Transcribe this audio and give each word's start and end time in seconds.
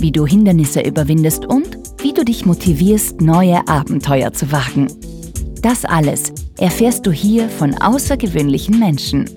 wie 0.00 0.12
du 0.12 0.26
Hindernisse 0.26 0.80
überwindest 0.80 1.46
und 1.46 1.78
wie 1.98 2.12
du 2.12 2.24
dich 2.24 2.46
motivierst, 2.46 3.20
neue 3.20 3.66
Abenteuer 3.68 4.32
zu 4.32 4.52
wagen. 4.52 4.88
Das 5.62 5.84
alles 5.84 6.32
erfährst 6.58 7.06
du 7.06 7.12
hier 7.12 7.48
von 7.48 7.74
außergewöhnlichen 7.74 8.78
Menschen. 8.78 9.28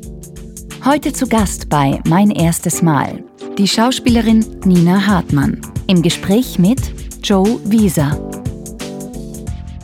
Heute 0.86 1.14
zu 1.14 1.28
Gast 1.28 1.70
bei 1.70 2.00
Mein 2.08 2.32
erstes 2.32 2.82
Mal 2.82 3.24
die 3.60 3.68
Schauspielerin 3.68 4.46
Nina 4.64 5.06
Hartmann 5.06 5.60
im 5.88 6.02
Gespräch 6.02 6.58
mit 6.58 6.80
Joe 7.22 7.60
Wieser. 7.66 8.18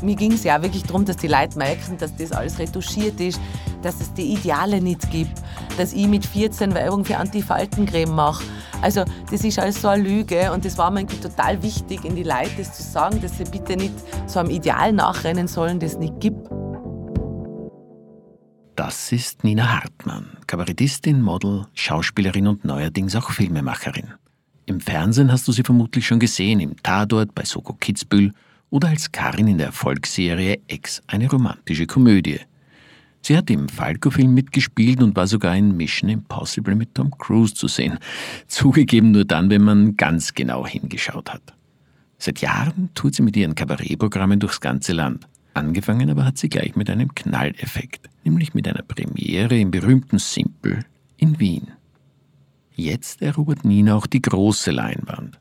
Mir 0.02 0.16
ging 0.16 0.32
es 0.32 0.46
ja 0.46 0.62
wirklich 0.62 0.84
darum, 0.84 1.04
dass 1.04 1.18
die 1.18 1.28
Leute 1.28 1.58
merken, 1.58 1.98
dass 1.98 2.16
das 2.16 2.32
alles 2.32 2.58
retuschiert 2.58 3.20
ist, 3.20 3.38
dass 3.82 4.00
es 4.00 4.14
die 4.14 4.34
Ideale 4.34 4.80
nicht 4.80 5.12
gibt, 5.12 5.34
dass 5.78 5.92
ich 5.92 6.08
mit 6.08 6.26
14 6.26 6.74
Werbung 6.74 7.04
für 7.04 7.18
Antifaltencreme 7.18 8.16
mache. 8.16 8.46
Also 8.86 9.04
das 9.32 9.44
ist 9.44 9.58
alles 9.58 9.82
so 9.82 9.88
eine 9.88 10.04
Lüge 10.04 10.52
und 10.52 10.64
das 10.64 10.78
war 10.78 10.92
mir 10.92 11.08
total 11.08 11.64
wichtig, 11.64 12.06
in 12.06 12.16
die 12.16 12.22
Leute 12.22 12.52
das 12.60 12.78
zu 12.78 12.84
sagen, 12.84 13.20
dass 13.20 13.36
sie 13.36 13.46
bitte 13.46 13.76
nicht 13.76 13.96
so 14.28 14.38
einem 14.38 14.52
Ideal 14.52 14.94
nachrennen 14.94 15.48
sollen, 15.48 15.80
das 15.80 15.94
es 15.94 15.98
nicht 15.98 16.20
gibt. 16.20 16.48
Das 18.76 19.12
ist 19.12 19.44
Nina 19.44 19.82
Hartmann, 19.82 20.38
Kabarettistin, 20.46 21.20
Model, 21.20 21.66
Schauspielerin 21.74 22.46
und 22.46 22.64
neuerdings 22.64 23.16
auch 23.16 23.32
Filmemacherin. 23.32 24.14
Im 24.68 24.80
Fernsehen 24.80 25.32
hast 25.32 25.48
du 25.48 25.52
sie 25.52 25.64
vermutlich 25.64 26.06
schon 26.06 26.20
gesehen, 26.20 26.60
im 26.60 26.76
Tatort 26.84 27.34
bei 27.34 27.44
Soko 27.44 27.74
Kitzbühel 27.74 28.34
oder 28.70 28.90
als 28.90 29.12
Karin 29.12 29.48
in 29.48 29.58
der 29.58 29.68
Erfolgsserie 29.68 30.60
Ex 30.68 31.02
eine 31.08 31.28
romantische 31.28 31.88
Komödie. 31.88 32.40
Sie 33.26 33.36
hat 33.36 33.50
im 33.50 33.68
Falco-Film 33.70 34.36
mitgespielt 34.36 35.02
und 35.02 35.16
war 35.16 35.26
sogar 35.26 35.58
in 35.58 35.76
Mission 35.76 36.12
Impossible 36.12 36.76
mit 36.76 36.94
Tom 36.94 37.10
Cruise 37.18 37.56
zu 37.56 37.68
sehen. 37.68 37.98
Zugegeben 38.46 39.10
nur 39.10 39.26
dann, 39.26 39.50
wenn 39.50 39.64
man 39.64 39.98
ganz 39.98 40.36
genau 40.36 40.68
hingeschaut 40.68 41.34
hat. 41.34 41.42
Seit 42.20 42.42
Jahren 42.42 42.92
tut 42.94 43.16
sie 43.16 43.24
mit 43.24 43.36
ihren 43.36 43.56
Kabarettprogrammen 43.56 44.40
durchs 44.40 44.62
ganze 44.62 44.94
Land. 44.94 45.28
Angefangen 45.56 46.12
aber 46.12 46.24
hat 46.24 46.38
sie 46.38 46.50
gleich 46.50 46.76
mit 46.76 46.88
einem 46.88 47.16
Knalleffekt, 47.16 48.12
nämlich 48.24 48.54
mit 48.54 48.68
einer 48.68 48.84
Premiere 48.84 49.58
im 49.58 49.72
berühmten 49.72 50.20
Simple 50.20 50.86
in 51.18 51.40
Wien. 51.40 51.72
Jetzt 52.76 53.24
erobert 53.24 53.66
Nina 53.66 53.96
auch 53.96 54.06
die 54.06 54.22
große 54.22 54.70
Leinwand 54.70 55.40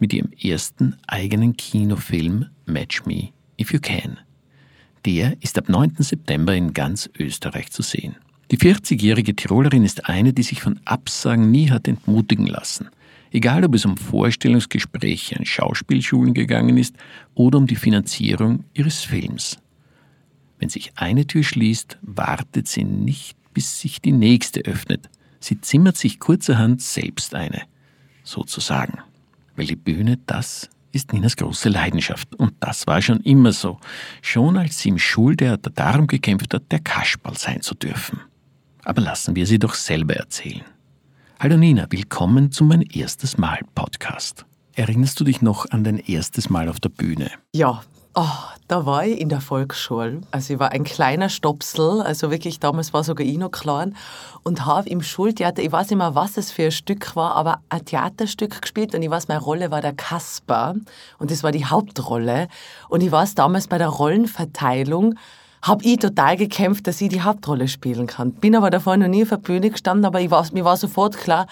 mit 0.00 0.12
ihrem 0.12 0.32
ersten 0.32 0.96
eigenen 1.06 1.56
Kinofilm 1.56 2.46
Match 2.66 3.06
Me 3.06 3.28
If 3.56 3.72
You 3.72 3.78
Can. 3.80 4.18
Der 5.06 5.36
ist 5.42 5.58
ab 5.58 5.68
9. 5.68 5.96
September 5.98 6.54
in 6.54 6.72
ganz 6.72 7.10
Österreich 7.18 7.70
zu 7.70 7.82
sehen. 7.82 8.16
Die 8.50 8.58
40-jährige 8.58 9.34
Tirolerin 9.34 9.84
ist 9.84 10.08
eine, 10.08 10.32
die 10.32 10.42
sich 10.42 10.62
von 10.62 10.80
Absagen 10.84 11.50
nie 11.50 11.70
hat 11.70 11.88
entmutigen 11.88 12.46
lassen– 12.46 12.88
egal 13.34 13.64
ob 13.64 13.74
es 13.74 13.84
um 13.84 13.96
Vorstellungsgespräche 13.96 15.36
an 15.36 15.44
Schauspielschulen 15.44 16.32
gegangen 16.32 16.78
ist 16.78 16.96
oder 17.34 17.58
um 17.58 17.66
die 17.66 17.76
Finanzierung 17.76 18.64
ihres 18.72 19.02
Films. 19.02 19.58
Wenn 20.58 20.68
sich 20.68 20.92
eine 20.94 21.26
Tür 21.26 21.42
schließt, 21.42 21.98
wartet 22.00 22.68
sie 22.68 22.84
nicht, 22.84 23.36
bis 23.52 23.80
sich 23.80 24.00
die 24.00 24.12
nächste 24.12 24.60
öffnet. 24.60 25.10
Sie 25.40 25.60
zimmert 25.60 25.96
sich 25.96 26.20
kurzerhand 26.20 26.80
selbst 26.80 27.34
eine, 27.34 27.62
sozusagen. 28.22 28.98
Weil 29.56 29.66
die 29.66 29.76
Bühne, 29.76 30.18
das 30.26 30.70
ist 30.94 31.12
Ninas 31.12 31.36
große 31.36 31.68
Leidenschaft. 31.68 32.34
Und 32.36 32.54
das 32.60 32.86
war 32.86 33.02
schon 33.02 33.20
immer 33.20 33.52
so. 33.52 33.78
Schon 34.22 34.56
als 34.56 34.78
sie 34.78 34.90
im 34.90 34.98
Schultheater 34.98 35.70
darum 35.70 36.06
gekämpft 36.06 36.54
hat, 36.54 36.70
der 36.70 36.80
Kasperl 36.80 37.36
sein 37.36 37.60
zu 37.60 37.74
dürfen. 37.74 38.20
Aber 38.84 39.02
lassen 39.02 39.34
wir 39.34 39.46
sie 39.46 39.58
doch 39.58 39.74
selber 39.74 40.14
erzählen. 40.14 40.64
Hallo 41.40 41.56
Nina, 41.56 41.86
willkommen 41.90 42.52
zu 42.52 42.64
mein 42.64 42.82
erstes 42.82 43.38
Mal 43.38 43.60
Podcast. 43.74 44.46
Erinnerst 44.74 45.20
du 45.20 45.24
dich 45.24 45.42
noch 45.42 45.70
an 45.70 45.84
dein 45.84 45.98
erstes 45.98 46.50
Mal 46.50 46.68
auf 46.68 46.80
der 46.80 46.88
Bühne? 46.88 47.30
Ja, 47.52 47.82
Oh, 48.16 48.28
da 48.68 48.86
war 48.86 49.04
ich 49.04 49.20
in 49.20 49.28
der 49.28 49.40
Volksschule. 49.40 50.20
Also 50.30 50.54
ich 50.54 50.60
war 50.60 50.70
ein 50.70 50.84
kleiner 50.84 51.28
Stopsel, 51.28 52.00
also 52.00 52.30
wirklich 52.30 52.60
damals 52.60 52.92
war 52.92 53.02
sogar 53.02 53.26
ich 53.26 53.36
noch 53.38 53.50
klein. 53.50 53.96
Und 54.44 54.64
habe 54.64 54.88
im 54.88 55.02
Schultheater, 55.02 55.62
ich 55.62 55.72
weiß 55.72 55.90
nicht 55.90 55.98
mehr, 55.98 56.14
was 56.14 56.36
es 56.36 56.52
für 56.52 56.66
ein 56.66 56.70
Stück 56.70 57.16
war, 57.16 57.34
aber 57.34 57.58
ein 57.70 57.84
Theaterstück 57.84 58.62
gespielt. 58.62 58.94
Und 58.94 59.02
ich 59.02 59.10
weiß, 59.10 59.26
meine 59.26 59.40
Rolle 59.40 59.72
war 59.72 59.80
der 59.80 59.94
Kasper. 59.94 60.76
Und 61.18 61.32
das 61.32 61.42
war 61.42 61.50
die 61.50 61.66
Hauptrolle. 61.66 62.46
Und 62.88 63.02
ich 63.02 63.10
weiß 63.10 63.34
damals 63.34 63.66
bei 63.66 63.78
der 63.78 63.88
Rollenverteilung, 63.88 65.16
habe 65.62 65.82
ich 65.82 65.96
total 65.96 66.36
gekämpft, 66.36 66.86
dass 66.86 67.00
ich 67.00 67.08
die 67.08 67.22
Hauptrolle 67.22 67.68
spielen 67.68 68.06
kann. 68.06 68.32
Bin 68.32 68.54
aber 68.54 68.68
davor 68.68 68.96
noch 68.98 69.08
nie 69.08 69.22
auf 69.22 69.30
der 69.30 69.38
Bühne 69.38 69.70
gestanden, 69.70 70.04
aber 70.04 70.20
ich 70.20 70.30
war, 70.30 70.46
mir 70.52 70.64
war 70.64 70.76
sofort 70.76 71.16
klar, 71.16 71.46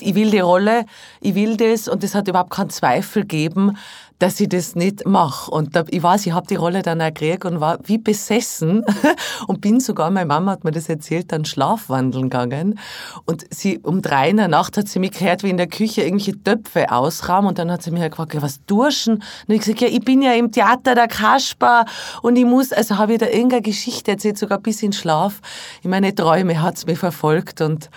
ich 0.00 0.14
will 0.14 0.30
die 0.30 0.40
Rolle, 0.40 0.86
ich 1.20 1.34
will 1.34 1.56
das. 1.56 1.86
Und 1.86 2.02
es 2.02 2.14
hat 2.14 2.28
überhaupt 2.28 2.50
keinen 2.50 2.70
Zweifel 2.70 3.22
gegeben, 3.22 3.76
dass 4.18 4.40
ich 4.40 4.48
das 4.48 4.74
nicht 4.74 5.06
mache. 5.06 5.50
Und 5.50 5.76
da, 5.76 5.84
ich 5.88 6.02
weiß, 6.02 6.26
ich 6.26 6.32
habe 6.32 6.46
die 6.46 6.56
Rolle 6.56 6.82
dann 6.82 7.00
auch 7.00 7.06
gekriegt 7.06 7.44
und 7.44 7.60
war 7.60 7.78
wie 7.84 7.98
besessen 7.98 8.84
und 9.46 9.60
bin 9.60 9.80
sogar, 9.80 10.10
meine 10.10 10.26
Mama 10.26 10.52
hat 10.52 10.64
mir 10.64 10.72
das 10.72 10.88
erzählt, 10.88 11.30
dann 11.32 11.44
schlafwandeln 11.44 12.24
gegangen. 12.24 12.78
Und 13.26 13.46
sie, 13.54 13.78
um 13.78 14.02
drei 14.02 14.30
in 14.30 14.38
der 14.38 14.48
Nacht 14.48 14.76
hat 14.76 14.88
sie 14.88 14.98
mich 14.98 15.12
gehört, 15.12 15.42
wie 15.42 15.50
in 15.50 15.56
der 15.56 15.68
Küche 15.68 16.02
irgendwelche 16.02 16.42
Töpfe 16.42 16.90
ausrahmen 16.90 17.48
und 17.48 17.58
dann 17.58 17.70
hat 17.70 17.82
sie 17.82 17.90
mich 17.90 18.00
halt 18.00 18.12
gefragt, 18.12 18.34
ja, 18.34 18.42
was 18.42 18.64
duschen? 18.66 19.22
Und 19.46 19.54
ich 19.54 19.60
gesagt, 19.60 19.80
ja, 19.80 19.88
ich 19.88 20.00
bin 20.00 20.22
ja 20.22 20.32
im 20.32 20.50
Theater 20.50 20.94
der 20.94 21.08
Kasper 21.08 21.84
und 22.22 22.36
ich 22.36 22.44
muss, 22.44 22.72
also 22.72 22.98
habe 22.98 23.12
ich 23.12 23.18
da 23.18 23.26
irgendeine 23.26 23.62
Geschichte 23.62 24.12
erzählt, 24.12 24.38
sogar 24.38 24.58
bis 24.58 24.82
in 24.82 24.92
Schlaf. 24.92 25.40
In 25.82 25.90
meine 25.90 26.14
Träume 26.14 26.60
hat 26.60 26.76
es 26.76 26.86
mich 26.86 26.98
verfolgt 26.98 27.60
und 27.60 27.88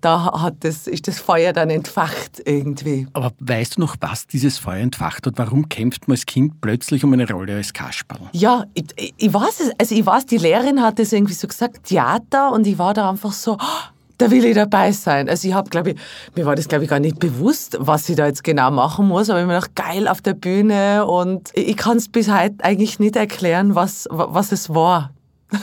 da 0.00 0.42
hat 0.42 0.56
das, 0.60 0.86
ist 0.86 1.08
das 1.08 1.18
Feuer 1.18 1.52
dann 1.52 1.70
entfacht 1.70 2.42
irgendwie. 2.44 3.06
Aber 3.12 3.32
weißt 3.40 3.76
du 3.76 3.80
noch, 3.80 3.96
was 4.00 4.26
dieses 4.26 4.58
Feuer 4.58 4.78
entfacht 4.78 5.26
hat? 5.26 5.34
Warum 5.36 5.68
kämpft 5.68 6.08
man 6.08 6.14
als 6.14 6.26
Kind 6.26 6.60
plötzlich 6.60 7.04
um 7.04 7.12
eine 7.12 7.28
Rolle 7.28 7.56
als 7.56 7.72
Kasperl? 7.72 8.28
Ja, 8.32 8.64
ich, 8.74 9.14
ich 9.16 9.32
weiß 9.32 9.60
es. 9.60 9.72
Also 9.78 9.94
ich 9.94 10.06
weiß, 10.06 10.26
die 10.26 10.38
Lehrerin 10.38 10.82
hat 10.82 10.98
das 10.98 11.12
irgendwie 11.12 11.34
so 11.34 11.48
gesagt, 11.48 11.84
Theater, 11.84 12.52
und 12.52 12.66
ich 12.66 12.78
war 12.78 12.94
da 12.94 13.10
einfach 13.10 13.32
so, 13.32 13.54
oh, 13.54 13.98
da 14.18 14.30
will 14.30 14.44
ich 14.44 14.54
dabei 14.54 14.92
sein. 14.92 15.28
Also 15.28 15.48
ich 15.48 15.54
habe, 15.54 15.70
glaube 15.70 15.90
ich, 15.90 15.96
mir 16.34 16.44
war 16.44 16.56
das, 16.56 16.68
glaube 16.68 16.84
ich, 16.84 16.90
gar 16.90 16.98
nicht 16.98 17.18
bewusst, 17.18 17.76
was 17.80 18.08
ich 18.08 18.16
da 18.16 18.26
jetzt 18.26 18.44
genau 18.44 18.70
machen 18.70 19.06
muss, 19.06 19.30
aber 19.30 19.40
ich 19.40 19.46
mir 19.46 19.54
gedacht, 19.54 19.76
geil 19.76 20.08
auf 20.08 20.20
der 20.20 20.34
Bühne 20.34 21.06
und 21.06 21.50
ich 21.54 21.76
kann 21.76 21.96
es 21.96 22.08
bis 22.08 22.28
heute 22.28 22.56
eigentlich 22.62 22.98
nicht 22.98 23.16
erklären, 23.16 23.74
was, 23.74 24.08
was 24.10 24.52
es 24.52 24.70
war. 24.70 25.12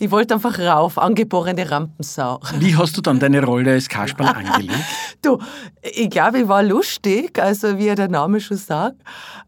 Ich 0.00 0.10
wollte 0.12 0.34
einfach 0.34 0.58
rauf, 0.58 0.96
angeborene 0.96 1.68
Rampensau. 1.68 2.40
Wie 2.58 2.76
hast 2.76 2.96
du 2.96 3.00
dann 3.00 3.18
deine 3.18 3.44
Rolle 3.44 3.72
als 3.72 3.88
Kasperl 3.88 4.28
angelegt? 4.34 4.84
du, 5.22 5.38
ich 5.82 6.08
glaube, 6.08 6.40
ich 6.40 6.48
war 6.48 6.62
lustig, 6.62 7.38
also 7.38 7.78
wie 7.78 7.92
der 7.94 8.08
Name 8.08 8.40
schon 8.40 8.56
sagt. 8.56 8.96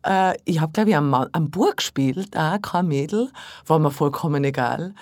Äh, 0.04 0.34
ich 0.44 0.60
habe, 0.60 0.72
glaube 0.72 0.90
ich, 0.90 0.96
am, 0.96 1.14
am 1.14 1.50
Burg 1.50 1.78
gespielt, 1.78 2.36
auch 2.36 2.60
kein 2.60 2.88
Mädel, 2.88 3.30
war 3.66 3.78
mir 3.78 3.90
vollkommen 3.90 4.42
egal. 4.42 4.94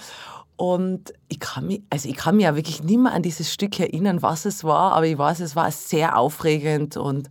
Und 0.56 1.12
ich 1.28 1.38
kann 1.38 1.68
mich, 1.68 1.82
also 1.88 2.08
ich 2.08 2.16
kann 2.16 2.36
mich 2.36 2.44
ja 2.44 2.56
wirklich 2.56 2.82
nicht 2.82 2.98
mehr 2.98 3.12
an 3.12 3.22
dieses 3.22 3.52
Stück 3.52 3.78
erinnern, 3.78 4.22
was 4.22 4.44
es 4.44 4.64
war, 4.64 4.92
aber 4.92 5.06
ich 5.06 5.16
weiß, 5.16 5.40
es 5.40 5.54
war 5.54 5.70
sehr 5.70 6.18
aufregend 6.18 6.96
und 6.96 7.30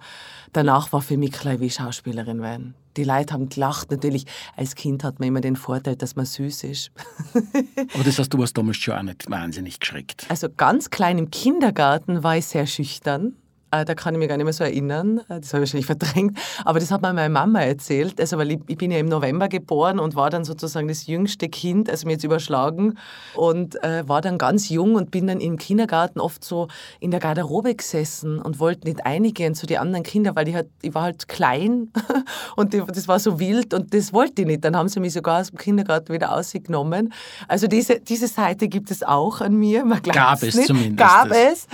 danach 0.54 0.94
war 0.94 1.01
für 1.01 1.18
mich 1.18 1.33
klar, 1.33 1.59
wie 1.59 1.69
Schauspielerin 1.69 2.42
werden. 2.42 2.74
Die 2.97 3.03
Leute 3.03 3.33
haben 3.33 3.49
gelacht. 3.49 3.91
Natürlich, 3.91 4.25
als 4.55 4.75
Kind 4.75 5.03
hat 5.03 5.19
man 5.19 5.29
immer 5.29 5.41
den 5.41 5.55
Vorteil, 5.55 5.95
dass 5.95 6.15
man 6.15 6.25
süß 6.25 6.63
ist. 6.65 6.91
Aber 7.94 8.03
das 8.03 8.19
heißt, 8.19 8.33
du 8.33 8.39
warst 8.39 8.57
damals 8.57 8.77
schon 8.77 8.95
auch 8.95 9.03
nicht 9.03 9.29
wahnsinnig 9.29 9.79
geschreckt. 9.79 10.25
Also 10.29 10.49
ganz 10.49 10.89
klein 10.89 11.17
im 11.17 11.31
Kindergarten 11.31 12.23
war 12.23 12.38
ich 12.38 12.47
sehr 12.47 12.65
schüchtern. 12.65 13.35
Äh, 13.72 13.84
da 13.84 13.96
kann 13.96 14.14
ich 14.16 14.19
mich 14.19 14.30
gar 14.30 14.38
nicht 14.38 14.46
mehr 14.46 14.54
so 14.54 14.64
erinnern. 14.64 15.19
Äh, 15.30 15.40
das 15.42 15.54
habe 15.54 15.64
ich 15.64 15.74
wahrscheinlich 15.74 15.86
verdrängt. 15.86 16.38
Aber 16.64 16.80
das 16.80 16.92
hat 16.92 17.02
mir 17.02 17.14
meine 17.14 17.30
Mama 17.30 17.62
erzählt. 17.62 18.19
Also, 18.19 18.38
weil 18.38 18.52
ich, 18.52 18.60
ich, 18.68 18.78
bin 18.78 18.92
ja 18.92 18.98
im 18.98 19.08
November 19.08 19.50
geboren 19.50 20.00
und 20.00 20.16
war 20.16 20.30
dann 20.30 20.46
sozusagen 20.46 20.88
das 20.88 21.08
jüngste 21.08 21.50
Kind, 21.50 21.90
also 21.90 22.08
mir 22.08 22.14
jetzt 22.14 22.24
überschlagen. 22.24 22.98
Und 23.36 23.81
äh, 23.84 24.08
war 24.08 24.22
dann 24.22 24.38
ganz 24.38 24.69
jung 24.69 24.96
und 24.96 25.12
bin 25.12 25.28
dann 25.28 25.40
im 25.40 25.58
Kindergarten 25.58 26.19
oft 26.19 26.44
so 26.44 26.68
in 27.00 27.12
der 27.12 27.19
Garderobe 27.19 27.75
gesessen 27.75 28.40
und 28.40 28.60
wollte 28.60 28.88
nicht 28.88 29.06
einigen 29.06 29.54
zu 29.54 29.66
den 29.66 29.80
anderen 29.80 30.04
Kindern, 30.04 30.36
weil 30.36 30.48
ich, 30.48 30.56
halt, 30.56 30.69
ich 30.81 30.94
war 30.94 31.04
halt 31.04 31.28
klein 31.28 31.92
und 32.56 32.74
die, 32.74 32.81
das 32.88 33.08
war 33.08 33.19
so 33.19 33.40
wild 33.40 33.74
und 33.74 33.94
das 33.94 34.14
wollte 34.14 34.44
ich 34.44 34.48
nicht. 34.48 34.64
Dann 34.64 34.78
haben 34.78 34.88
sie 34.88 35.00
mich 35.00 35.14
sogar 35.14 35.42
aus 35.42 35.50
dem 35.50 35.58
Kindergarten 35.58 36.14
wieder 36.14 36.34
ausgenommen. 36.34 37.12
Also 37.48 37.68
diese, 37.68 38.00
diese 38.00 38.28
Seite 38.28 38.68
gibt 38.68 38.92
es 38.92 39.04
auch 39.04 39.42
an 39.42 39.56
mir. 39.56 39.84
Man 39.84 40.02
Gab 40.02 40.42
es 40.44 40.56
nicht. 40.56 40.68
zumindest. 40.68 40.98
Gab 40.98 41.31
es. 41.31 41.68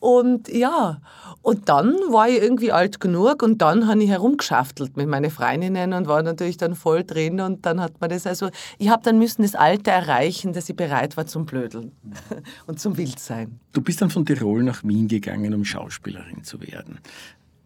Und 0.00 0.48
ja, 0.48 1.00
Und 1.44 1.68
dann 1.68 1.92
war 2.10 2.26
ich 2.26 2.40
irgendwie 2.40 2.72
alt 2.72 3.00
genug 3.00 3.42
und 3.42 3.58
dann 3.58 3.86
habe 3.86 4.02
ich 4.02 4.08
herumgeschaftelt 4.08 4.96
mit 4.96 5.06
meinen 5.08 5.30
Freundinnen 5.30 5.92
und 5.92 6.06
war 6.06 6.22
natürlich 6.22 6.56
dann 6.56 6.74
voll 6.74 7.04
drin 7.04 7.38
und 7.38 7.66
dann 7.66 7.82
hat 7.82 8.00
man 8.00 8.08
das 8.08 8.26
also, 8.26 8.48
ich 8.78 8.88
habe 8.88 9.02
dann 9.02 9.18
müssen 9.18 9.42
das 9.42 9.54
Alter 9.54 9.92
erreichen, 9.92 10.54
dass 10.54 10.70
ich 10.70 10.74
bereit 10.74 11.18
war 11.18 11.26
zum 11.26 11.44
Blödeln 11.44 11.92
und 12.66 12.80
zum 12.80 12.96
Wildsein. 12.96 13.60
Du 13.74 13.82
bist 13.82 14.00
dann 14.00 14.08
von 14.08 14.24
Tirol 14.24 14.62
nach 14.62 14.82
Wien 14.84 15.06
gegangen, 15.06 15.52
um 15.52 15.66
Schauspielerin 15.66 16.44
zu 16.44 16.62
werden. 16.62 16.98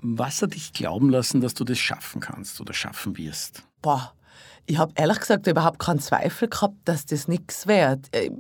Was 0.03 0.43
hat 0.43 0.55
dich 0.55 0.73
glauben 0.73 1.09
lassen, 1.09 1.41
dass 1.41 1.55
du 1.55 1.63
das 1.63 1.79
schaffen 1.79 2.21
kannst 2.21 2.61
oder 2.61 2.75
schaffen 2.75 3.17
wirst? 3.17 3.63
Boah, 3.81 4.13
ich 4.67 4.77
habe 4.77 4.91
ehrlich 4.97 5.21
gesagt 5.21 5.47
überhaupt 5.47 5.79
keinen 5.79 6.01
Zweifel 6.01 6.49
gehabt, 6.49 6.75
dass 6.85 7.07
das 7.07 7.29
nichts 7.29 7.69
wird. 7.69 8.13
Äh, 8.13 8.33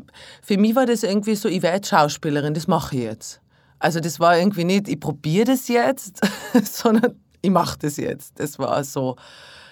für 0.42 0.58
mich 0.58 0.74
war 0.74 0.86
das 0.86 1.04
irgendwie 1.04 1.36
so, 1.36 1.48
ich 1.48 1.62
werde 1.62 1.86
Schauspielerin, 1.86 2.54
das 2.54 2.66
mache 2.66 2.96
ich 2.96 3.02
jetzt. 3.02 3.40
Also 3.78 4.00
das 4.00 4.20
war 4.20 4.38
irgendwie 4.38 4.64
nicht, 4.64 4.88
ich 4.88 5.00
probiere 5.00 5.46
das 5.46 5.68
jetzt, 5.68 6.20
sondern 6.62 7.14
ich 7.42 7.50
mache 7.50 7.78
das 7.78 7.96
jetzt. 7.96 8.38
Das 8.40 8.58
war 8.58 8.82
so. 8.84 9.16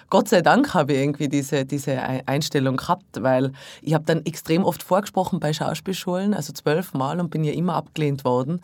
Gott 0.09 0.29
sei 0.29 0.41
Dank 0.41 0.73
habe 0.73 0.93
ich 0.93 1.01
irgendwie 1.01 1.29
diese, 1.29 1.65
diese 1.65 2.01
Einstellung 2.27 2.77
gehabt, 2.77 3.23
weil 3.23 3.51
ich 3.83 3.93
habe 3.93 4.05
dann 4.05 4.25
extrem 4.25 4.63
oft 4.63 4.85
vorgesprochen 4.85 5.41
bei 5.41 5.53
Schauspielschulen, 5.53 6.33
also 6.33 6.53
zwölfmal 6.53 7.19
und 7.19 7.31
bin 7.31 7.43
ja 7.43 7.53
immer 7.53 7.75
abgelehnt 7.75 8.25
worden. 8.25 8.61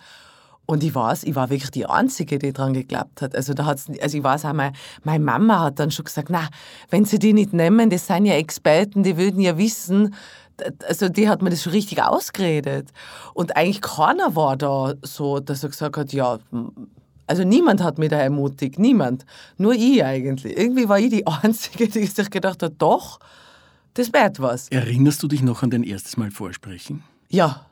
Und 0.67 0.85
ich 0.85 0.94
weiß, 0.94 1.25
ich 1.25 1.35
war 1.35 1.50
wirklich 1.50 1.73
die 1.73 1.87
Einzige, 1.87 2.39
die 2.39 2.53
daran 2.53 2.73
geglaubt 2.73 3.21
hat. 3.21 3.35
Also, 3.35 3.53
da 3.53 3.67
hat's, 3.67 3.89
also 4.00 4.17
ich 4.17 4.23
weiß 4.23 4.44
auch, 4.44 4.53
meine, 4.53 4.75
meine 5.03 5.25
Mama 5.25 5.61
hat 5.61 5.81
dann 5.81 5.91
schon 5.91 6.05
gesagt, 6.05 6.31
na, 6.31 6.49
wenn 6.89 7.05
sie 7.05 7.19
die 7.19 7.33
nicht 7.33 7.53
nehmen, 7.53 7.91
das 7.91 8.06
sind 8.06 8.27
ja 8.27 8.35
Experten, 8.35 9.03
die 9.03 9.17
würden 9.17 9.41
ja 9.41 9.59
wissen, 9.59 10.15
also 10.87 11.08
die 11.08 11.28
hat 11.28 11.43
mir 11.43 11.50
das 11.50 11.62
schon 11.62 11.72
richtig 11.72 12.02
ausgeredet. 12.02 12.90
Und 13.34 13.56
eigentlich 13.56 13.81
keiner 13.81 14.37
war 14.37 14.56
da 14.56 14.94
so, 15.02 15.40
dass 15.40 15.62
er 15.62 15.70
gesagt 15.70 15.96
hat, 15.96 16.12
ja, 16.12 16.38
also 17.26 17.44
niemand 17.44 17.82
hat 17.82 17.99
mich 17.99 18.10
da 18.10 18.19
ermutigt, 18.19 18.78
niemand. 18.78 19.25
Nur 19.56 19.75
ich 19.75 20.04
eigentlich. 20.04 20.56
Irgendwie 20.56 20.88
war 20.88 20.99
ich 20.99 21.10
die 21.10 21.26
Einzige, 21.43 21.88
die 21.88 22.06
sich 22.06 22.31
gedacht 22.31 22.62
hat, 22.62 22.75
doch, 22.78 23.20
das 23.94 24.12
wird 24.12 24.40
was. 24.40 24.69
Erinnerst 24.69 25.22
du 25.22 25.28
dich 25.28 25.43
noch 25.43 25.62
an 25.62 25.70
dein 25.70 25.82
erstes 25.82 26.16
Mal 26.16 26.31
Vorsprechen? 26.31 27.02
Ja. 27.28 27.66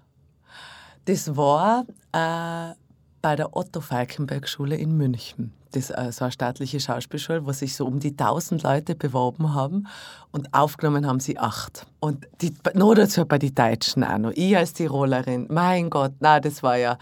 Das 1.06 1.34
war 1.36 1.86
äh, 2.12 2.74
bei 3.22 3.36
der 3.36 3.56
Otto-Falkenberg-Schule 3.56 4.76
in 4.76 4.96
München. 4.96 5.52
Das 5.72 5.90
ist 5.90 5.96
äh, 5.96 6.10
so 6.10 6.24
eine 6.24 6.32
staatliche 6.32 6.80
Schauspielschule, 6.80 7.46
wo 7.46 7.52
sich 7.52 7.76
so 7.76 7.86
um 7.86 8.00
die 8.00 8.10
1000 8.10 8.62
Leute 8.62 8.94
beworben 8.94 9.54
haben 9.54 9.86
und 10.32 10.52
aufgenommen 10.52 11.06
haben 11.06 11.20
sie 11.20 11.38
acht. 11.38 11.86
Und 12.00 12.26
die, 12.40 12.52
nur 12.74 12.94
dazu 12.94 13.24
bei 13.24 13.38
den 13.38 13.54
Deutschen 13.54 14.02
auch 14.02 14.18
noch. 14.18 14.32
Ich 14.34 14.56
als 14.56 14.72
Tirolerin, 14.72 15.46
mein 15.48 15.90
Gott, 15.90 16.12
na, 16.20 16.40
das 16.40 16.62
war 16.62 16.76
ja 16.76 16.98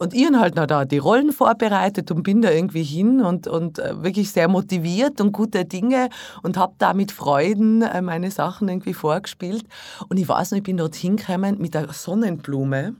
und 0.00 0.14
ich 0.14 0.24
habe 0.24 0.40
halt 0.40 0.56
noch 0.56 0.64
da 0.64 0.86
die 0.86 0.96
Rollen 0.96 1.30
vorbereitet 1.30 2.10
und 2.10 2.22
bin 2.22 2.40
da 2.40 2.50
irgendwie 2.50 2.82
hin 2.82 3.20
und, 3.20 3.46
und 3.46 3.78
äh, 3.78 4.02
wirklich 4.02 4.30
sehr 4.30 4.48
motiviert 4.48 5.20
und 5.20 5.32
gute 5.32 5.66
Dinge 5.66 6.08
und 6.42 6.56
habe 6.56 6.72
da 6.78 6.94
mit 6.94 7.12
Freuden 7.12 7.82
äh, 7.82 8.00
meine 8.00 8.30
Sachen 8.30 8.70
irgendwie 8.70 8.94
vorgespielt. 8.94 9.64
Und 10.08 10.16
ich 10.16 10.26
weiß 10.26 10.52
noch, 10.52 10.56
ich 10.56 10.64
bin 10.64 10.78
dort 10.78 10.94
hingekommen 10.94 11.58
mit 11.58 11.74
der 11.74 11.92
Sonnenblume 11.92 12.94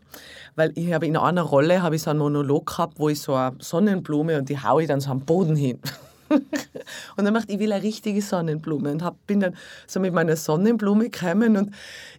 weil 0.57 0.73
ich 0.75 0.93
habe 0.93 1.07
in 1.07 1.17
einer 1.17 1.43
Rolle 1.43 1.83
habe 1.83 1.97
ich 1.97 2.03
so 2.03 2.11
einen 2.11 2.19
Monolog 2.19 2.67
gehabt, 2.67 2.99
wo 2.99 3.09
ich 3.09 3.21
so 3.21 3.35
eine 3.35 3.57
Sonnenblume 3.59 4.39
und 4.39 4.49
die 4.49 4.59
haue 4.59 4.83
ich 4.83 4.89
dann 4.89 5.01
so 5.01 5.11
am 5.11 5.21
Boden 5.21 5.57
hin. 5.57 5.79
und 7.17 7.25
dann 7.25 7.33
macht 7.33 7.51
ich 7.51 7.59
will 7.59 7.73
eine 7.73 7.83
richtige 7.83 8.23
Sonnenblume 8.23 8.93
und 8.93 9.03
hab, 9.03 9.27
bin 9.27 9.41
dann 9.41 9.57
so 9.87 10.01
mit 10.01 10.15
meiner 10.15 10.37
Sonnenblume 10.37 11.11
gekommen 11.11 11.57
und 11.57 11.75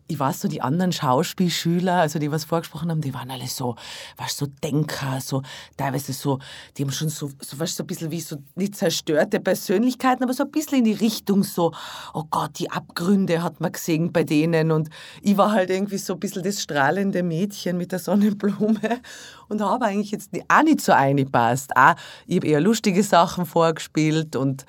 ich 0.07 0.19
weiß 0.19 0.41
so, 0.41 0.47
die 0.47 0.61
anderen 0.61 0.91
Schauspielschüler, 0.91 2.01
also 2.01 2.19
die 2.19 2.31
was 2.31 2.45
vorgesprochen 2.45 2.91
haben, 2.91 3.01
die 3.01 3.13
waren 3.13 3.31
alle 3.31 3.47
so, 3.47 3.75
was 4.17 4.37
so 4.37 4.47
Denker, 4.63 5.19
so 5.21 5.41
teilweise 5.77 6.13
so, 6.13 6.39
die 6.77 6.83
haben 6.83 6.91
schon 6.91 7.09
so, 7.09 7.31
so, 7.39 7.59
was 7.59 7.75
so 7.75 7.83
ein 7.83 7.87
bisschen 7.87 8.11
wie 8.11 8.19
so 8.19 8.37
nicht 8.55 8.75
zerstörte 8.75 9.39
Persönlichkeiten, 9.39 10.23
aber 10.23 10.33
so 10.33 10.43
ein 10.43 10.51
bisschen 10.51 10.79
in 10.79 10.85
die 10.85 10.93
Richtung 10.93 11.43
so, 11.43 11.71
oh 12.13 12.23
Gott, 12.29 12.59
die 12.59 12.69
Abgründe 12.69 13.41
hat 13.41 13.61
man 13.61 13.71
gesehen 13.71 14.11
bei 14.11 14.23
denen 14.23 14.71
und 14.71 14.89
ich 15.21 15.37
war 15.37 15.51
halt 15.51 15.69
irgendwie 15.69 15.97
so 15.97 16.13
ein 16.13 16.19
bisschen 16.19 16.43
das 16.43 16.61
strahlende 16.61 17.23
Mädchen 17.23 17.77
mit 17.77 17.91
der 17.91 17.99
Sonnenblume 17.99 19.01
und 19.47 19.61
habe 19.61 19.85
eigentlich 19.85 20.11
jetzt 20.11 20.31
auch 20.47 20.63
nicht 20.63 20.81
so 20.81 20.91
eingepasst. 20.91 21.75
Auch, 21.75 21.95
ich 22.25 22.37
habe 22.37 22.47
eher 22.47 22.61
lustige 22.61 23.03
Sachen 23.03 23.45
vorgespielt 23.45 24.35
und 24.35 24.65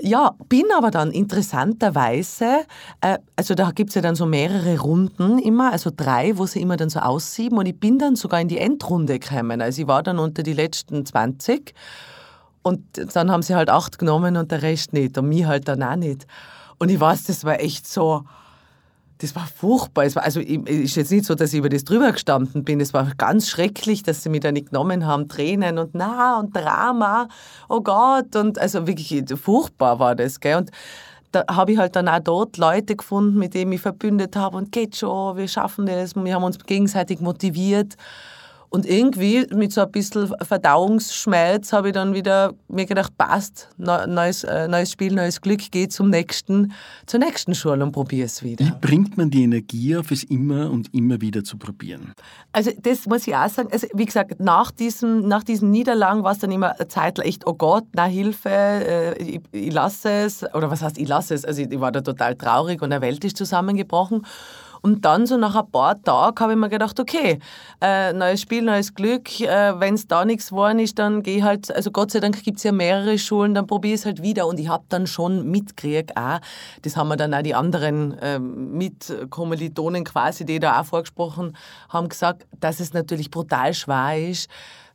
ja, 0.00 0.34
bin 0.48 0.64
aber 0.76 0.90
dann 0.90 1.10
interessanterweise, 1.10 2.64
äh, 3.00 3.18
also 3.34 3.54
da 3.54 3.70
gibt 3.70 3.90
es 3.90 3.94
ja 3.94 4.02
dann 4.02 4.14
so 4.14 4.26
mehrere 4.26 4.78
Runden 4.78 5.38
immer, 5.38 5.72
also 5.72 5.90
drei, 5.94 6.36
wo 6.36 6.46
sie 6.46 6.60
immer 6.60 6.76
dann 6.76 6.90
so 6.90 7.00
aussieben 7.00 7.58
und 7.58 7.66
ich 7.66 7.78
bin 7.78 7.98
dann 7.98 8.16
sogar 8.16 8.40
in 8.40 8.48
die 8.48 8.58
Endrunde 8.58 9.18
gekommen. 9.18 9.62
Also 9.62 9.82
ich 9.82 9.88
war 9.88 10.02
dann 10.02 10.18
unter 10.18 10.42
die 10.42 10.52
letzten 10.52 11.06
20 11.06 11.74
und 12.62 12.82
dann 13.14 13.30
haben 13.30 13.42
sie 13.42 13.54
halt 13.54 13.70
acht 13.70 13.98
genommen 13.98 14.36
und 14.36 14.50
der 14.50 14.62
Rest 14.62 14.92
nicht 14.92 15.16
und 15.18 15.28
mich 15.28 15.46
halt 15.46 15.68
dann 15.68 15.82
auch 15.82 15.96
nicht. 15.96 16.26
Und 16.78 16.90
ich 16.90 17.00
weiß, 17.00 17.24
das 17.24 17.44
war 17.44 17.60
echt 17.60 17.88
so, 17.88 18.24
das 19.18 19.34
war 19.34 19.46
furchtbar. 19.46 20.04
Es 20.04 20.14
war, 20.14 20.24
also 20.24 20.40
ist 20.40 20.96
jetzt 20.96 21.10
nicht 21.10 21.24
so, 21.24 21.34
dass 21.34 21.52
ich 21.52 21.58
über 21.58 21.68
das 21.68 21.84
drüber 21.84 22.12
gestanden 22.12 22.64
bin. 22.64 22.80
Es 22.80 22.92
war 22.92 23.10
ganz 23.16 23.48
schrecklich, 23.48 24.02
dass 24.02 24.22
sie 24.22 24.28
mich 24.28 24.40
da 24.40 24.52
nicht 24.52 24.70
genommen 24.70 25.06
haben. 25.06 25.28
Tränen 25.28 25.78
und 25.78 25.94
na 25.94 26.38
und 26.38 26.54
Drama. 26.54 27.28
Oh 27.68 27.80
Gott. 27.80 28.36
Und 28.36 28.58
also 28.58 28.86
wirklich 28.86 29.24
furchtbar 29.40 29.98
war 29.98 30.14
das. 30.14 30.40
Gell? 30.40 30.56
Und 30.56 30.70
da 31.32 31.44
habe 31.50 31.72
ich 31.72 31.78
halt 31.78 31.96
dann 31.96 32.08
auch 32.08 32.20
dort 32.20 32.58
Leute 32.58 32.96
gefunden, 32.96 33.38
mit 33.38 33.54
denen 33.54 33.72
ich 33.72 33.80
verbündet 33.80 34.36
habe 34.36 34.56
und 34.56 34.70
geht 34.70 34.96
schon, 34.96 35.36
wir 35.36 35.48
schaffen 35.48 35.86
das. 35.86 36.14
Wir 36.14 36.34
haben 36.34 36.44
uns 36.44 36.58
gegenseitig 36.58 37.20
motiviert. 37.20 37.96
Und 38.68 38.86
irgendwie 38.86 39.46
mit 39.54 39.72
so 39.72 39.82
ein 39.82 39.90
bisschen 39.90 40.32
Verdauungsschmerz 40.42 41.72
habe 41.72 41.88
ich 41.88 41.94
dann 41.94 42.14
wieder 42.14 42.54
mir 42.68 42.86
gedacht, 42.86 43.16
passt, 43.16 43.68
neues, 43.78 44.44
äh, 44.44 44.68
neues 44.68 44.92
Spiel, 44.92 45.14
neues 45.14 45.40
Glück, 45.40 45.60
geh 45.70 45.88
zum 45.88 46.10
nächsten, 46.10 46.72
zur 47.06 47.20
nächsten 47.20 47.54
Schule 47.54 47.84
und 47.84 47.92
probiere 47.92 48.26
es 48.26 48.42
wieder. 48.42 48.64
Wie 48.64 48.72
bringt 48.80 49.16
man 49.16 49.30
die 49.30 49.44
Energie 49.44 49.96
auf, 49.96 50.10
es 50.10 50.24
immer 50.24 50.70
und 50.70 50.92
immer 50.94 51.20
wieder 51.20 51.44
zu 51.44 51.56
probieren? 51.56 52.12
Also 52.52 52.70
das 52.80 53.06
muss 53.06 53.26
ich 53.26 53.34
auch 53.34 53.48
sagen, 53.48 53.68
also 53.72 53.86
wie 53.94 54.04
gesagt, 54.04 54.40
nach 54.40 54.70
diesem, 54.70 55.28
nach 55.28 55.44
diesen 55.44 55.70
Niederlagen 55.70 56.22
war 56.22 56.32
es 56.32 56.38
dann 56.38 56.50
immer 56.50 56.78
eine 56.78 56.88
Zeit 56.88 57.18
echt, 57.18 57.46
oh 57.46 57.54
Gott, 57.54 57.84
na 57.94 58.04
Hilfe, 58.04 58.50
äh, 58.50 59.22
ich, 59.22 59.40
ich 59.52 59.72
lasse 59.72 60.10
es, 60.10 60.42
oder 60.54 60.70
was 60.70 60.82
heißt, 60.82 60.98
ich 60.98 61.08
lasse 61.08 61.34
es, 61.34 61.44
also 61.44 61.62
ich 61.62 61.80
war 61.80 61.92
da 61.92 62.00
total 62.00 62.34
traurig 62.34 62.82
und 62.82 62.90
der 62.90 63.00
Welt 63.00 63.24
ist 63.24 63.36
zusammengebrochen. 63.36 64.22
Und 64.82 65.04
dann 65.04 65.26
so 65.26 65.36
nach 65.36 65.54
ein 65.54 65.70
paar 65.70 66.00
Tagen 66.02 66.38
habe 66.40 66.52
ich 66.52 66.58
mir 66.58 66.68
gedacht, 66.68 66.98
okay, 67.00 67.38
äh, 67.80 68.12
neues 68.12 68.40
Spiel, 68.40 68.62
neues 68.62 68.94
Glück. 68.94 69.40
Äh, 69.40 69.78
Wenn 69.78 69.94
es 69.94 70.06
da 70.06 70.24
nichts 70.24 70.50
geworden 70.50 70.78
ist, 70.78 70.98
dann 70.98 71.22
gehe 71.22 71.42
halt, 71.42 71.74
also 71.74 71.90
Gott 71.90 72.10
sei 72.10 72.20
Dank 72.20 72.42
gibt 72.42 72.58
es 72.58 72.64
ja 72.64 72.72
mehrere 72.72 73.18
Schulen, 73.18 73.54
dann 73.54 73.66
probiere 73.66 73.94
ich 73.94 74.00
es 74.00 74.06
halt 74.06 74.22
wieder. 74.22 74.46
Und 74.46 74.60
ich 74.60 74.68
habe 74.68 74.84
dann 74.88 75.06
schon 75.06 75.50
mitgekriegt, 75.50 76.16
auch, 76.16 76.40
das 76.82 76.96
haben 76.96 77.08
mir 77.08 77.16
dann 77.16 77.34
auch 77.34 77.42
die 77.42 77.54
anderen 77.54 78.18
äh, 78.18 78.38
Mitkommilitonen 78.38 80.04
quasi, 80.04 80.44
die 80.44 80.58
da 80.58 80.80
auch 80.80 80.86
vorgesprochen 80.86 81.56
haben, 81.88 82.08
gesagt, 82.08 82.46
dass 82.60 82.80
es 82.80 82.92
natürlich 82.92 83.30
brutal 83.30 83.74
schwer 83.74 84.28
ist, 84.30 84.48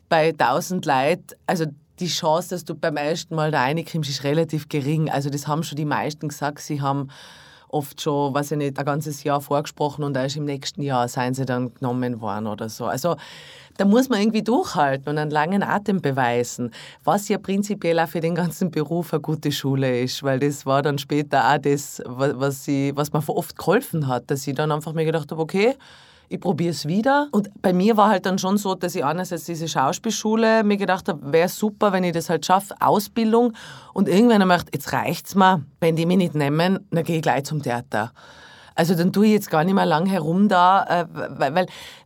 bei 0.10 0.30
1000 0.30 0.86
Leuten, 0.86 1.28
also 1.48 1.66
die 2.02 2.08
Chance, 2.08 2.50
dass 2.50 2.66
du 2.66 2.76
beim 2.76 2.98
ersten 2.98 3.36
Mal 3.36 3.52
da 3.52 3.62
reinkommst, 3.62 4.10
ist 4.10 4.24
relativ 4.24 4.68
gering. 4.68 5.10
Also 5.10 5.30
das 5.30 5.48
haben 5.48 5.64
schon 5.64 5.78
die 5.78 5.86
meisten 5.86 6.28
gesagt, 6.28 6.60
sie 6.60 6.82
haben 6.82 7.10
oft 7.74 8.02
schon, 8.02 8.34
weiß 8.34 8.52
ich 8.52 8.58
nicht, 8.58 8.78
ein 8.78 8.86
ganzes 8.86 9.24
Jahr 9.24 9.42
vorgesprochen 9.42 10.04
und 10.04 10.16
erst 10.16 10.38
im 10.38 10.46
nächsten 10.46 10.82
Jahr 10.82 11.08
seien 11.08 11.34
sie 11.34 11.46
dann 11.46 11.74
genommen 11.74 12.22
worden 12.22 12.48
oder 12.48 12.70
so. 12.70 12.86
Also 12.86 13.16
da 13.78 13.86
muss 13.86 14.10
man 14.10 14.20
irgendwie 14.20 14.44
durchhalten 14.44 15.10
und 15.10 15.18
einen 15.18 15.32
langen 15.32 15.64
Atem 15.64 16.02
beweisen, 16.02 16.72
was 17.04 17.30
ja 17.30 17.38
prinzipiell 17.38 18.00
auch 18.00 18.10
für 18.10 18.20
den 18.20 18.36
ganzen 18.36 18.72
Beruf 18.72 19.14
eine 19.14 19.22
gute 19.22 19.52
Schule 19.52 20.02
ist, 20.02 20.24
weil 20.24 20.40
das 20.40 20.66
war 20.66 20.82
dann 20.82 20.98
später 20.98 21.52
auch 21.52 21.58
das, 21.58 22.02
was, 22.06 22.66
sie, 22.66 22.92
was 22.96 23.14
mir 23.14 23.28
oft 23.30 23.58
geholfen 23.58 24.08
hat, 24.08 24.30
dass 24.30 24.46
ich 24.46 24.56
dann 24.56 24.72
einfach 24.72 24.94
mir 24.94 25.06
gedacht 25.06 25.32
habe, 25.32 25.42
okay, 25.42 25.76
ich 26.32 26.40
probiere 26.40 26.72
es 26.72 26.88
wieder. 26.88 27.28
Und 27.32 27.50
bei 27.62 27.74
mir 27.74 27.98
war 27.98 28.10
halt 28.10 28.26
dann 28.26 28.40
schon 28.40 28.58
so, 28.58 28.74
dass 28.74 28.96
ich 28.96 29.04
einerseits 29.04 29.44
diese 29.44 29.68
Schauspielschule 29.68 30.64
mir 30.64 30.78
gedacht 30.78 31.10
habe, 31.10 31.34
wäre 31.34 31.50
super, 31.50 31.92
wenn 31.92 32.06
ich 32.06 32.14
das 32.14 32.30
halt 32.30 32.46
schaffe, 32.46 32.74
Ausbildung. 32.80 33.54
Und 33.94 34.08
irgendwann 34.08 34.42
habe 34.42 34.54
ich 34.54 34.60
gedacht, 34.60 34.74
jetzt 34.74 34.94
reicht's 34.94 35.36
mir, 35.36 35.62
wenn 35.82 35.98
die 35.98 36.06
mich 36.06 36.18
nicht 36.18 36.34
nehmen, 36.36 36.80
dann 36.90 37.04
gehe 37.04 37.18
ich 37.18 37.22
gleich 37.22 37.44
zum 37.44 37.62
Theater. 37.62 38.14
Also 38.76 38.96
dann 38.96 39.12
tue 39.12 39.26
ich 39.26 39.34
jetzt 39.34 39.50
gar 39.50 39.66
nicht 39.66 39.74
mehr 39.74 39.86
lang 39.86 40.06
herum 40.06 40.48
da, 40.48 41.02
äh, 41.02 41.06
weil, 41.38 41.66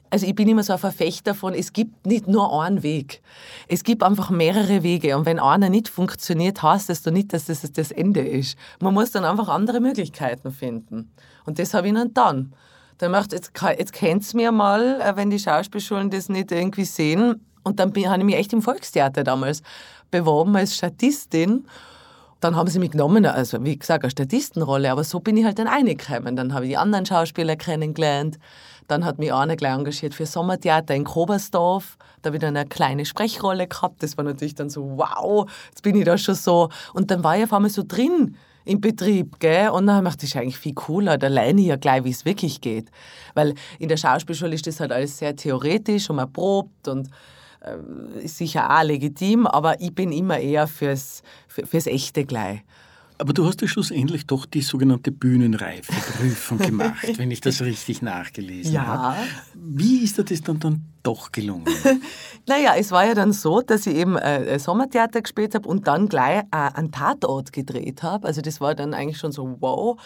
also 0.10 0.26
ich 0.26 0.34
bin 0.34 0.50
immer 0.50 0.64
so 0.64 0.74
ein 0.74 0.80
Verfechter 0.80 1.36
von, 1.36 1.54
es 1.54 1.72
gibt 1.72 2.08
nicht 2.08 2.28
nur 2.28 2.64
einen 2.64 2.82
Weg. 2.82 3.22
Es 3.68 3.84
gibt 3.84 4.02
einfach 4.02 4.32
mehrere 4.32 4.82
Wege. 4.82 5.16
Und 5.18 5.28
wenn 5.28 5.40
einer 5.40 5.70
nicht 5.70 5.88
funktioniert, 5.88 6.64
heißt 6.64 6.90
das 6.90 7.04
doch 7.04 7.12
nicht, 7.12 7.32
dass 7.32 7.46
das 7.46 7.62
das 7.62 7.92
Ende 7.92 8.22
ist. 8.22 8.58
Man 8.82 8.96
muss 8.96 9.12
dann 9.12 9.24
einfach 9.24 9.50
andere 9.50 9.80
Möglichkeiten 9.82 10.50
finden. 10.50 11.12
Und 11.46 11.60
das 11.60 11.76
habe 11.76 11.90
ich 11.90 11.94
dann 11.94 12.14
dann. 12.16 12.54
Dann 12.98 13.12
macht 13.12 13.34
jetzt, 13.34 13.52
jetzt 13.78 13.94
kennt 13.94 14.24
es 14.24 14.34
mir 14.34 14.52
mal, 14.52 15.02
äh, 15.02 15.16
wenn 15.16 15.30
die 15.30 15.40
Schauspielschulen 15.40 16.10
das 16.10 16.30
nicht 16.30 16.52
irgendwie 16.52 16.86
sehen. 16.86 17.46
Und 17.64 17.80
dann 17.80 17.90
habe 17.90 18.20
ich 18.20 18.24
mich 18.24 18.36
echt 18.36 18.54
im 18.54 18.62
Volkstheater 18.62 19.24
damals 19.24 19.62
beworben 20.12 20.56
als 20.56 20.76
Statistin. 20.76 21.66
Dann 22.40 22.56
haben 22.56 22.70
sie 22.70 22.80
mich 22.80 22.92
genommen, 22.92 23.26
also 23.26 23.64
wie 23.64 23.78
gesagt, 23.78 24.04
eine 24.04 24.12
Statistenrolle, 24.12 24.92
aber 24.92 25.04
so 25.04 25.20
bin 25.20 25.36
ich 25.36 25.46
halt 25.46 25.58
dann 25.58 25.68
reingekommen. 25.68 26.36
Dann 26.36 26.54
habe 26.54 26.66
ich 26.66 26.72
die 26.72 26.78
anderen 26.78 27.06
Schauspieler 27.06 27.56
kennengelernt. 27.56 28.38
Dann 28.88 29.04
hat 29.04 29.18
mich 29.18 29.34
einer 29.34 29.56
gleich 29.56 29.74
engagiert 29.74 30.14
für 30.14 30.28
Sommertheater 30.28 30.94
in 30.94 31.06
Kobersdorf. 31.06 31.98
Da 32.22 32.30
habe 32.30 32.38
ich 32.38 32.42
dann 32.42 32.56
eine 32.56 32.68
kleine 32.68 33.06
Sprechrolle 33.06 33.68
gehabt. 33.68 34.04
Das 34.04 34.16
war 34.18 34.24
natürlich 34.24 34.56
dann 34.56 34.70
so, 34.70 34.98
wow, 34.98 35.50
jetzt 35.70 35.82
bin 35.82 35.96
ich 35.96 36.06
da 36.06 36.18
schon 36.18 36.36
so. 36.36 36.70
Und 36.94 37.10
dann 37.10 37.24
war 37.24 37.36
ich 37.38 37.46
auf 37.46 37.54
einmal 37.54 37.72
so 37.72 37.84
drin 37.88 38.38
im 38.66 38.82
Betrieb, 38.82 39.40
gell? 39.40 39.70
Und 39.70 39.88
dann 39.88 40.06
habe 40.06 40.18
ich 40.22 40.38
eigentlich 40.38 40.58
viel 40.58 40.74
cooler, 40.74 41.18
da 41.18 41.28
lerne 41.28 41.62
ich 41.62 41.68
ja 41.68 41.76
gleich, 41.76 42.04
wie 42.04 42.10
es 42.10 42.26
wirklich 42.26 42.62
geht. 42.62 42.90
Weil 43.36 43.54
in 43.80 43.90
der 43.90 43.98
Schauspielschule 43.98 44.54
ist 44.54 44.68
das 44.68 44.80
halt 44.80 44.92
alles 44.92 45.18
sehr 45.18 45.36
theoretisch 45.36 46.10
und 46.10 46.18
man 46.18 46.32
probt 46.32 46.88
und 46.88 47.10
äh, 47.62 48.24
ist 48.24 48.38
sicher 48.38 48.70
auch 48.70 48.84
legitim, 48.84 49.48
aber 49.48 49.80
ich 49.80 49.94
bin 49.94 50.12
immer 50.12 50.40
eher 50.40 50.68
fürs, 50.68 51.22
für, 51.48 51.66
fürs 51.66 51.88
Echte 51.88 52.26
gleich. 52.26 52.62
Aber 53.18 53.32
du 53.32 53.46
hast 53.46 53.62
ja 53.62 53.68
schlussendlich 53.68 54.26
doch 54.26 54.46
die 54.46 54.62
sogenannte 54.62 55.12
Bühnenreifeprüfung 55.12 56.58
gemacht, 56.60 57.18
wenn 57.18 57.32
ich 57.32 57.40
das 57.40 57.62
richtig 57.62 58.02
nachgelesen 58.02 58.74
ja. 58.74 58.86
habe. 58.86 59.18
Wie 59.54 60.04
ist 60.04 60.18
dir 60.18 60.26
das 60.26 60.42
dann, 60.42 60.60
dann 60.60 60.86
doch 61.06 61.32
gelungen? 61.32 61.66
naja, 62.48 62.74
es 62.78 62.92
war 62.92 63.06
ja 63.06 63.14
dann 63.14 63.34
so, 63.34 63.62
dass 63.62 63.88
ich 63.88 63.96
eben 63.96 64.18
äh, 64.18 64.58
Sommertheater 64.60 65.22
gespielt 65.22 65.56
habe 65.56 65.68
und 65.68 65.88
dann 65.88 66.08
gleich 66.08 66.40
äh, 66.40 66.46
einen 66.52 66.92
Tatort 66.92 67.54
gedreht 67.54 68.04
habe. 68.04 68.28
Also 68.28 68.42
das 68.42 68.62
war 68.62 68.76
dann 68.76 68.94
eigentlich 68.94 69.18
schon 69.18 69.32
so, 69.32 69.58
wow, 69.60 70.00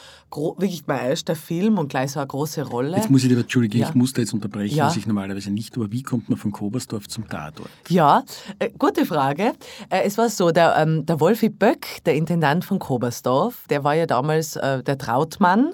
wirklich 0.58 0.84
mein 0.88 1.10
erster 1.10 1.36
Film 1.36 1.78
und 1.78 1.90
gleich 1.90 2.12
so 2.12 2.20
eine 2.20 2.28
große 2.28 2.64
Rolle. 2.64 2.98
Jetzt 2.98 3.10
muss 3.10 3.24
ich 3.24 3.30
dir, 3.30 3.38
Entschuldige, 3.38 3.80
ja. 3.80 3.90
ich 3.90 3.96
muss 3.96 4.14
da 4.14 4.22
jetzt 4.22 4.34
unterbrechen, 4.34 4.76
ja. 4.76 4.88
was 4.88 4.98
ich 4.98 5.08
normalerweise 5.08 5.52
nicht, 5.52 5.76
aber 5.78 5.92
wie 5.92 6.04
kommt 6.04 6.30
man 6.30 6.38
von 6.38 6.52
Kobersdorf 6.52 7.08
zum 7.08 7.28
Tatort? 7.28 7.70
Ja, 7.88 8.24
äh, 8.60 8.70
gute 8.78 9.06
Frage. 9.06 9.54
Äh, 9.90 10.04
es 10.04 10.18
war 10.18 10.30
so, 10.30 10.52
der, 10.52 10.76
ähm, 10.78 11.06
der 11.06 11.20
Wolfi 11.20 11.50
Böck, 11.50 12.04
der 12.06 12.16
Intendant 12.16 12.66
von 12.66 12.80
Kobersdorf, 12.80 13.66
der 13.70 13.84
war 13.84 13.96
ja 13.96 14.06
damals 14.06 14.56
äh, 14.56 14.84
der 14.84 14.98
Trautmann 14.98 15.74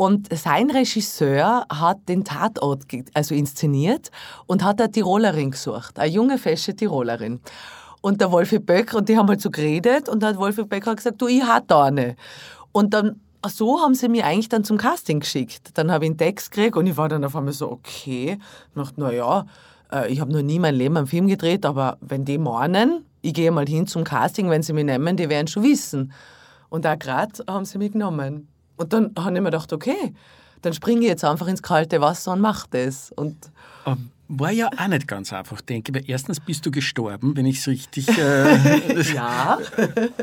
und 0.00 0.34
sein 0.34 0.70
Regisseur 0.70 1.66
hat 1.70 2.08
den 2.08 2.24
Tatort 2.24 2.84
also 3.12 3.34
inszeniert 3.34 4.10
und 4.46 4.64
hat 4.64 4.80
eine 4.80 4.90
Tirolerin 4.90 5.50
gesucht, 5.50 5.98
eine 5.98 6.10
junge, 6.10 6.38
fesche 6.38 6.74
Tirolerin. 6.74 7.38
Und 8.00 8.18
der 8.22 8.32
Wolfi 8.32 8.60
Böck, 8.60 8.94
und 8.94 9.10
die 9.10 9.18
haben 9.18 9.28
halt 9.28 9.42
so 9.42 9.50
geredet, 9.50 10.08
und 10.08 10.22
der 10.22 10.38
Wolfi 10.38 10.64
Böck 10.64 10.86
hat 10.86 10.96
gesagt, 10.96 11.20
du, 11.20 11.26
ich 11.26 11.42
hatte 11.42 11.66
da 11.66 11.84
eine. 11.84 12.16
Und 12.72 12.94
dann, 12.94 13.20
so 13.46 13.78
haben 13.82 13.94
sie 13.94 14.08
mich 14.08 14.24
eigentlich 14.24 14.48
dann 14.48 14.64
zum 14.64 14.78
Casting 14.78 15.20
geschickt. 15.20 15.72
Dann 15.74 15.92
habe 15.92 16.06
ich 16.06 16.12
einen 16.12 16.16
Text 16.16 16.50
gekriegt 16.50 16.78
und 16.78 16.86
ich 16.86 16.96
war 16.96 17.10
dann 17.10 17.22
auf 17.22 17.36
einmal 17.36 17.52
so, 17.52 17.70
okay. 17.70 18.38
Ich 18.68 18.82
dachte, 18.82 18.98
naja, 18.98 19.44
äh, 19.92 20.10
ich 20.10 20.18
habe 20.22 20.32
noch 20.32 20.40
nie 20.40 20.58
mein 20.58 20.76
Leben 20.76 20.96
einen 20.96 21.08
Film 21.08 21.26
gedreht, 21.26 21.66
aber 21.66 21.98
wenn 22.00 22.24
die 22.24 22.38
meinen, 22.38 23.04
ich 23.20 23.34
gehe 23.34 23.50
mal 23.50 23.66
hin 23.66 23.86
zum 23.86 24.04
Casting, 24.04 24.48
wenn 24.48 24.62
sie 24.62 24.72
mich 24.72 24.86
nehmen, 24.86 25.18
die 25.18 25.28
werden 25.28 25.46
schon 25.46 25.62
wissen. 25.62 26.10
Und 26.70 26.86
da 26.86 26.94
gerade 26.94 27.44
haben 27.46 27.66
sie 27.66 27.76
mich 27.76 27.92
genommen. 27.92 28.48
Und 28.80 28.94
dann 28.94 29.12
habe 29.18 29.34
ich 29.34 29.40
mir 29.42 29.50
gedacht, 29.50 29.72
okay, 29.74 30.14
dann 30.62 30.72
springe 30.72 31.00
ich 31.00 31.06
jetzt 31.06 31.24
einfach 31.24 31.48
ins 31.48 31.62
kalte 31.62 32.00
Wasser 32.00 32.32
und 32.32 32.40
mache 32.40 32.66
das. 32.70 33.12
Und 33.12 33.50
um 33.84 34.10
war 34.30 34.52
ja 34.52 34.68
auch 34.68 34.86
nicht 34.86 35.08
ganz 35.08 35.32
einfach, 35.32 35.60
denke 35.60 35.90
ich. 35.90 35.94
Weil 35.98 36.10
erstens 36.10 36.38
bist 36.38 36.64
du 36.64 36.70
gestorben, 36.70 37.36
wenn 37.36 37.46
ich 37.46 37.58
es 37.58 37.66
richtig. 37.66 38.08
Äh, 38.08 39.02
ja. 39.14 39.58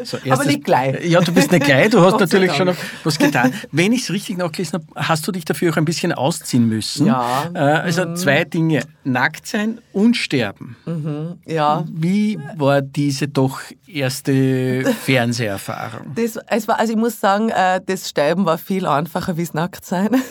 So, 0.04 0.18
aber 0.30 0.46
nicht 0.46 0.64
gleich. 0.64 1.06
Ja, 1.06 1.20
du 1.20 1.34
bist 1.34 1.52
nicht 1.52 1.66
gleich, 1.66 1.90
du 1.90 2.00
hast 2.06 2.20
natürlich 2.20 2.54
schon 2.54 2.74
was 3.04 3.20
getan. 3.20 3.54
Wenn 3.72 3.92
ich 3.92 4.04
es 4.04 4.12
richtig 4.12 4.38
nachgelesen 4.38 4.80
habe, 4.80 5.08
hast 5.08 5.28
du 5.28 5.32
dich 5.32 5.46
dafür 5.46 5.74
auch 5.74 5.78
ein 5.78 5.86
bisschen 5.86 6.14
ausziehen 6.14 6.68
müssen. 6.68 7.08
Ja. 7.08 7.50
Äh, 7.54 7.58
also 7.60 8.06
mhm. 8.06 8.16
zwei 8.16 8.46
Dinge: 8.46 8.84
nackt 9.04 9.46
sein 9.46 9.80
und 9.92 10.16
sterben. 10.16 10.78
Mhm. 10.86 11.40
Ja. 11.46 11.84
Wie 11.92 12.40
war 12.56 12.82
diese 12.82 13.28
doch 13.28 13.60
erste 13.86 14.84
Fernseherfahrung? 15.04 16.14
Das, 16.16 16.40
es 16.48 16.68
war, 16.68 16.80
also 16.80 16.94
ich 16.94 17.00
muss 17.00 17.20
sagen, 17.20 17.50
äh, 17.50 17.82
das 17.86 18.10
Sterben 18.10 18.46
war 18.46 18.58
viel 18.58 18.86
einfacher 18.86 19.36
wie 19.36 19.44
das 19.44 19.54
Nacktsein. 19.54 20.22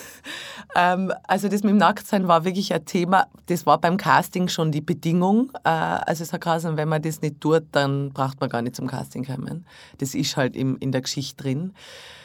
Ähm, 0.79 1.11
also 1.27 1.49
das 1.49 1.63
mit 1.63 1.71
dem 1.71 1.79
Nacktsein 1.79 2.29
war 2.29 2.45
wirklich 2.45 2.75
ein 2.75 2.85
Thema, 2.85 3.29
das 3.47 3.65
war 3.65 3.81
beim 3.81 3.97
Casting 3.97 4.49
schon 4.49 4.73
die 4.73 4.83
Bedingung. 4.83 5.51
Äh, 5.65 5.71
also 5.71 6.23
es 6.23 6.35
hat 6.35 6.43
geheißen, 6.43 6.77
wenn 6.77 6.89
man 6.89 7.01
das 7.01 7.23
nicht 7.23 7.41
tut, 7.41 7.65
dann 7.73 8.11
braucht 8.11 8.41
man 8.41 8.51
gar 8.51 8.61
nicht 8.61 8.77
zum 8.77 8.87
Casting 8.87 9.25
kommen. 9.25 9.65
Das 9.97 10.15
ist 10.15 10.37
halt 10.37 10.55
im, 10.55 10.77
in 10.79 10.93
der 10.93 11.01
Geschichte 11.01 11.43
drin. 11.43 11.73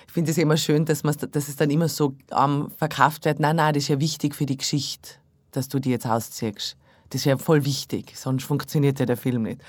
Ich 0.06 0.14
finde 0.14 0.32
es 0.32 0.38
immer 0.38 0.58
schön, 0.58 0.84
dass, 0.84 1.04
dass 1.04 1.48
es 1.48 1.56
dann 1.56 1.70
immer 1.70 1.88
so 1.88 2.14
ähm, 2.38 2.70
verkauft 2.78 3.24
wird, 3.24 3.40
nein, 3.40 3.56
nein, 3.56 3.74
das 3.74 3.84
ist 3.84 3.90
ja 3.90 4.02
wichtig 4.02 4.36
für 4.36 4.46
die 4.46 4.58
Geschichte, 4.58 5.12
dass 5.52 5.70
du 5.70 5.80
die 5.80 5.92
jetzt 5.92 6.06
ausziehst. 6.06 6.76
Das 7.10 7.22
ist 7.22 7.26
ja 7.26 7.38
voll 7.38 7.64
wichtig, 7.64 8.18
sonst 8.18 8.44
funktioniert 8.44 9.00
ja 9.00 9.06
der 9.06 9.16
Film 9.16 9.44
nicht. 9.44 9.62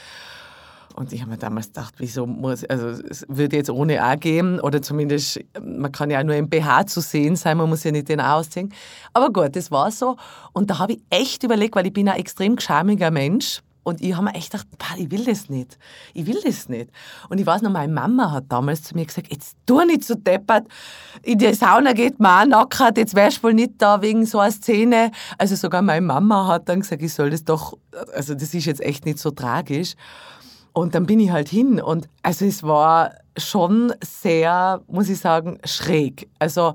Und 0.94 1.12
ich 1.12 1.20
habe 1.20 1.30
mir 1.30 1.38
damals 1.38 1.68
gedacht, 1.68 1.94
wieso 1.98 2.26
muss, 2.26 2.64
also 2.64 2.88
es 2.88 3.24
würde 3.28 3.56
jetzt 3.56 3.70
ohne 3.70 4.04
auch 4.06 4.18
gehen 4.18 4.60
oder 4.60 4.82
zumindest, 4.82 5.40
man 5.60 5.90
kann 5.90 6.10
ja 6.10 6.22
nur 6.22 6.34
im 6.34 6.48
BH 6.48 6.86
zu 6.86 7.00
sehen 7.00 7.36
sein, 7.36 7.56
man 7.56 7.68
muss 7.68 7.84
ja 7.84 7.90
nicht 7.90 8.08
den 8.08 8.20
ausziehen. 8.20 8.72
Aber 9.12 9.32
gut, 9.32 9.56
das 9.56 9.70
war 9.70 9.90
so. 9.90 10.16
Und 10.52 10.70
da 10.70 10.78
habe 10.78 10.94
ich 10.94 11.00
echt 11.10 11.42
überlegt, 11.44 11.74
weil 11.76 11.86
ich 11.86 11.92
bin 11.92 12.08
ein 12.08 12.18
extrem 12.18 12.56
geschamiger 12.56 13.10
Mensch. 13.10 13.62
Und 13.84 14.00
ich 14.00 14.14
habe 14.14 14.24
mir 14.26 14.34
echt 14.34 14.52
gedacht, 14.52 14.68
ich 14.96 15.10
will 15.10 15.24
das 15.24 15.48
nicht. 15.48 15.76
Ich 16.14 16.26
will 16.26 16.38
das 16.44 16.68
nicht. 16.68 16.90
Und 17.28 17.40
ich 17.40 17.46
weiß 17.46 17.62
noch, 17.62 17.70
meine 17.70 17.92
Mama 17.92 18.30
hat 18.30 18.44
damals 18.48 18.84
zu 18.84 18.94
mir 18.94 19.04
gesagt, 19.04 19.32
jetzt 19.32 19.56
tu 19.66 19.84
nicht 19.84 20.04
so 20.04 20.14
deppert. 20.14 20.68
In 21.22 21.38
die 21.38 21.52
Sauna 21.52 21.92
geht 21.92 22.20
man 22.20 22.52
auch 22.54 22.60
nackert, 22.60 22.96
jetzt 22.96 23.14
wärst 23.16 23.38
du 23.38 23.44
wohl 23.44 23.54
nicht 23.54 23.72
da 23.78 24.00
wegen 24.00 24.24
so 24.24 24.38
einer 24.38 24.52
Szene. 24.52 25.10
Also 25.36 25.56
sogar 25.56 25.82
meine 25.82 26.06
Mama 26.06 26.46
hat 26.46 26.68
dann 26.68 26.80
gesagt, 26.80 27.02
ich 27.02 27.12
soll 27.12 27.30
das 27.30 27.44
doch, 27.44 27.76
also 28.14 28.34
das 28.34 28.54
ist 28.54 28.66
jetzt 28.66 28.80
echt 28.80 29.04
nicht 29.04 29.18
so 29.18 29.32
tragisch. 29.32 29.94
Und 30.72 30.94
dann 30.94 31.06
bin 31.06 31.20
ich 31.20 31.30
halt 31.30 31.48
hin 31.48 31.80
und 31.80 32.08
also 32.22 32.44
es 32.44 32.62
war 32.62 33.14
schon 33.36 33.92
sehr, 34.02 34.80
muss 34.86 35.08
ich 35.08 35.18
sagen, 35.18 35.58
schräg. 35.64 36.28
Also 36.38 36.74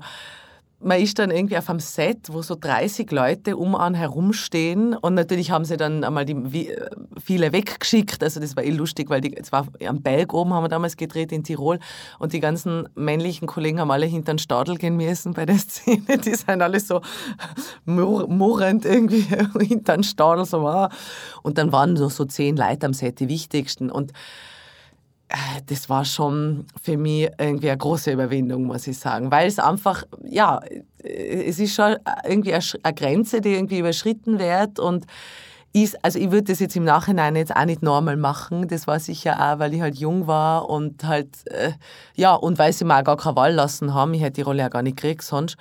man 0.80 1.00
ist 1.00 1.18
dann 1.18 1.30
irgendwie 1.30 1.56
auf 1.56 1.68
einem 1.68 1.80
Set, 1.80 2.32
wo 2.32 2.42
so 2.42 2.56
30 2.58 3.10
Leute 3.10 3.56
um 3.56 3.74
einen 3.74 3.94
herumstehen 3.94 4.94
und 4.94 5.14
natürlich 5.14 5.50
haben 5.50 5.64
sie 5.64 5.76
dann 5.76 6.04
einmal 6.04 6.24
die, 6.24 6.72
viele 7.22 7.52
weggeschickt, 7.52 8.22
also 8.22 8.38
das 8.38 8.56
war 8.56 8.62
eh 8.62 8.70
lustig, 8.70 9.10
weil 9.10 9.20
die, 9.20 9.36
es 9.36 9.50
war 9.50 9.66
am 9.86 10.02
Berg 10.02 10.32
oben, 10.32 10.54
haben 10.54 10.64
wir 10.64 10.68
damals 10.68 10.96
gedreht 10.96 11.32
in 11.32 11.42
Tirol 11.42 11.80
und 12.18 12.32
die 12.32 12.40
ganzen 12.40 12.88
männlichen 12.94 13.48
Kollegen 13.48 13.80
haben 13.80 13.90
alle 13.90 14.06
hinter 14.06 14.34
den 14.34 14.38
Stadel 14.38 14.76
gehen 14.76 14.96
müssen 14.96 15.34
bei 15.34 15.46
der 15.46 15.58
Szene, 15.58 16.18
die 16.18 16.34
sind 16.34 16.62
alle 16.62 16.78
so 16.78 17.00
murrend 17.84 18.84
irgendwie 18.84 19.22
hinter 19.60 19.96
den 19.96 20.04
Stadel 20.04 20.44
so 20.44 20.62
war 20.62 20.90
und 21.42 21.58
dann 21.58 21.72
waren 21.72 21.96
so, 21.96 22.08
so 22.08 22.24
zehn 22.24 22.56
Leute 22.56 22.86
am 22.86 22.94
Set, 22.94 23.20
die 23.20 23.28
wichtigsten. 23.28 23.90
Und 23.90 24.12
äh, 24.12 24.14
das 25.66 25.90
war 25.90 26.04
schon 26.04 26.66
für 26.82 26.96
mich 26.96 27.28
irgendwie 27.38 27.70
eine 27.70 27.78
große 27.78 28.12
Überwindung, 28.12 28.64
muss 28.64 28.86
ich 28.86 28.98
sagen, 28.98 29.30
weil 29.30 29.46
es 29.46 29.58
einfach, 29.58 30.04
ja, 30.24 30.60
es 31.02 31.58
ist 31.58 31.74
schon 31.74 31.96
irgendwie 32.24 32.54
eine 32.54 32.94
Grenze, 32.94 33.40
die 33.40 33.54
irgendwie 33.54 33.78
überschritten 33.78 34.38
wird 34.38 34.78
und 34.78 35.06
ist, 35.74 36.02
also 36.02 36.18
ich 36.18 36.30
würde 36.30 36.44
das 36.44 36.60
jetzt 36.60 36.76
im 36.76 36.84
Nachhinein 36.84 37.36
jetzt 37.36 37.54
auch 37.54 37.64
nicht 37.66 37.82
normal 37.82 38.16
machen, 38.16 38.68
das 38.68 38.86
war 38.86 38.98
sicher 39.00 39.36
auch, 39.38 39.58
weil 39.58 39.74
ich 39.74 39.80
halt 39.80 39.96
jung 39.96 40.26
war 40.26 40.68
und 40.68 41.04
halt, 41.04 41.28
äh, 41.46 41.72
ja, 42.14 42.34
und 42.34 42.58
weil 42.58 42.72
sie 42.72 42.84
mir 42.84 42.98
auch 42.98 43.04
gar 43.04 43.18
keine 43.18 43.36
Wahl 43.36 43.52
lassen 43.52 43.92
haben, 43.92 44.14
ich 44.14 44.22
hätte 44.22 44.34
die 44.34 44.42
Rolle 44.42 44.60
ja 44.60 44.68
gar 44.68 44.82
nicht 44.82 44.96
gekriegt 44.96 45.22
sonst. 45.22 45.56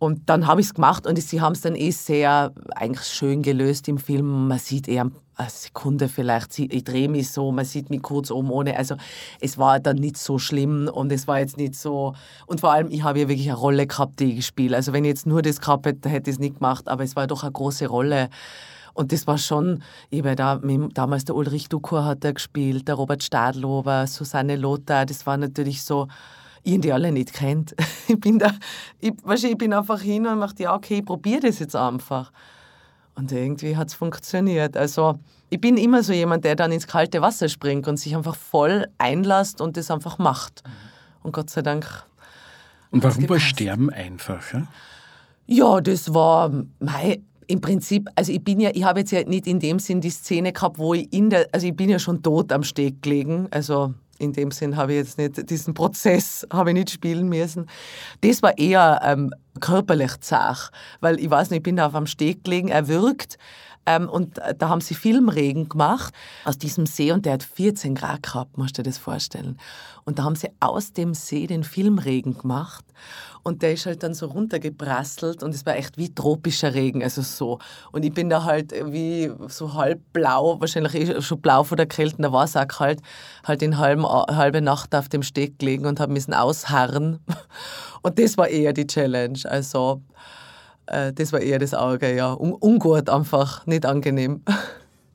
Und 0.00 0.30
dann 0.30 0.46
habe 0.46 0.62
ich 0.62 0.68
es 0.68 0.74
gemacht 0.74 1.06
und 1.06 1.20
sie 1.20 1.42
haben 1.42 1.52
es 1.52 1.60
dann 1.60 1.76
eh 1.76 1.90
sehr 1.90 2.52
eigentlich 2.74 3.06
schön 3.06 3.42
gelöst 3.42 3.86
im 3.86 3.98
Film. 3.98 4.48
Man 4.48 4.58
sieht 4.58 4.88
eher 4.88 5.10
eine 5.36 5.50
Sekunde 5.50 6.08
vielleicht, 6.08 6.58
ich 6.58 6.84
drehe 6.84 7.08
mich 7.10 7.30
so, 7.30 7.52
man 7.52 7.66
sieht 7.66 7.90
mich 7.90 8.00
kurz 8.00 8.30
um 8.30 8.50
ohne, 8.50 8.78
also 8.78 8.96
es 9.40 9.58
war 9.58 9.78
dann 9.78 9.96
nicht 9.96 10.16
so 10.16 10.38
schlimm 10.38 10.88
und 10.92 11.12
es 11.12 11.28
war 11.28 11.38
jetzt 11.38 11.58
nicht 11.58 11.74
so, 11.74 12.14
und 12.46 12.60
vor 12.60 12.72
allem, 12.72 12.90
ich 12.90 13.02
habe 13.02 13.20
ja 13.20 13.28
wirklich 13.28 13.48
eine 13.48 13.58
Rolle 13.58 13.86
gehabt, 13.86 14.20
die 14.20 14.30
ich 14.30 14.36
gespielt, 14.36 14.74
also 14.74 14.94
wenn 14.94 15.04
ich 15.04 15.10
jetzt 15.10 15.26
nur 15.26 15.42
das 15.42 15.60
gehabt 15.60 15.86
hätte, 15.86 16.08
hätte 16.08 16.30
ich 16.30 16.36
es 16.36 16.40
nicht 16.40 16.56
gemacht, 16.56 16.88
aber 16.88 17.04
es 17.04 17.14
war 17.16 17.26
doch 17.26 17.42
eine 17.42 17.52
große 17.52 17.86
Rolle. 17.86 18.28
Und 18.92 19.12
das 19.12 19.26
war 19.26 19.38
schon, 19.38 19.82
ich 20.10 20.18
habe 20.24 20.34
da, 20.34 20.60
damals 20.92 21.24
der 21.24 21.36
Ulrich 21.36 21.68
Dukur 21.68 22.04
hat 22.04 22.24
er 22.24 22.34
gespielt, 22.34 22.88
der 22.88 22.96
Robert 22.96 23.22
Stadlober, 23.22 24.06
Susanne 24.06 24.56
Lothar, 24.56 25.06
das 25.06 25.26
war 25.26 25.36
natürlich 25.36 25.84
so, 25.84 26.08
ich 26.62 26.80
die 26.80 26.92
alle 26.92 27.12
nicht 27.12 27.32
kennt. 27.32 27.74
Ich 28.08 28.18
bin 28.18 28.40
da, 28.40 28.52
ich, 28.98 29.12
weißt, 29.22 29.44
ich 29.44 29.56
bin 29.56 29.72
einfach 29.72 30.00
hin 30.00 30.26
und 30.26 30.40
mache 30.40 30.54
ja, 30.58 30.74
okay, 30.74 30.98
ich 30.98 31.04
probiere 31.04 31.42
das 31.42 31.60
jetzt 31.60 31.76
einfach. 31.76 32.32
Und 33.14 33.30
irgendwie 33.30 33.76
hat 33.76 33.86
es 33.86 33.94
funktioniert. 33.94 34.76
Also 34.76 35.20
ich 35.48 35.60
bin 35.60 35.76
immer 35.76 36.02
so 36.02 36.12
jemand, 36.12 36.44
der 36.44 36.56
dann 36.56 36.72
ins 36.72 36.88
kalte 36.88 37.22
Wasser 37.22 37.48
springt 37.48 37.86
und 37.86 37.98
sich 37.98 38.16
einfach 38.16 38.34
voll 38.34 38.88
einlasst 38.98 39.60
und 39.60 39.76
das 39.76 39.92
einfach 39.92 40.18
macht. 40.18 40.64
Mhm. 40.64 40.70
Und 41.22 41.32
Gott 41.32 41.50
sei 41.50 41.62
Dank. 41.62 41.86
Und 42.90 43.04
warum 43.04 43.28
war 43.28 43.38
Sterben 43.38 43.90
einfacher? 43.90 44.66
Ja, 45.46 45.80
das 45.80 46.12
war 46.12 46.50
mein, 46.80 47.24
im 47.46 47.60
Prinzip, 47.60 48.08
also 48.14 48.32
ich 48.32 48.42
bin 48.42 48.60
ja, 48.60 48.70
ich 48.72 48.84
habe 48.84 49.00
jetzt 49.00 49.10
ja 49.10 49.22
nicht 49.24 49.46
in 49.46 49.58
dem 49.58 49.78
Sinn 49.78 50.00
die 50.00 50.10
Szene 50.10 50.52
gehabt, 50.52 50.78
wo 50.78 50.94
ich 50.94 51.12
in 51.12 51.30
der, 51.30 51.48
also 51.52 51.66
ich 51.66 51.74
bin 51.74 51.90
ja 51.90 51.98
schon 51.98 52.22
tot 52.22 52.52
am 52.52 52.62
Steg 52.62 53.02
gelegen. 53.02 53.48
Also 53.50 53.94
in 54.20 54.32
dem 54.32 54.50
Sinn 54.50 54.76
habe 54.76 54.92
ich 54.92 54.98
jetzt 54.98 55.18
nicht 55.18 55.50
diesen 55.50 55.74
Prozess 55.74 56.46
habe 56.52 56.70
ich 56.70 56.74
nicht 56.74 56.90
spielen 56.90 57.28
müssen. 57.28 57.66
Das 58.20 58.42
war 58.42 58.56
eher 58.58 59.00
ähm, 59.02 59.32
körperlich 59.60 60.20
zach, 60.20 60.70
weil 61.00 61.18
ich 61.18 61.30
weiß 61.30 61.50
nicht, 61.50 61.58
ich 61.58 61.62
bin 61.62 61.80
auf 61.80 61.94
einem 61.94 62.06
Steg 62.06 62.44
gelegen, 62.44 62.68
er 62.68 62.88
wirkt. 62.88 63.36
Ähm, 63.36 63.38
und 63.98 64.40
da 64.58 64.68
haben 64.68 64.80
sie 64.80 64.94
Filmregen 64.94 65.68
gemacht 65.68 66.14
aus 66.44 66.58
diesem 66.58 66.86
See 66.86 67.12
und 67.12 67.26
der 67.26 67.34
hat 67.34 67.42
14 67.42 67.94
Grad 67.94 68.22
gehabt, 68.22 68.58
musst 68.58 68.78
du 68.78 68.82
dir 68.82 68.90
das 68.90 68.98
vorstellen. 68.98 69.58
Und 70.04 70.18
da 70.18 70.24
haben 70.24 70.36
sie 70.36 70.50
aus 70.60 70.92
dem 70.92 71.14
See 71.14 71.46
den 71.46 71.64
Filmregen 71.64 72.38
gemacht 72.38 72.84
und 73.42 73.62
der 73.62 73.72
ist 73.72 73.86
halt 73.86 74.02
dann 74.02 74.14
so 74.14 74.26
runtergeprasselt 74.26 75.42
und 75.42 75.54
es 75.54 75.64
war 75.64 75.76
echt 75.76 75.96
wie 75.96 76.14
tropischer 76.14 76.74
Regen, 76.74 77.02
also 77.02 77.22
so. 77.22 77.58
Und 77.92 78.04
ich 78.04 78.12
bin 78.12 78.28
da 78.28 78.44
halt 78.44 78.72
wie 78.92 79.32
so 79.48 79.74
halb 79.74 80.00
blau, 80.12 80.60
wahrscheinlich 80.60 80.94
eh 80.94 81.22
schon 81.22 81.40
blau 81.40 81.64
vor 81.64 81.76
der 81.76 81.86
Kälte, 81.86 82.20
da 82.20 82.32
war 82.32 82.44
es 82.44 82.56
auch 82.56 82.68
kalt, 82.68 83.00
halt 83.44 83.62
in 83.62 83.78
halben, 83.78 84.04
halbe 84.04 84.60
Nacht 84.60 84.94
auf 84.94 85.08
dem 85.08 85.22
Steg 85.22 85.58
gelegen 85.58 85.86
und 85.86 86.00
habe 86.00 86.12
müssen 86.12 86.34
ausharren. 86.34 87.20
Und 88.02 88.18
das 88.18 88.38
war 88.38 88.48
eher 88.48 88.72
die 88.72 88.86
Challenge, 88.86 89.38
also 89.44 90.00
äh, 90.90 91.12
das 91.12 91.32
war 91.32 91.40
eher 91.40 91.58
das 91.58 91.74
Auge, 91.74 92.14
ja. 92.14 92.32
Un 92.34 92.52
ungut 92.52 93.08
einfach, 93.08 93.66
nicht 93.66 93.86
angenehm. 93.86 94.42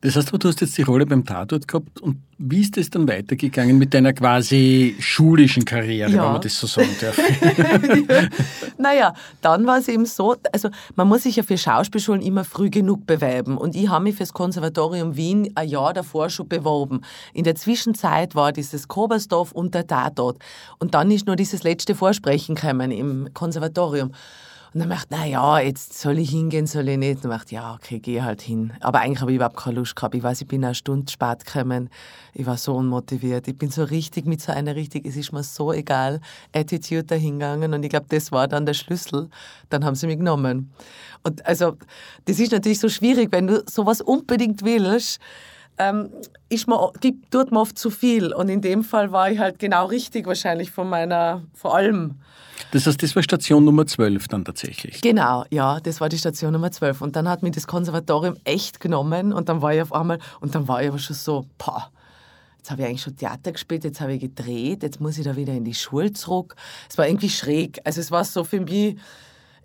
Das 0.02 0.16
heißt, 0.16 0.32
du 0.32 0.48
hast 0.48 0.62
jetzt 0.62 0.78
die 0.78 0.84
Rolle 0.84 1.08
beim 1.08 1.26
Tatort 1.26 1.68
gehabt 1.68 2.00
und 2.00 2.18
wie 2.38 2.62
ist 2.62 2.78
es 2.78 2.92
dann 2.92 3.08
weitergegangen 3.08 3.80
mit 3.80 3.92
deiner 3.92 4.14
quasi 4.14 4.96
schulischen 5.00 5.66
Karriere, 5.66 6.12
ja. 6.12 6.24
wenn 6.24 6.32
man 6.34 6.42
das 6.42 6.60
so 6.60 6.68
sagen 6.68 6.96
darf? 7.02 7.18
naja, 8.78 9.16
dann 9.42 9.66
war 9.66 9.80
es 9.80 9.88
eben 9.88 10.06
so, 10.06 10.36
also 10.52 10.70
man 10.96 11.08
muss 11.08 11.24
sich 11.24 11.38
ja 11.38 11.44
für 11.44 11.58
Schauspielschulen 11.58 12.22
immer 12.22 12.44
früh 12.44 12.70
genug 12.70 13.08
bewerben 13.08 13.58
und 13.58 13.76
ich 13.76 13.90
habe 13.90 14.04
mich 14.04 14.16
fürs 14.16 14.32
Konservatorium 14.32 15.16
Wien 15.16 15.52
ein 15.56 15.68
Jahr 15.68 15.92
davor 15.92 16.30
schon 16.30 16.48
beworben. 16.50 17.02
In 17.34 17.44
der 17.44 17.56
Zwischenzeit 17.56 18.36
war 18.36 18.52
dieses 18.52 18.88
Kobersdorf 18.88 19.54
und 19.54 19.74
der 19.74 19.88
Tatort 19.88 20.38
und 20.78 20.94
dann 20.94 21.10
ist 21.10 21.26
nur 21.26 21.36
dieses 21.36 21.64
letzte 21.64 21.96
Vorsprechen 21.96 22.54
gekommen 22.54 22.92
im 22.92 23.30
Konservatorium. 23.34 24.12
Und 24.76 24.82
dann 24.82 24.90
macht, 24.90 25.08
na 25.10 25.26
ja, 25.26 25.58
jetzt 25.60 25.98
soll 25.98 26.20
ich 26.20 26.32
hingehen, 26.32 26.68
soll 26.68 26.90
ich 26.90 26.98
nicht. 26.98 27.24
Und 27.24 27.30
macht, 27.30 27.50
ja, 27.50 27.76
okay, 27.76 28.00
geh 28.00 28.22
halt 28.22 28.42
hin. 28.42 28.74
Aber 28.82 29.00
eigentlich 29.00 29.22
habe 29.22 29.32
ich 29.32 29.38
überhaupt 29.38 29.56
keine 29.56 29.78
Lust 29.78 29.96
gehabt. 29.96 30.14
Ich 30.16 30.22
weiß, 30.22 30.42
ich 30.42 30.50
bin 30.50 30.66
eine 30.66 30.76
Stunde 30.76 31.10
spät 31.10 31.46
gekommen. 31.46 31.90
Ich 32.34 32.46
war 32.46 32.58
so 32.58 32.76
unmotiviert. 32.76 33.48
Ich 33.48 33.58
bin 33.58 33.72
so 33.72 33.86
richtig 33.86 34.26
mit 34.26 34.42
so 34.42 34.52
einer 34.52 34.76
richtig, 34.76 35.06
es 35.06 35.16
ist 35.16 35.32
mir 35.32 35.44
so 35.44 35.72
egal, 35.72 36.20
Attitude 36.54 37.06
dahingegangen. 37.06 37.74
Und 37.74 37.84
ich 37.84 37.90
glaube, 37.90 38.08
das 38.10 38.34
war 38.34 38.50
dann 38.50 38.66
der 38.66 38.74
Schlüssel. 38.74 39.30
Dann 39.70 39.86
haben 39.86 39.96
sie 39.96 40.08
mich 40.08 40.18
genommen. 40.18 40.74
Und 41.24 41.46
also, 41.46 41.78
das 42.26 42.40
ist 42.40 42.52
natürlich 42.52 42.82
so 42.82 42.90
schwierig, 42.90 43.32
wenn 43.32 43.48
du 43.48 43.64
sowas 43.70 44.02
unbedingt 44.02 44.66
willst. 44.66 45.22
Ähm, 45.78 46.10
ist 46.50 46.68
man, 46.68 46.80
gibt, 47.02 47.32
tut 47.32 47.52
man 47.52 47.62
oft 47.62 47.78
zu 47.78 47.90
viel. 47.90 48.34
Und 48.34 48.50
in 48.50 48.62
dem 48.62 48.84
Fall 48.84 49.12
war 49.12 49.30
ich 49.30 49.40
halt 49.40 49.60
genau 49.60 49.86
richtig 49.86 50.26
wahrscheinlich 50.26 50.72
von 50.72 50.90
meiner, 50.90 51.42
vor 51.54 51.76
allem 51.76 52.16
das 52.72 52.88
heißt, 52.88 53.02
das 53.04 53.16
war 53.16 53.24
Station 53.24 53.64
Nummer 53.66 53.86
12 53.86 54.28
dann 54.28 54.46
tatsächlich? 54.46 55.02
Genau, 55.02 55.46
ja, 55.50 55.80
das 55.80 56.02
war 56.02 56.10
die 56.10 56.18
Station 56.18 56.54
Nummer 56.54 56.72
12. 56.72 57.02
Und 57.02 57.16
dann 57.16 57.28
hat 57.28 57.44
mich 57.44 57.54
das 57.54 57.68
Konservatorium 57.68 58.38
echt 58.44 58.80
genommen 58.80 59.34
und 59.34 59.50
dann 59.50 59.62
war 59.62 59.74
ich 59.74 59.82
auf 59.82 59.94
einmal, 59.94 60.20
und 60.40 60.56
dann 60.56 60.68
war 60.68 60.82
ich 60.82 60.90
aber 60.90 61.00
schon 61.00 61.16
so, 61.16 61.46
boah, 61.58 61.90
jetzt 62.58 62.72
habe 62.72 62.82
ich 62.82 62.88
eigentlich 62.88 63.02
schon 63.02 63.16
Theater 63.16 63.52
gespielt, 63.52 63.84
jetzt 63.84 64.02
habe 64.02 64.14
ich 64.14 64.22
gedreht, 64.22 64.84
jetzt 64.84 65.00
muss 65.00 65.18
ich 65.18 65.26
da 65.26 65.36
wieder 65.36 65.54
in 65.54 65.64
die 65.64 65.74
Schule 65.74 66.14
zurück. 66.14 66.56
Es 66.90 66.98
war 66.98 67.08
irgendwie 67.08 67.30
schräg. 67.30 67.80
Also 67.84 68.02
es 68.02 68.12
war 68.12 68.24
so 68.24 68.44
für 68.44 68.60
mich 68.60 68.98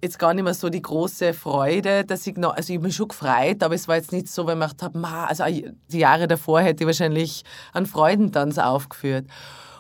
jetzt 0.02 0.19
gar 0.19 0.33
nicht 0.35 0.45
mehr 0.45 0.54
so 0.54 0.71
die 0.71 0.83
große 0.83 1.35
Freude, 1.35 2.04
dass 2.04 2.26
ich 2.26 2.37
noch, 2.37 2.57
also 2.57 2.73
ich 2.73 2.80
mich 2.80 2.97
schon 2.97 3.09
gefreut, 3.09 3.62
aber 3.62 3.75
es 3.75 3.87
war 3.87 3.97
jetzt 3.97 4.12
nicht 4.12 4.28
so, 4.28 4.47
weil 4.47 4.57
ich 4.57 4.76
gedacht 4.76 4.83
habe, 4.83 5.07
also 5.07 5.45
die 5.45 5.99
Jahre 5.99 6.26
davor 6.26 6.61
hätte 6.61 6.85
ich 6.85 6.87
wahrscheinlich 6.87 7.45
einen 7.73 7.87
Freudentanz 7.87 8.59
aufgeführt. 8.59 9.26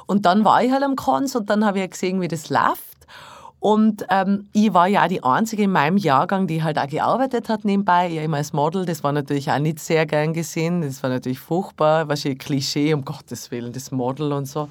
Und 0.06 0.26
dann 0.26 0.44
war 0.44 0.62
ich 0.62 0.72
halt 0.72 0.82
am 0.82 0.96
Kons 0.96 1.36
und 1.36 1.48
dann 1.48 1.64
habe 1.64 1.80
ich 1.80 1.90
gesehen, 1.90 2.20
wie 2.20 2.28
das 2.28 2.50
läuft. 2.50 3.06
Und 3.60 4.06
ähm, 4.08 4.48
ich 4.52 4.72
war 4.72 4.88
ja 4.88 5.04
auch 5.04 5.08
die 5.08 5.22
Einzige 5.22 5.64
in 5.64 5.72
meinem 5.72 5.98
Jahrgang, 5.98 6.46
die 6.46 6.62
halt 6.62 6.78
auch 6.78 6.86
gearbeitet 6.86 7.50
hat 7.50 7.64
nebenbei, 7.64 8.08
ja 8.08 8.22
immer 8.22 8.38
als 8.38 8.54
Model. 8.54 8.86
Das 8.86 9.04
war 9.04 9.12
natürlich 9.12 9.50
auch 9.50 9.58
nicht 9.58 9.78
sehr 9.78 10.06
gern 10.06 10.32
gesehen. 10.32 10.80
Das 10.80 11.02
war 11.02 11.10
natürlich 11.10 11.38
furchtbar, 11.38 12.08
wahrscheinlich 12.08 12.38
Klischee, 12.40 12.94
um 12.94 13.04
Gottes 13.04 13.50
Willen, 13.50 13.72
das 13.72 13.90
Model 13.90 14.32
und 14.32 14.46
so. 14.46 14.68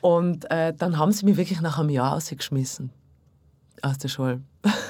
Und 0.00 0.50
äh, 0.50 0.72
dann 0.74 0.98
haben 0.98 1.12
sie 1.12 1.26
mich 1.26 1.36
wirklich 1.36 1.60
nach 1.60 1.78
einem 1.78 1.90
Jahr 1.90 2.16
ausgeschmissen 2.16 2.90
aus 3.82 3.98
der 3.98 4.08
Schule. 4.08 4.40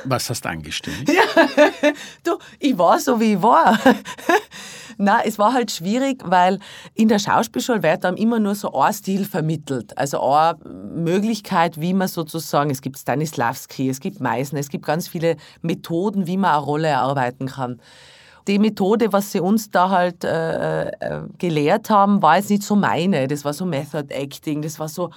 Was 0.05 0.31
hast 0.31 0.45
du 0.45 0.49
angestellt? 0.49 1.09
Ja, 1.09 1.93
du, 2.25 2.39
ich 2.59 2.77
war 2.77 2.99
so, 2.99 3.21
wie 3.21 3.35
ich 3.35 3.43
war. 3.43 3.79
Nein, 4.99 5.23
es 5.25 5.39
war 5.39 5.55
halt 5.55 5.71
schwierig, 5.71 6.23
weil 6.27 6.59
in 6.95 7.09
der 7.09 7.19
Schauspielschule 7.19 7.83
wird 7.83 8.05
dann 8.05 8.19
immer 8.19 8.39
nur 8.39 8.55
so 8.55 8.79
ein 8.79 8.93
Stil 8.93 9.25
vermittelt. 9.25 9.97
Also 9.97 10.21
eine 10.21 10.59
Möglichkeit, 10.95 11.81
wie 11.81 11.95
man 11.95 12.09
sozusagen, 12.09 12.71
es 12.71 12.83
gibt 12.83 12.99
Stanislavski, 12.99 13.89
es 13.89 14.00
gibt 14.00 14.21
Meisner, 14.21 14.59
es 14.59 14.69
gibt 14.69 14.85
ganz 14.85 15.09
viele 15.09 15.37
Methoden, 15.63 16.26
wie 16.26 16.37
man 16.37 16.50
eine 16.50 16.61
Rolle 16.61 16.89
erarbeiten 16.89 17.47
kann. 17.47 17.81
Die 18.47 18.59
Methode, 18.59 19.13
was 19.13 19.33
sie 19.33 19.41
uns 19.41 19.71
da 19.71 19.91
halt 19.91 20.25
äh, 20.25 20.89
äh, 20.89 21.23
gelehrt 21.39 21.89
haben, 21.89 22.21
war 22.21 22.37
jetzt 22.37 22.50
nicht 22.50 22.63
so 22.63 22.76
meine. 22.76 23.26
Das 23.29 23.45
war 23.45 23.55
so 23.55 23.65
Method 23.65 24.13
Acting, 24.13 24.61
das 24.61 24.79
war 24.79 24.89
so 24.89 25.11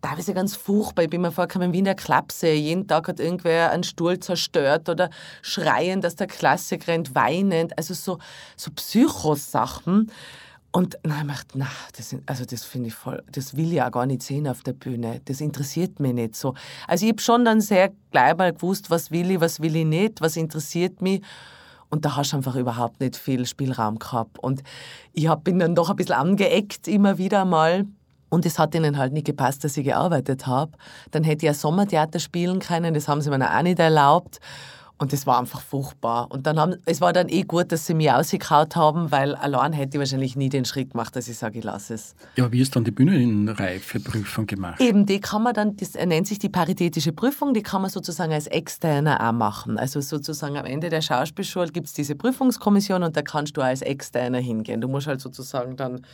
teilweise 0.00 0.34
ganz 0.34 0.56
furchtbar. 0.56 1.04
Ich 1.04 1.10
bin 1.10 1.20
mir 1.20 1.32
vorgekommen 1.32 1.72
wie 1.72 1.78
in 1.78 1.84
der 1.84 1.94
Klapse. 1.94 2.48
Jeden 2.50 2.86
Tag 2.86 3.08
hat 3.08 3.20
irgendwer 3.20 3.70
einen 3.70 3.82
Stuhl 3.82 4.18
zerstört 4.18 4.88
oder 4.88 5.10
schreiend 5.42 6.04
dass 6.04 6.16
der 6.16 6.26
Klasse 6.26 6.78
rennt, 6.86 7.14
weinend. 7.14 7.76
Also 7.76 7.94
so, 7.94 8.18
so 8.56 8.70
Psychosachen. 8.70 10.10
Und 10.70 10.98
na, 11.02 11.22
ich 11.22 11.26
dachte, 11.26 11.58
na, 11.58 11.66
das, 11.96 12.14
also 12.26 12.44
das 12.44 12.64
finde 12.64 12.88
ich 12.88 12.94
voll, 12.94 13.22
das 13.32 13.56
will 13.56 13.72
ich 13.72 13.82
auch 13.82 13.90
gar 13.90 14.06
nicht 14.06 14.22
sehen 14.22 14.46
auf 14.46 14.62
der 14.62 14.74
Bühne. 14.74 15.20
Das 15.24 15.40
interessiert 15.40 15.98
mich 15.98 16.12
nicht 16.12 16.36
so. 16.36 16.54
Also 16.86 17.06
ich 17.06 17.12
habe 17.12 17.22
schon 17.22 17.44
dann 17.44 17.60
sehr 17.60 17.90
gleich 18.10 18.36
mal 18.36 18.52
gewusst, 18.52 18.90
was 18.90 19.10
will 19.10 19.30
ich, 19.30 19.40
was 19.40 19.60
will 19.60 19.74
ich 19.76 19.86
nicht, 19.86 20.20
was 20.20 20.36
interessiert 20.36 21.00
mich. 21.00 21.22
Und 21.88 22.04
da 22.04 22.16
hast 22.16 22.32
du 22.32 22.36
einfach 22.36 22.54
überhaupt 22.54 23.00
nicht 23.00 23.16
viel 23.16 23.46
Spielraum 23.46 23.98
gehabt. 23.98 24.38
Und 24.38 24.62
ich 25.14 25.26
hab, 25.26 25.42
bin 25.44 25.58
dann 25.58 25.74
doch 25.74 25.88
ein 25.88 25.96
bisschen 25.96 26.16
angeeckt 26.16 26.86
immer 26.86 27.16
wieder 27.16 27.46
mal 27.46 27.86
und 28.28 28.46
es 28.46 28.58
hat 28.58 28.74
ihnen 28.74 28.98
halt 28.98 29.12
nicht 29.12 29.26
gepasst, 29.26 29.64
dass 29.64 29.76
ich 29.76 29.84
gearbeitet 29.84 30.46
habe. 30.46 30.72
Dann 31.10 31.24
hätte 31.24 31.46
ich 31.46 31.50
ein 31.50 31.54
Sommertheater 31.54 32.18
spielen 32.18 32.58
können, 32.60 32.94
das 32.94 33.08
haben 33.08 33.20
sie 33.20 33.30
mir 33.30 33.56
auch 33.56 33.62
nicht 33.62 33.78
erlaubt. 33.78 34.40
Und 35.00 35.12
das 35.12 35.28
war 35.28 35.38
einfach 35.38 35.60
furchtbar. 35.60 36.26
Und 36.28 36.46
dann 36.48 36.58
haben, 36.58 36.74
es 36.84 37.00
war 37.00 37.12
dann 37.12 37.28
eh 37.28 37.42
gut, 37.42 37.70
dass 37.70 37.86
sie 37.86 37.94
mich 37.94 38.10
ausgekaut 38.10 38.74
haben, 38.74 39.12
weil 39.12 39.36
allein 39.36 39.72
hätte 39.72 39.96
ich 39.96 39.98
wahrscheinlich 40.00 40.34
nie 40.34 40.48
den 40.48 40.64
Schritt 40.64 40.90
gemacht, 40.90 41.14
dass 41.14 41.28
ich 41.28 41.38
sage, 41.38 41.60
ich 41.60 41.64
lasse 41.64 41.94
es. 41.94 42.16
Ja, 42.36 42.50
wie 42.50 42.60
ist 42.60 42.74
dann 42.74 42.82
die 42.82 42.90
Bühnenreifeprüfung 42.90 44.46
gemacht? 44.46 44.80
Eben, 44.80 45.06
die 45.06 45.20
kann 45.20 45.44
man 45.44 45.54
dann, 45.54 45.76
das 45.76 45.94
nennt 45.94 46.26
sich 46.26 46.40
die 46.40 46.48
paritätische 46.48 47.12
Prüfung, 47.12 47.54
die 47.54 47.62
kann 47.62 47.80
man 47.80 47.92
sozusagen 47.92 48.32
als 48.32 48.48
Externer 48.48 49.24
auch 49.24 49.32
machen. 49.32 49.78
Also 49.78 50.00
sozusagen 50.00 50.58
am 50.58 50.66
Ende 50.66 50.88
der 50.88 51.00
Schauspielschule 51.00 51.68
gibt 51.68 51.86
es 51.86 51.92
diese 51.92 52.16
Prüfungskommission 52.16 53.04
und 53.04 53.16
da 53.16 53.22
kannst 53.22 53.56
du 53.56 53.60
als 53.60 53.82
Externer 53.82 54.40
hingehen. 54.40 54.80
Du 54.80 54.88
musst 54.88 55.06
halt 55.06 55.20
sozusagen 55.20 55.76
dann 55.76 56.04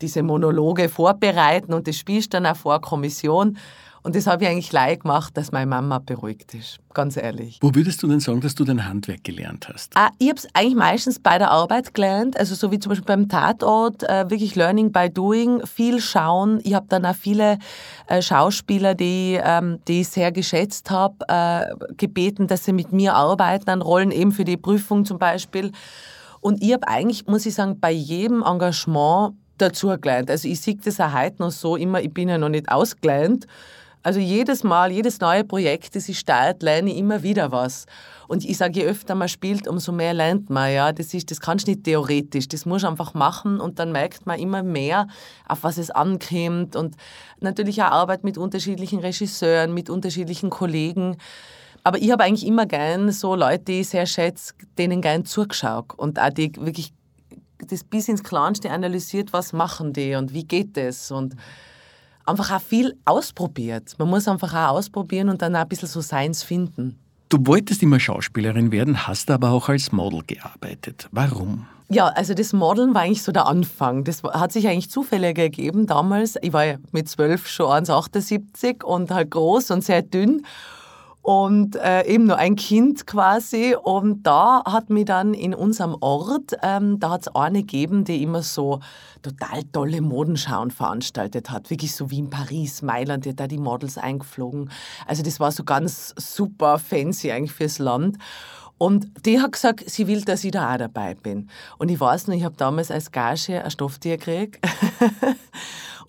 diese 0.00 0.22
Monologe 0.22 0.88
vorbereiten 0.88 1.72
und 1.72 1.86
das 1.86 1.96
spielst 1.96 2.34
dann 2.34 2.46
auch 2.46 2.56
vor 2.56 2.80
Kommission. 2.80 3.58
Und 4.02 4.16
das 4.16 4.26
habe 4.26 4.44
ich 4.44 4.50
eigentlich 4.50 4.70
gleich 4.70 5.00
gemacht, 5.00 5.36
dass 5.36 5.52
meine 5.52 5.66
Mama 5.66 5.98
beruhigt 5.98 6.54
ist, 6.54 6.78
ganz 6.94 7.18
ehrlich. 7.18 7.58
Wo 7.60 7.74
würdest 7.74 8.02
du 8.02 8.08
denn 8.08 8.20
sagen, 8.20 8.40
dass 8.40 8.54
du 8.54 8.64
dein 8.64 8.88
Handwerk 8.88 9.24
gelernt 9.24 9.68
hast? 9.70 9.92
Ah, 9.94 10.08
ich 10.18 10.30
habe 10.30 10.38
es 10.38 10.48
eigentlich 10.54 10.74
meistens 10.74 11.18
bei 11.18 11.36
der 11.36 11.50
Arbeit 11.50 11.92
gelernt, 11.92 12.38
also 12.38 12.54
so 12.54 12.72
wie 12.72 12.78
zum 12.78 12.90
Beispiel 12.90 13.04
beim 13.06 13.28
Tatort, 13.28 14.02
äh, 14.04 14.30
wirklich 14.30 14.56
Learning 14.56 14.90
by 14.90 15.10
Doing, 15.10 15.66
viel 15.66 16.00
schauen. 16.00 16.60
Ich 16.64 16.72
habe 16.72 16.86
dann 16.88 17.04
auch 17.04 17.14
viele 17.14 17.58
äh, 18.06 18.22
Schauspieler, 18.22 18.94
die, 18.94 19.38
ähm, 19.42 19.80
die 19.86 20.00
ich 20.00 20.08
sehr 20.08 20.32
geschätzt 20.32 20.90
habe, 20.90 21.16
äh, 21.28 21.94
gebeten, 21.96 22.46
dass 22.46 22.64
sie 22.64 22.72
mit 22.72 22.92
mir 22.92 23.14
arbeiten 23.14 23.68
an 23.68 23.82
Rollen, 23.82 24.12
eben 24.12 24.32
für 24.32 24.44
die 24.44 24.56
Prüfung 24.56 25.04
zum 25.04 25.18
Beispiel. 25.18 25.72
Und 26.40 26.62
ich 26.62 26.72
habe 26.72 26.88
eigentlich, 26.88 27.26
muss 27.26 27.44
ich 27.44 27.54
sagen, 27.54 27.78
bei 27.80 27.90
jedem 27.90 28.42
Engagement 28.42 29.34
dazu 29.60 29.88
gelernt. 30.00 30.30
Also 30.30 30.48
ich 30.48 30.60
sehe 30.60 30.76
das 30.76 31.00
auch 31.00 31.12
heute 31.12 31.36
noch 31.38 31.50
so 31.50 31.76
immer, 31.76 32.00
ich 32.00 32.12
bin 32.12 32.28
ja 32.28 32.38
noch 32.38 32.48
nicht 32.48 32.68
ausgelernt. 32.70 33.46
Also 34.02 34.18
jedes 34.18 34.64
Mal, 34.64 34.90
jedes 34.92 35.20
neue 35.20 35.44
Projekt, 35.44 35.94
das 35.94 36.08
ich 36.08 36.18
starte, 36.18 36.64
lerne 36.64 36.90
ich 36.90 36.96
immer 36.96 37.22
wieder 37.22 37.52
was. 37.52 37.84
Und 38.28 38.46
ich 38.46 38.56
sage, 38.56 38.80
je 38.80 38.86
öfter 38.86 39.14
man 39.14 39.28
spielt, 39.28 39.68
umso 39.68 39.92
mehr 39.92 40.14
lernt 40.14 40.48
man. 40.48 40.72
Ja, 40.72 40.92
das 40.92 41.12
ist, 41.12 41.30
das 41.30 41.40
kannst 41.40 41.66
du 41.66 41.72
nicht 41.72 41.84
theoretisch. 41.84 42.48
Das 42.48 42.64
muss 42.64 42.82
einfach 42.84 43.12
machen 43.12 43.60
und 43.60 43.78
dann 43.78 43.92
merkt 43.92 44.24
man 44.24 44.38
immer 44.38 44.62
mehr, 44.62 45.06
auf 45.46 45.64
was 45.64 45.76
es 45.76 45.90
ankommt. 45.90 46.76
Und 46.76 46.96
natürlich 47.40 47.82
auch 47.82 47.90
Arbeit 47.90 48.24
mit 48.24 48.38
unterschiedlichen 48.38 49.00
Regisseuren, 49.00 49.74
mit 49.74 49.90
unterschiedlichen 49.90 50.48
Kollegen. 50.48 51.18
Aber 51.84 51.98
ich 51.98 52.10
habe 52.10 52.24
eigentlich 52.24 52.46
immer 52.46 52.64
gern 52.64 53.12
so 53.12 53.34
Leute, 53.34 53.64
die 53.64 53.80
ich 53.80 53.90
sehr 53.90 54.06
schätze, 54.06 54.54
denen 54.78 55.02
gern 55.02 55.26
zugeschaut 55.26 55.92
und 55.98 56.18
auch 56.18 56.30
die 56.30 56.52
wirklich 56.56 56.94
das 57.66 57.84
bis 57.84 58.08
ins 58.08 58.22
Kleinste 58.22 58.70
analysiert, 58.70 59.32
was 59.32 59.52
machen 59.52 59.92
die 59.92 60.14
und 60.14 60.32
wie 60.32 60.44
geht 60.44 60.76
das 60.76 61.10
und 61.10 61.36
einfach 62.26 62.50
auch 62.52 62.60
viel 62.60 62.96
ausprobiert. 63.04 63.94
Man 63.98 64.08
muss 64.08 64.28
einfach 64.28 64.52
auch 64.54 64.76
ausprobieren 64.76 65.28
und 65.28 65.42
dann 65.42 65.56
auch 65.56 65.60
ein 65.60 65.68
bisschen 65.68 65.88
so 65.88 66.00
Seins 66.00 66.42
finden. 66.42 66.98
Du 67.28 67.38
wolltest 67.46 67.82
immer 67.82 68.00
Schauspielerin 68.00 68.72
werden, 68.72 69.06
hast 69.06 69.30
aber 69.30 69.50
auch 69.50 69.68
als 69.68 69.92
Model 69.92 70.22
gearbeitet. 70.26 71.08
Warum? 71.12 71.66
Ja, 71.88 72.06
also 72.06 72.34
das 72.34 72.52
Modeln 72.52 72.94
war 72.94 73.02
eigentlich 73.02 73.22
so 73.22 73.32
der 73.32 73.46
Anfang. 73.46 74.04
Das 74.04 74.22
hat 74.22 74.52
sich 74.52 74.68
eigentlich 74.68 74.90
zufällig 74.90 75.38
ergeben 75.38 75.86
damals. 75.86 76.36
Ich 76.40 76.52
war 76.52 76.64
ja 76.64 76.76
mit 76.92 77.08
zwölf 77.08 77.48
schon 77.48 77.66
1,78 77.84 78.84
und 78.84 79.10
halt 79.10 79.30
groß 79.30 79.70
und 79.72 79.84
sehr 79.84 80.02
dünn. 80.02 80.44
Und 81.22 81.76
äh, 81.76 82.06
eben 82.06 82.26
nur 82.26 82.36
ein 82.36 82.56
Kind 82.56 83.06
quasi. 83.06 83.76
Und 83.80 84.22
da 84.22 84.62
hat 84.64 84.90
mich 84.90 85.04
dann 85.04 85.34
in 85.34 85.54
unserem 85.54 85.96
Ort, 86.00 86.56
ähm, 86.62 86.98
da 86.98 87.10
hat 87.10 87.22
es 87.22 87.34
eine 87.34 87.60
gegeben, 87.60 88.04
die 88.04 88.22
immer 88.22 88.42
so 88.42 88.80
total 89.22 89.64
tolle 89.64 90.00
Modenschauen 90.00 90.70
veranstaltet 90.70 91.50
hat. 91.50 91.68
Wirklich 91.70 91.94
so 91.94 92.10
wie 92.10 92.20
in 92.20 92.30
Paris, 92.30 92.82
Mailand, 92.82 93.24
die 93.24 93.30
hat 93.30 93.40
da 93.40 93.46
die 93.46 93.58
Models 93.58 93.98
eingeflogen. 93.98 94.70
Also 95.06 95.22
das 95.22 95.40
war 95.40 95.52
so 95.52 95.64
ganz 95.64 96.14
super 96.16 96.78
fancy 96.78 97.30
eigentlich 97.30 97.52
fürs 97.52 97.78
Land. 97.78 98.16
Und 98.78 99.26
die 99.26 99.38
hat 99.38 99.52
gesagt, 99.52 99.90
sie 99.90 100.06
will, 100.06 100.22
dass 100.22 100.42
ich 100.42 100.52
da 100.52 100.72
auch 100.72 100.78
dabei 100.78 101.14
bin. 101.14 101.50
Und 101.76 101.90
ich 101.90 102.00
weiß 102.00 102.28
noch, 102.28 102.34
ich 102.34 102.44
habe 102.44 102.56
damals 102.56 102.90
als 102.90 103.12
Gage 103.12 103.62
ein 103.62 103.70
Stofftier 103.70 104.16
gekriegt. 104.16 104.58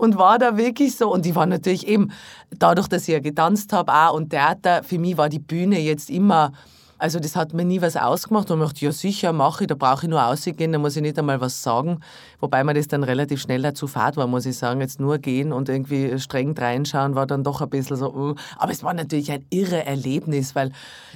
und 0.02 0.18
war 0.18 0.40
da 0.40 0.58
wirklich 0.58 0.98
so. 0.98 1.14
Und 1.14 1.28
ich 1.28 1.36
war 1.36 1.46
natürlich 1.46 1.88
eben, 1.88 2.12
dadurch, 2.50 2.88
dass 2.88 3.04
ich 3.04 3.10
ja 3.10 3.20
getanzt 3.20 3.72
habe 3.72 3.94
auch 3.94 4.16
und 4.16 4.32
Theater, 4.32 4.84
für 4.84 4.98
mich 4.98 5.16
war 5.16 5.30
die 5.30 5.38
Bühne 5.38 5.80
jetzt 5.80 6.10
immer 6.10 6.54
also 7.02 7.20
das 7.20 7.36
hat 7.36 7.54
mir 7.54 7.66
nie 7.66 7.82
was 7.82 7.98
ausgemacht 7.98 8.52
und 8.52 8.62
ich 8.62 8.68
dachte, 8.68 8.86
ja 8.86 8.92
sicher, 8.92 9.34
mache 9.34 9.64
ich, 9.64 9.68
da 9.68 9.74
brauche 9.74 10.06
ich 10.06 10.10
nur 10.10 10.24
ausgehen, 10.24 10.72
da 10.72 10.78
muss 10.78 10.96
ich 10.96 11.02
nicht 11.02 11.18
einmal 11.18 11.42
was 11.42 11.64
sagen. 11.64 12.00
Wobei 12.40 12.64
mir 12.64 12.76
das 12.76 12.88
dann 12.90 13.04
relativ 13.04 13.42
schnell 13.42 13.64
dazu 13.64 13.88
fad 13.88 14.18
war, 14.18 14.28
muss 14.28 14.46
ich 14.46 14.56
sagen. 14.56 14.82
Jetzt 14.82 15.00
nur 15.00 15.18
gehen 15.18 15.52
und 15.52 15.68
irgendwie 15.68 16.20
streng 16.20 16.56
reinschauen 16.56 17.16
war 17.16 17.26
dann 17.26 17.44
doch 17.44 17.62
ein 17.62 17.72
bisschen 17.72 17.98
so, 17.98 18.14
uh. 18.14 18.36
aber 18.56 18.72
es 18.72 18.84
war 18.84 18.94
natürlich 18.94 19.32
ein 19.32 19.44
irre 19.50 19.84
Erlebnis, 19.84 20.54
weil 20.54 20.72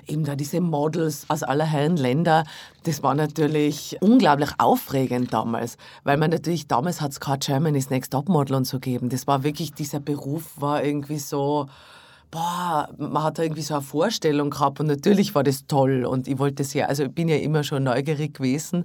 eben 0.07 0.23
da 0.23 0.35
diese 0.35 0.59
Models 0.59 1.25
aus 1.27 1.43
aller 1.43 1.65
Herren 1.65 1.97
Länder, 1.97 2.45
das 2.85 3.03
war 3.03 3.13
natürlich 3.13 3.95
unglaublich 4.01 4.49
aufregend 4.57 5.33
damals, 5.33 5.77
weil 6.03 6.17
man 6.17 6.31
natürlich, 6.31 6.67
damals 6.67 6.99
hat 6.99 7.11
es 7.11 7.19
gerade 7.19 7.45
Germany's 7.45 7.91
Next 7.91 8.11
Top 8.11 8.27
Model 8.27 8.55
und 8.55 8.65
so 8.65 8.77
gegeben. 8.77 9.09
Das 9.09 9.27
war 9.27 9.43
wirklich, 9.43 9.71
dieser 9.71 9.99
Beruf 9.99 10.59
war 10.59 10.83
irgendwie 10.83 11.19
so, 11.19 11.67
boah, 12.35 12.89
man 12.97 13.23
hat 13.23 13.39
da 13.39 13.43
irgendwie 13.43 13.61
so 13.61 13.75
eine 13.75 13.83
Vorstellung 13.83 14.49
gehabt 14.49 14.81
und 14.81 14.87
natürlich 14.87 15.33
war 15.35 15.43
das 15.43 15.67
toll 15.67 16.03
und 16.03 16.27
ich 16.27 16.37
wollte 16.37 16.63
ja, 16.73 16.87
also 16.87 17.03
ich 17.03 17.11
bin 17.11 17.29
ja 17.29 17.37
immer 17.37 17.63
schon 17.63 17.83
neugierig 17.83 18.33
gewesen 18.33 18.83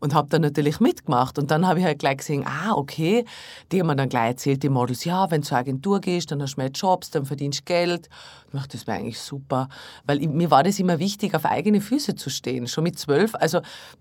und 0.00 0.14
habe 0.14 0.28
dann 0.28 0.42
natürlich 0.42 0.80
mitgemacht. 0.80 1.38
Und 1.38 1.50
dann 1.50 1.66
habe 1.66 1.80
ich 1.80 1.84
halt 1.84 1.98
gleich 1.98 2.18
gesehen, 2.18 2.44
ah, 2.46 2.72
okay, 2.74 3.24
die 3.72 3.80
haben 3.80 3.86
mir 3.86 3.96
dann 3.96 4.08
gleich 4.08 4.30
erzählt, 4.30 4.62
die 4.62 4.68
Models, 4.68 5.04
ja, 5.04 5.30
wenn 5.30 5.42
du 5.42 5.48
zur 5.48 5.58
Agentur 5.58 6.00
gehst, 6.00 6.30
dann 6.30 6.42
hast 6.42 6.54
du 6.54 6.60
mehr 6.60 6.70
Jobs, 6.70 7.10
dann 7.10 7.24
verdienst 7.24 7.60
du 7.60 7.64
Geld. 7.64 8.08
Ich 8.48 8.52
dachte, 8.52 8.76
das 8.76 8.86
wäre 8.86 8.98
eigentlich 8.98 9.20
super, 9.20 9.68
weil 10.06 10.20
mir 10.20 10.50
war 10.50 10.62
das 10.62 10.78
immer 10.78 10.98
wichtig, 10.98 11.34
auf 11.34 11.44
eigene 11.44 11.80
Füße 11.80 12.14
zu 12.14 12.30
stehen, 12.30 12.66
schon 12.66 12.84
mit 12.84 12.98
zwölf. 12.98 13.34
Also, 13.34 13.60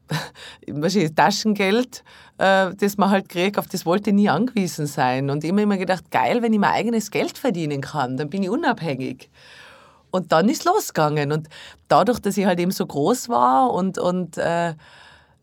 wahrscheinlich 0.67 1.13
Taschengeld, 1.15 2.03
äh, 2.37 2.73
das 2.75 2.97
man 2.97 3.09
halt 3.09 3.29
kriegt, 3.29 3.57
auf 3.57 3.67
das 3.67 3.85
wollte 3.85 4.11
ich 4.11 4.15
nie 4.15 4.29
angewiesen 4.29 4.87
sein. 4.87 5.29
Und 5.29 5.43
immer 5.43 5.61
immer 5.61 5.77
gedacht, 5.77 6.11
geil, 6.11 6.41
wenn 6.41 6.53
ich 6.53 6.59
mein 6.59 6.73
eigenes 6.73 7.11
Geld 7.11 7.37
verdienen 7.37 7.81
kann, 7.81 8.17
dann 8.17 8.29
bin 8.29 8.43
ich 8.43 8.49
unabhängig. 8.49 9.29
Und 10.11 10.31
dann 10.31 10.47
ist 10.47 10.63
losgegangen. 10.63 11.33
Und 11.33 11.49
dadurch, 11.89 12.19
dass 12.19 12.37
ich 12.37 12.45
halt 12.45 12.59
eben 12.59 12.71
so 12.71 12.85
groß 12.85 13.27
war 13.27 13.73
und, 13.73 13.97
und 13.97 14.37
äh, 14.37 14.73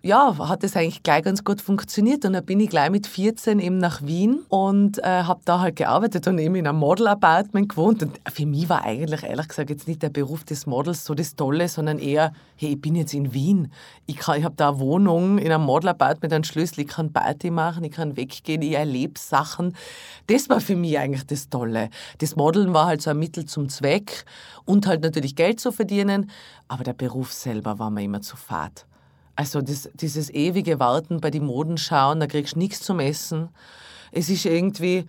ja, 0.04 0.36
hat 0.48 0.64
es 0.64 0.76
eigentlich 0.76 1.04
gleich 1.04 1.22
ganz 1.22 1.44
gut 1.44 1.60
funktioniert. 1.60 2.24
Und 2.24 2.32
dann 2.32 2.44
bin 2.44 2.58
ich 2.58 2.68
gleich 2.68 2.90
mit 2.90 3.06
14 3.06 3.60
eben 3.60 3.78
nach 3.78 4.02
Wien 4.02 4.40
und 4.48 4.98
äh, 4.98 5.22
habe 5.22 5.40
da 5.44 5.60
halt 5.60 5.76
gearbeitet 5.76 6.26
und 6.26 6.38
eben 6.38 6.56
in 6.56 6.66
einem 6.66 6.78
Model-Apartment 6.78 7.68
gewohnt. 7.68 8.02
Und 8.02 8.20
für 8.32 8.44
mich 8.44 8.68
war 8.68 8.84
eigentlich, 8.84 9.22
ehrlich 9.22 9.46
gesagt, 9.46 9.70
jetzt 9.70 9.86
nicht 9.86 10.02
der 10.02 10.10
Beruf 10.10 10.42
des 10.42 10.66
Models 10.66 11.04
so 11.04 11.14
das 11.14 11.36
Tolle, 11.36 11.68
sondern 11.68 12.00
eher, 12.00 12.32
hey, 12.56 12.70
ich 12.70 12.80
bin 12.80 12.96
jetzt 12.96 13.14
in 13.14 13.32
Wien. 13.32 13.72
Ich, 14.06 14.16
ich 14.16 14.44
habe 14.44 14.54
da 14.56 14.70
eine 14.70 14.80
Wohnung 14.80 15.38
in 15.38 15.52
einem 15.52 15.64
Model-Apartment, 15.64 16.32
einen 16.32 16.44
Schlüssel, 16.44 16.80
ich 16.80 16.88
kann 16.88 17.12
Party 17.12 17.50
machen, 17.50 17.84
ich 17.84 17.92
kann 17.92 18.16
weggehen, 18.16 18.62
ich 18.62 18.72
erlebe 18.72 19.20
Sachen. 19.20 19.76
Das 20.26 20.48
war 20.48 20.60
für 20.60 20.74
mich 20.74 20.98
eigentlich 20.98 21.26
das 21.26 21.48
Tolle. 21.48 21.90
Das 22.18 22.34
Modeln 22.34 22.74
war 22.74 22.86
halt 22.86 23.02
so 23.02 23.10
ein 23.10 23.18
Mittel 23.18 23.46
zum 23.46 23.68
Zweck 23.68 24.24
und 24.64 24.88
halt 24.88 25.02
natürlich 25.02 25.36
Geld 25.36 25.60
zu 25.60 25.70
verdienen, 25.70 26.28
aber 26.66 26.82
der 26.82 26.94
Beruf 26.94 27.32
selber 27.32 27.78
war 27.78 27.90
mir 27.90 28.02
immer 28.02 28.20
zu 28.20 28.36
fad. 28.36 28.86
Also 29.35 29.61
das, 29.62 29.88
dieses 29.95 30.31
ewige 30.31 30.79
Warten 30.79 31.21
bei 31.21 31.31
den 31.31 31.45
Modenschauen, 31.45 32.21
da 32.21 32.27
kriegst 32.27 32.55
du 32.55 32.59
nichts 32.59 32.81
zum 32.81 33.01
Essen. 33.01 33.49
Es 34.11 34.29
ist 34.29 34.45
irgendwie, 34.45 35.07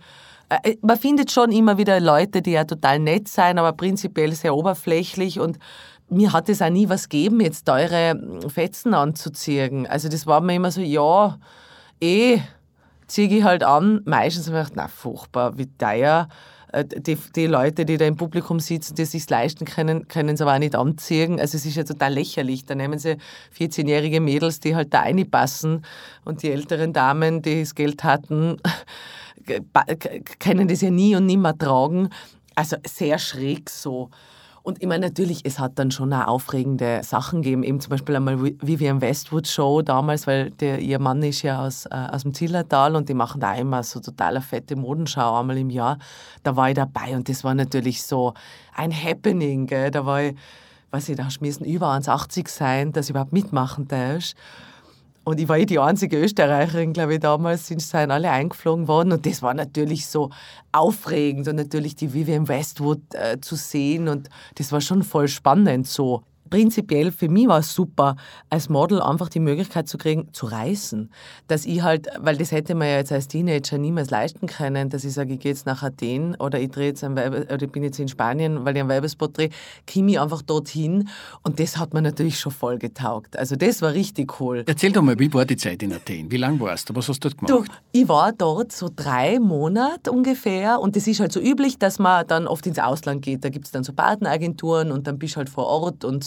äh, 0.48 0.70
äh, 0.70 0.76
man 0.80 0.98
findet 0.98 1.30
schon 1.30 1.52
immer 1.52 1.76
wieder 1.78 2.00
Leute, 2.00 2.40
die 2.40 2.52
ja 2.52 2.64
total 2.64 2.98
nett 2.98 3.28
sein, 3.28 3.58
aber 3.58 3.72
prinzipiell 3.72 4.32
sehr 4.32 4.54
oberflächlich 4.54 5.40
und 5.40 5.58
mir 6.08 6.32
hat 6.32 6.48
es 6.48 6.62
auch 6.62 6.70
nie 6.70 6.88
was 6.88 7.08
gegeben, 7.08 7.40
jetzt 7.40 7.66
teure 7.66 8.18
Fetzen 8.48 8.94
anzuziehen. 8.94 9.86
Also 9.86 10.08
das 10.08 10.26
war 10.26 10.40
mir 10.40 10.54
immer 10.54 10.70
so, 10.70 10.80
ja, 10.80 11.38
eh, 12.00 12.40
ziehe 13.06 13.28
ich 13.28 13.44
halt 13.44 13.62
an. 13.62 14.02
Meistens 14.04 14.48
habe 14.48 14.58
ich 14.58 14.64
gedacht, 14.64 14.76
na 14.76 14.88
furchtbar, 14.88 15.56
wie 15.58 15.66
teuer. 15.78 16.28
Äh, 16.74 16.84
die, 16.84 17.16
die 17.36 17.46
Leute, 17.46 17.84
die 17.84 17.96
da 17.96 18.04
im 18.04 18.16
Publikum 18.16 18.58
sitzen, 18.60 18.94
die 18.96 19.04
sich 19.04 19.28
leisten 19.30 19.64
können, 19.64 20.08
können 20.08 20.34
es 20.34 20.40
aber 20.40 20.54
auch 20.54 20.58
nicht 20.58 20.74
anziehen. 20.74 21.38
Also 21.38 21.56
es 21.56 21.66
ist 21.66 21.76
ja 21.76 21.84
total 21.84 22.14
lächerlich. 22.14 22.64
Da 22.64 22.74
nehmen 22.74 22.98
sie 22.98 23.16
14-jährige 23.56 24.20
Mädels, 24.20 24.60
die 24.60 24.74
halt 24.74 24.92
da 24.92 25.00
reinpassen 25.00 25.84
und 26.24 26.42
die 26.42 26.50
älteren 26.50 26.92
Damen, 26.92 27.42
die 27.42 27.60
das 27.60 27.74
Geld 27.74 28.02
hatten, 28.02 28.56
können 30.40 30.68
das 30.68 30.80
ja 30.80 30.90
nie 30.90 31.14
und 31.14 31.26
nimmer 31.26 31.56
tragen. 31.56 32.08
Also 32.56 32.76
sehr 32.86 33.18
schräg 33.18 33.70
so. 33.70 34.10
Und 34.64 34.80
ich 34.80 34.88
meine, 34.88 35.08
natürlich, 35.08 35.42
es 35.44 35.58
hat 35.58 35.78
dann 35.78 35.90
schon 35.90 36.10
auch 36.14 36.26
aufregende 36.26 37.02
Sachen 37.04 37.42
gegeben. 37.42 37.64
Eben 37.64 37.80
zum 37.80 37.90
Beispiel 37.90 38.16
einmal 38.16 38.42
Vivian 38.42 39.02
Westwood 39.02 39.46
Show 39.46 39.82
damals, 39.82 40.26
weil 40.26 40.52
der, 40.52 40.78
ihr 40.78 40.98
Mann 40.98 41.22
ist 41.22 41.42
ja 41.42 41.62
aus, 41.62 41.84
äh, 41.84 41.90
aus 41.90 42.22
dem 42.22 42.32
Zillertal 42.32 42.96
und 42.96 43.10
die 43.10 43.14
machen 43.14 43.42
da 43.42 43.54
immer 43.56 43.82
so 43.82 44.00
total 44.00 44.36
eine 44.36 44.40
fette 44.40 44.74
Modenschau 44.74 45.38
einmal 45.38 45.58
im 45.58 45.68
Jahr. 45.68 45.98
Da 46.44 46.56
war 46.56 46.70
ich 46.70 46.76
dabei 46.76 47.14
und 47.14 47.28
das 47.28 47.44
war 47.44 47.54
natürlich 47.54 48.02
so 48.04 48.32
ein 48.74 48.90
Happening. 48.90 49.66
Gell? 49.66 49.90
Da 49.90 50.06
war 50.06 50.22
ich, 50.22 50.34
weiß 50.92 51.10
ich, 51.10 51.16
da 51.16 51.28
müssen 51.40 51.66
über 51.66 51.88
1,80 51.92 52.48
sein, 52.48 52.90
dass 52.92 53.04
ich 53.04 53.10
überhaupt 53.10 53.34
mitmachen 53.34 53.86
darf. 53.86 54.32
Und 55.24 55.40
ich 55.40 55.48
war 55.48 55.58
eh 55.58 55.64
die 55.64 55.78
einzige 55.78 56.18
Österreicherin, 56.18 56.92
glaube 56.92 57.14
ich, 57.14 57.20
damals, 57.20 57.66
sind 57.66 57.80
seien 57.80 58.10
alle 58.10 58.30
eingeflogen 58.30 58.88
worden. 58.88 59.12
Und 59.12 59.26
das 59.26 59.40
war 59.40 59.54
natürlich 59.54 60.06
so 60.06 60.30
aufregend 60.72 61.48
und 61.48 61.56
natürlich 61.56 61.96
die 61.96 62.12
Vivian 62.12 62.46
Westwood 62.46 63.00
äh, 63.14 63.40
zu 63.40 63.56
sehen. 63.56 64.08
Und 64.08 64.28
das 64.56 64.70
war 64.70 64.82
schon 64.82 65.02
voll 65.02 65.28
spannend 65.28 65.86
so 65.86 66.22
prinzipiell 66.54 67.10
für 67.10 67.28
mich 67.28 67.48
war 67.48 67.58
es 67.58 67.74
super, 67.74 68.14
als 68.48 68.68
Model 68.68 69.02
einfach 69.02 69.28
die 69.28 69.40
Möglichkeit 69.40 69.88
zu 69.88 69.98
kriegen, 69.98 70.28
zu 70.32 70.46
reisen. 70.46 71.10
Dass 71.48 71.64
ich 71.64 71.82
halt, 71.82 72.06
weil 72.20 72.36
das 72.36 72.52
hätte 72.52 72.76
man 72.76 72.86
ja 72.86 72.98
jetzt 72.98 73.10
als 73.10 73.26
Teenager 73.26 73.76
niemals 73.76 74.10
leisten 74.10 74.46
können, 74.46 74.88
dass 74.88 75.02
ich 75.02 75.14
sage, 75.14 75.32
ich 75.34 75.40
gehe 75.40 75.50
jetzt 75.50 75.66
nach 75.66 75.82
Athen 75.82 76.36
oder 76.36 76.60
ich 76.60 76.70
drehe 76.70 76.86
jetzt 76.86 77.02
ein 77.02 77.16
Werbe, 77.16 77.48
oder 77.52 77.62
ich 77.62 77.72
bin 77.72 77.82
jetzt 77.82 77.98
in 77.98 78.06
Spanien, 78.06 78.64
weil 78.64 78.76
ich 78.76 78.82
ein 78.84 78.88
Werbespot 78.88 79.36
drehe, 79.36 79.50
komme 79.92 80.12
ich 80.12 80.20
einfach 80.20 80.42
dorthin 80.42 81.08
und 81.42 81.58
das 81.58 81.76
hat 81.76 81.92
mir 81.92 82.02
natürlich 82.02 82.38
schon 82.38 82.52
voll 82.52 82.78
getaugt. 82.78 83.36
Also 83.36 83.56
das 83.56 83.82
war 83.82 83.92
richtig 83.92 84.40
cool. 84.40 84.62
Erzähl 84.64 84.92
doch 84.92 85.02
mal, 85.02 85.18
wie 85.18 85.34
war 85.34 85.44
die 85.44 85.56
Zeit 85.56 85.82
in 85.82 85.92
Athen? 85.92 86.30
Wie 86.30 86.36
lange 86.36 86.60
warst 86.60 86.88
du? 86.88 86.94
Was 86.94 87.08
hast 87.08 87.18
du 87.24 87.30
dort 87.30 87.38
gemacht? 87.38 87.68
Du, 87.68 87.74
ich 87.90 88.06
war 88.06 88.30
dort 88.30 88.70
so 88.70 88.88
drei 88.94 89.40
Monate 89.40 90.12
ungefähr 90.12 90.78
und 90.78 90.94
das 90.94 91.08
ist 91.08 91.18
halt 91.18 91.32
so 91.32 91.40
üblich, 91.40 91.80
dass 91.80 91.98
man 91.98 92.24
dann 92.28 92.46
oft 92.46 92.64
ins 92.68 92.78
Ausland 92.78 93.22
geht. 93.22 93.44
Da 93.44 93.48
gibt 93.48 93.64
es 93.64 93.72
dann 93.72 93.82
so 93.82 93.92
Partneragenturen 93.92 94.92
und 94.92 95.08
dann 95.08 95.18
bist 95.18 95.34
du 95.34 95.38
halt 95.38 95.48
vor 95.48 95.66
Ort 95.66 96.04
und 96.04 96.22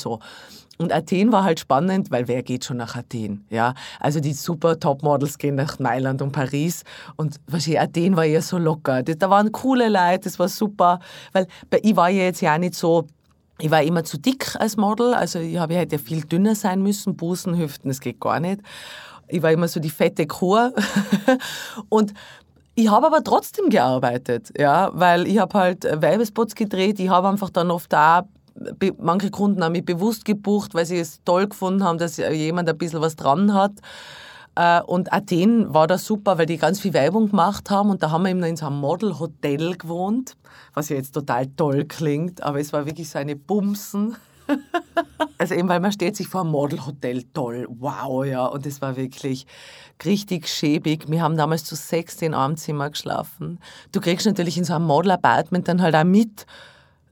Und 0.78 0.94
Athen 0.94 1.32
war 1.32 1.44
halt 1.44 1.60
spannend, 1.60 2.12
weil 2.12 2.28
wer 2.28 2.44
geht 2.44 2.64
schon 2.64 2.78
nach 2.78 2.96
Athen? 2.96 3.46
Ja, 3.50 3.74
also 4.00 4.20
die 4.20 4.34
super 4.34 4.80
Topmodels 4.80 5.40
gehen 5.40 5.56
nach 5.56 5.80
Mailand 5.80 6.22
und 6.22 6.32
Paris 6.32 6.84
und 7.16 7.38
wahrscheinlich 7.48 7.82
Athen 7.82 8.16
war 8.16 8.26
ja 8.26 8.42
so 8.42 8.60
locker. 8.60 9.02
Da 9.02 9.30
waren 9.30 9.52
coole 9.52 9.90
Leute, 9.90 10.22
das 10.26 10.38
war 10.38 10.50
super, 10.50 11.00
weil 11.34 11.48
ich 11.82 11.96
war 11.96 12.10
ja 12.10 12.26
jetzt 12.26 12.42
ja 12.42 12.58
nicht 12.58 12.76
so 12.76 13.08
ich 13.60 13.72
war 13.72 13.82
immer 13.82 14.04
zu 14.04 14.20
dick 14.20 14.56
als 14.60 14.78
Model, 14.78 15.14
also 15.14 15.40
ich 15.40 15.58
habe 15.58 15.74
hätte 15.76 15.96
ja 15.96 16.02
viel 16.02 16.22
dünner 16.22 16.54
sein 16.54 16.82
müssen, 16.84 17.16
Busen, 17.16 17.58
Hüften, 17.58 17.90
das 17.90 18.00
geht 18.00 18.20
gar 18.20 18.40
nicht. 18.40 18.62
Ich 19.28 19.42
war 19.42 19.52
immer 19.52 19.68
so 19.68 19.80
die 19.80 19.90
fette 19.90 20.28
Kur 20.28 20.74
und 21.90 22.14
ich 22.76 22.92
habe 22.92 23.08
aber 23.08 23.24
trotzdem 23.24 23.70
gearbeitet, 23.70 24.52
ja, 24.56 24.92
weil 24.94 25.26
ich 25.26 25.40
habe 25.40 25.58
halt 25.58 25.84
Werbespots 25.84 26.54
gedreht, 26.54 27.00
ich 27.00 27.10
habe 27.10 27.28
einfach 27.28 27.50
dann 27.50 27.72
oft 27.72 27.92
da 27.92 28.28
manche 28.98 29.30
Kunden 29.30 29.64
haben 29.64 29.74
mich 29.74 29.86
bewusst 29.86 30.26
gebucht, 30.26 30.74
weil 30.74 30.86
sie 30.86 30.98
es 30.98 31.24
toll 31.24 31.48
gefunden 31.48 31.84
haben, 31.84 31.98
dass 31.98 32.18
jemand 32.18 32.70
ein 32.70 32.78
bisschen 32.78 33.02
was 33.02 33.16
dran 33.16 33.54
hat. 33.54 33.74
Äh, 34.58 34.82
und 34.82 35.14
Athen 35.14 35.74
war 35.74 35.88
da 35.88 35.98
super, 35.98 36.38
weil 36.38 36.48
die 36.48 36.58
ganz 36.58 36.80
viel 36.80 36.94
Werbung 36.94 37.30
gemacht 37.30 37.70
haben 37.70 37.92
und 37.92 38.02
da 38.02 38.10
haben 38.10 38.24
wir 38.24 38.32
eben 38.32 38.44
in 38.44 38.58
so 38.58 38.66
einem 38.66 38.80
Modelhotel 38.80 39.78
gewohnt, 39.78 40.36
was 40.74 40.90
ja 40.90 40.96
jetzt 40.96 41.12
total 41.12 41.46
toll 41.48 41.86
klingt, 41.86 42.42
aber 42.42 42.60
es 42.60 42.74
war 42.74 42.86
wirklich 42.86 43.10
so 43.10 43.20
eine 43.20 43.36
Bumsen. 43.36 44.16
also 45.38 45.54
eben, 45.54 45.70
weil 45.70 45.80
man 45.80 45.92
steht 45.92 46.16
sich 46.16 46.28
vor 46.28 46.42
einem 46.42 46.52
Modelhotel, 46.52 47.24
toll, 47.34 47.68
wow, 47.70 48.26
ja, 48.26 48.46
und 48.48 48.66
es 48.66 48.82
war 48.82 48.96
wirklich 48.96 49.46
richtig 50.04 50.48
schäbig. 50.48 51.06
Wir 51.08 51.22
haben 51.22 51.38
damals 51.38 51.64
zu 51.64 51.76
sechs 51.76 52.22
in 52.22 52.34
einem 52.34 52.58
Zimmer 52.58 52.90
geschlafen. 52.90 53.60
Du 53.92 54.02
kriegst 54.02 54.26
natürlich 54.26 54.58
in 54.58 54.64
so 54.64 54.74
einem 54.74 54.86
Model-Apartment 54.86 55.68
dann 55.68 55.82
halt 55.82 55.96
auch 55.96 56.04
mit, 56.04 56.48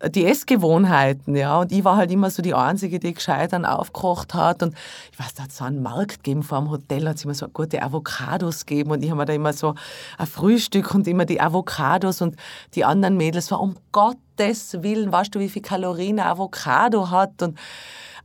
die 0.10 0.26
Essgewohnheiten, 0.26 1.36
ja. 1.36 1.60
Und 1.60 1.72
ich 1.72 1.84
war 1.84 1.98
halt 1.98 2.12
immer 2.12 2.30
so 2.30 2.42
die 2.42 2.54
Einzige, 2.54 3.00
die 3.00 3.14
gescheit 3.14 3.54
dann 3.54 3.66
aufgekocht 3.66 4.34
hat. 4.34 4.62
Und 4.62 4.76
ich 5.12 5.20
weiß, 5.20 5.34
da 5.36 5.44
hat 5.44 5.52
es 5.52 5.58
so 5.58 5.64
einen 5.64 5.82
Markt 5.82 6.24
gegeben 6.24 6.44
vor 6.44 6.60
dem 6.60 6.70
Hotel, 6.70 7.08
hat 7.08 7.16
es 7.16 7.24
immer 7.24 7.34
so 7.34 7.48
gute 7.48 7.82
Avocados 7.82 8.66
gegeben. 8.66 8.92
Und 8.92 9.04
ich 9.04 9.10
habe 9.10 9.20
mir 9.20 9.26
da 9.26 9.34
immer 9.34 9.54
so 9.54 9.76
ein 10.18 10.28
Frühstück 10.28 10.94
und 10.94 11.08
immer 11.08 11.26
die 11.26 11.40
Avocados 11.40 12.22
und 12.22 12.36
die 12.76 12.84
anderen 12.84 13.18
Mädels 13.18 13.50
war 13.52 13.62
um 13.62 13.76
Gottes 13.92 14.84
Willen, 14.84 15.12
weißt 15.12 15.34
du, 15.34 15.40
wie 15.40 15.50
viel 15.50 15.62
Kalorien 15.62 16.20
ein 16.20 16.28
Avocado 16.28 17.10
hat? 17.10 17.42
Und 17.42 17.58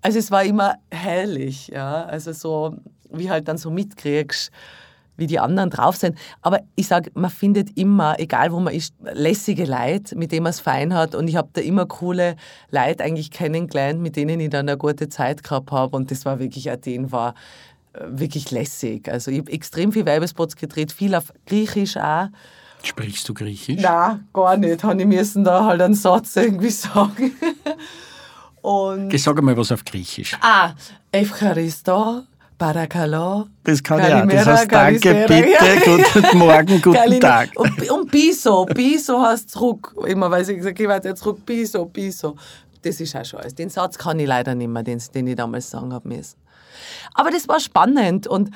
also 0.03 0.19
es 0.19 0.31
war 0.31 0.43
immer 0.45 0.77
herrlich, 0.91 1.69
ja. 1.69 2.05
Also 2.05 2.33
so, 2.33 2.77
wie 3.11 3.31
halt 3.31 3.49
dann 3.49 3.59
so 3.59 3.71
mitkriegst, 3.71 4.51
wie 5.21 5.29
die 5.29 5.39
anderen 5.39 5.71
drauf 5.71 5.97
sind. 5.97 6.19
Aber 6.43 6.61
ich 6.75 6.89
sage, 6.89 7.13
man 7.15 7.31
findet 7.31 7.77
immer, 7.79 8.19
egal 8.19 8.51
wo 8.51 8.59
man 8.59 8.75
ist, 8.75 8.95
lässige 9.13 9.65
Leute, 9.65 10.17
mit 10.17 10.33
denen 10.33 10.43
man 10.43 10.51
es 10.51 10.59
fein 10.59 10.95
hat. 10.95 11.15
Und 11.15 11.29
ich 11.29 11.37
habe 11.37 11.51
da 11.53 11.61
immer 11.61 11.87
coole 11.87 12.35
Leute 12.71 13.05
eigentlich 13.05 13.31
kennengelernt, 13.31 14.01
mit 14.01 14.17
denen 14.17 14.41
ich 14.41 14.51
dann 14.51 14.69
eine 14.69 14.77
gute 14.77 15.09
Zeit 15.09 15.45
gehabt 15.45 15.71
habe. 15.71 15.97
Und 15.97 16.11
das 16.11 16.25
war 16.25 16.41
wirklich, 16.41 16.71
Athen 16.71 17.13
war 17.13 17.35
äh, 17.93 18.01
wirklich 18.09 18.51
lässig. 18.51 19.09
Also 19.09 19.31
ich 19.31 19.39
habe 19.39 19.53
extrem 19.53 19.93
viel 19.93 20.07
Werbespots 20.07 20.57
gedreht, 20.57 20.91
viel 20.91 21.15
auf 21.15 21.33
Griechisch 21.47 21.97
auch. 21.97 22.29
Sprichst 22.83 23.29
du 23.29 23.35
Griechisch? 23.35 23.81
Nein, 23.81 24.27
gar 24.33 24.57
nicht. 24.57 24.83
Habe 24.83 25.01
ich 25.01 25.07
müssen 25.07 25.45
da 25.45 25.67
halt 25.67 25.83
einen 25.83 25.95
Satz 25.95 26.35
irgendwie 26.37 26.71
sagen. 26.71 27.33
Und 28.63 29.19
Sag 29.19 29.41
mal 29.43 29.57
was 29.57 29.73
auf 29.73 29.85
Griechisch. 29.85 30.37
Ah, 30.41 30.73
Evcharisto, 31.13 32.23
Parakalo. 32.61 33.47
Das 33.65 33.83
kann 33.83 34.01
ich 34.01 34.15
auch. 34.15 34.27
Das 34.27 34.47
heißt 34.47 34.71
Danke, 34.71 35.25
bitte, 35.27 36.13
guten 36.13 36.39
Morgen, 36.39 36.83
guten. 36.83 37.19
Tag. 37.19 37.49
Und, 37.57 37.91
und 37.91 38.11
Biso. 38.11 38.67
Biso 38.67 39.23
heißt 39.23 39.51
zurück. 39.51 39.95
Immer 40.07 40.31
weil 40.31 40.43
ich 40.43 40.59
gesagt 40.59 40.79
ich 40.79 40.87
werde 40.87 41.09
jetzt 41.09 41.23
zurück. 41.23 41.45
Biso, 41.47 41.87
Biso. 41.87 42.37
Das 42.83 43.01
ist 43.01 43.17
auch 43.17 43.25
schon 43.25 43.41
alles. 43.41 43.55
Den 43.55 43.71
Satz 43.71 43.97
kann 43.97 44.21
ich 44.21 44.27
leider 44.27 44.55
nicht 44.55 44.69
mehr, 44.69 44.83
den, 44.83 45.01
den 45.15 45.27
ich 45.27 45.37
damals 45.37 45.71
sagen 45.71 45.95
habe 45.95 46.07
müssen. 46.07 46.37
Aber 47.15 47.31
das 47.31 47.49
war 47.49 47.61
spannend 47.61 48.27
und 48.27 48.51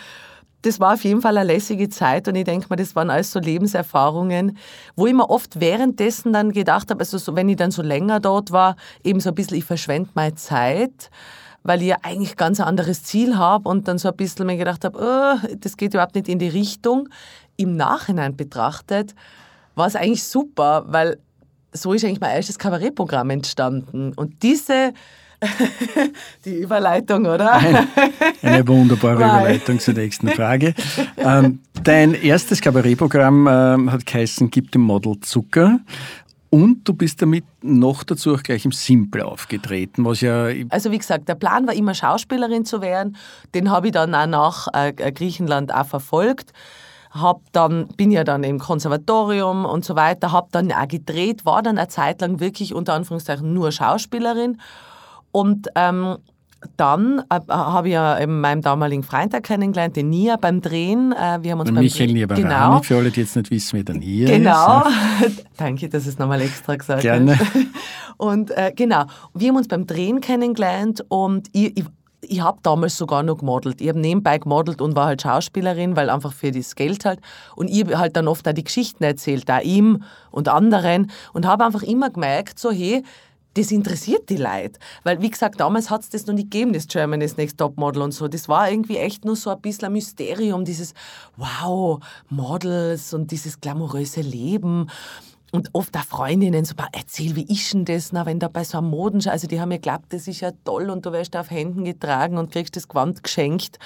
das 0.61 0.81
war 0.81 0.95
auf 0.95 1.05
jeden 1.05 1.23
Fall 1.23 1.39
eine 1.39 1.51
lässige 1.51 1.89
Zeit 1.89 2.29
und 2.29 2.35
ich 2.37 2.45
denke 2.45 2.67
mal, 2.69 2.77
das 2.77 2.95
waren 2.95 3.09
alles 3.09 3.33
so 3.33 3.39
Lebenserfahrungen, 3.39 4.59
wo 4.97 5.07
ich 5.07 5.15
mir 5.15 5.29
oft 5.31 5.61
währenddessen 5.61 6.33
dann 6.35 6.53
gedacht 6.53 6.91
habe, 6.91 7.01
also 7.01 7.17
so, 7.17 7.37
wenn 7.37 7.49
ich 7.49 7.57
dann 7.57 7.71
so 7.71 7.83
länger 7.83 8.21
dort 8.21 8.51
war, 8.51 8.77
eben 9.03 9.21
so 9.21 9.31
ein 9.31 9.35
bisschen, 9.35 9.59
ich 9.59 9.65
verschwende 9.65 10.11
meine 10.15 10.35
Zeit 10.35 11.11
weil 11.65 11.83
ich 11.83 11.89
ja 11.89 11.97
eigentlich 12.03 12.37
ganz 12.37 12.61
ein 12.61 12.67
anderes 12.67 13.03
Ziel 13.03 13.37
habe 13.37 13.69
und 13.69 13.89
dann 13.89 13.99
so 13.99 14.09
ein 14.09 14.17
bisschen 14.17 14.47
mir 14.47 14.57
gedacht 14.57 14.85
habe, 14.85 14.99
oh, 15.01 15.49
das 15.59 15.77
geht 15.77 15.95
überhaupt 15.95 16.15
nicht 16.15 16.29
in 16.29 16.39
die 16.39 16.49
Richtung. 16.49 17.09
Im 17.57 17.77
Nachhinein 17.77 18.37
betrachtet 18.37 19.15
war 19.75 19.87
es 19.87 19.97
eigentlich 19.97 20.23
super, 20.23 20.85
weil 20.87 21.19
so 21.73 21.93
ist 21.93 22.05
eigentlich 22.05 22.21
mein 22.21 22.37
erstes 22.37 22.59
Kabarettprogramm 22.59 23.31
entstanden. 23.31 24.13
Und 24.15 24.43
diese 24.43 24.93
die 26.45 26.61
Überleitung, 26.61 27.27
oder? 27.27 27.55
Eine, 27.55 27.89
eine 28.43 28.67
wunderbare 28.67 29.17
Überleitung 29.17 29.79
zur 29.79 29.95
nächsten 29.95 30.29
Frage. 30.29 30.75
Ähm, 31.17 31.61
dein 31.83 32.15
erstes 32.15 32.61
Kabarettprogramm 32.61 33.47
ähm, 33.51 33.93
hat 33.93 34.07
geheißen 34.07 34.51
Gib 34.51 34.73
dem 34.73 34.83
Model 34.83 35.21
Zucker. 35.21 35.81
Und 36.55 36.89
du 36.89 36.95
bist 36.95 37.21
damit 37.21 37.45
noch 37.65 38.05
dazu 38.05 38.33
auch 38.33 38.43
gleich 38.45 38.65
im 38.65 38.71
Simple 38.71 39.27
aufgetreten, 39.27 40.05
was 40.05 40.21
ja... 40.21 40.51
Also 40.69 40.93
wie 40.93 40.99
gesagt, 40.99 41.29
der 41.29 41.35
Plan 41.35 41.67
war 41.67 41.75
immer 41.75 41.95
Schauspielerin 41.95 42.65
zu 42.65 42.81
werden. 42.81 43.17
Den 43.57 43.73
habe 43.73 43.89
ich 43.89 43.93
dann 43.93 44.15
auch 44.15 44.27
nach 44.29 44.69
äh, 44.73 44.93
Griechenland 44.93 45.75
auch 45.75 45.87
verfolgt. 45.87 46.53
Hab 47.11 47.41
dann, 47.51 47.89
bin 47.97 48.13
ja 48.13 48.23
dann 48.23 48.45
im 48.45 48.61
Konservatorium 48.61 49.65
und 49.65 49.85
so 49.85 49.97
weiter, 49.97 50.31
habe 50.31 50.47
dann 50.53 50.71
auch 50.71 50.87
gedreht, 50.87 51.45
war 51.45 51.61
dann 51.61 51.77
eine 51.77 51.89
Zeit 51.89 52.21
lang 52.21 52.39
wirklich 52.39 52.73
unter 52.73 52.95
Anführungszeichen 52.95 53.53
nur 53.53 53.73
Schauspielerin. 53.73 54.61
Und 55.33 55.67
ähm, 55.75 56.19
dann 56.77 57.23
äh, 57.31 57.41
habe 57.49 57.89
ich 57.89 57.95
ja 57.95 58.25
meinen 58.27 58.63
damaligen 58.63 59.03
Freund 59.03 59.35
kennengelernt, 59.43 59.97
den 59.97 60.11
Nia 60.11 60.37
beim 60.37 60.61
Drehen. 60.61 61.13
Äh, 61.13 61.43
wir 61.43 61.53
haben 61.53 61.61
uns 61.61 61.71
beim 61.71 61.83
Michael 61.83 62.13
Niebarani, 62.13 62.43
genau. 62.43 62.83
für 62.83 62.97
alle, 62.97 63.11
die 63.11 63.21
jetzt 63.21 63.37
nicht 63.37 63.51
wissen, 63.51 63.77
wer 63.77 63.85
der 63.85 63.95
Nia 63.97 64.27
genau. 64.27 64.79
ist. 64.81 65.21
Genau, 65.21 65.43
danke, 65.57 65.89
dass 65.89 66.07
es 66.07 66.19
nochmal 66.19 66.41
extra 66.41 66.77
gesagt 66.77 67.03
Gerne. 67.03 67.39
Und 68.17 68.51
äh, 68.53 68.73
genau, 68.75 69.05
wir 69.35 69.49
haben 69.49 69.57
uns 69.57 69.69
beim 69.69 69.87
Drehen 69.87 70.21
kennengelernt 70.21 71.05
und 71.09 71.49
ich, 71.53 71.77
ich 71.77 71.85
ich 72.29 72.41
habe 72.41 72.59
damals 72.63 72.97
sogar 72.97 73.23
noch 73.23 73.39
gemodelt. 73.39 73.81
Ich 73.81 73.89
habe 73.89 74.01
nebenbei 74.01 74.39
gemodelt 74.39 74.81
und 74.81 74.97
war 74.97 75.07
halt 75.07 75.23
Schauspielerin, 75.23 75.97
weil 75.97 76.11
einfach 76.11 76.33
für 76.33 76.51
das 76.51 76.75
Geld 76.75 77.05
halt. 77.05 77.21
Und 77.55 77.69
ich 77.69 77.81
habe 77.81 77.99
halt 77.99 78.17
dann 78.17 78.29
oft 78.29 78.49
auch 78.49 78.53
die 78.53 78.65
Geschichten 78.65 79.05
erzählt, 79.05 79.49
da 79.49 79.61
ihm 79.61 80.03
und 80.31 80.49
anderen. 80.49 81.11
Und 81.33 81.47
habe 81.47 81.65
einfach 81.65 81.83
immer 81.83 82.11
gemerkt, 82.11 82.59
so 82.59 82.71
hey, 82.71 83.03
das 83.55 83.71
interessiert 83.71 84.29
die 84.29 84.37
Leute. 84.37 84.79
Weil, 85.05 85.21
wie 85.23 85.31
gesagt, 85.31 85.61
damals 85.61 85.91
hat 85.91 86.03
es 86.03 86.11
das 86.11 86.27
noch 86.27 86.35
nicht 86.35 86.51
gegeben, 86.51 86.73
das 86.73 86.87
Germany's 86.87 87.37
Next 87.37 87.59
Top 87.59 87.77
Model 87.77 88.03
und 88.03 88.13
so. 88.13 88.29
Das 88.29 88.49
war 88.49 88.71
irgendwie 88.71 88.99
echt 88.99 89.25
nur 89.25 89.37
so 89.37 89.51
ein 89.51 89.61
bisschen 89.61 89.87
ein 89.87 89.93
Mysterium, 89.93 90.65
dieses 90.65 90.95
Wow, 91.37 92.01
Models 92.29 93.15
und 93.15 93.31
dieses 93.31 93.61
glamouröse 93.61 94.21
Leben. 94.21 94.89
Und 95.55 95.69
oft 95.73 95.97
auch 95.97 96.03
Freundinnen 96.03 96.65
so, 96.65 96.75
erzähl, 96.91 97.37
wie 97.37 97.45
ist 97.45 97.73
denn 97.73 97.85
das, 97.85 98.11
na, 98.11 98.27
wenn 98.27 98.41
da 98.41 98.49
bei 98.49 98.65
so 98.65 98.77
einem 98.77 98.91
Modenschau, 98.91 99.31
also 99.31 99.47
die 99.47 99.61
haben 99.61 99.69
mir 99.69 99.77
geglaubt, 99.77 100.07
das 100.09 100.27
ist 100.27 100.41
ja 100.41 100.51
toll 100.65 100.91
und 100.91 101.07
du 101.07 101.13
wirst 101.13 101.37
auf 101.37 101.49
Händen 101.49 101.85
getragen 101.85 102.39
und 102.39 102.51
kriegst 102.51 102.75
das 102.75 102.89
Gewand 102.89 103.23
geschenkt 103.23 103.79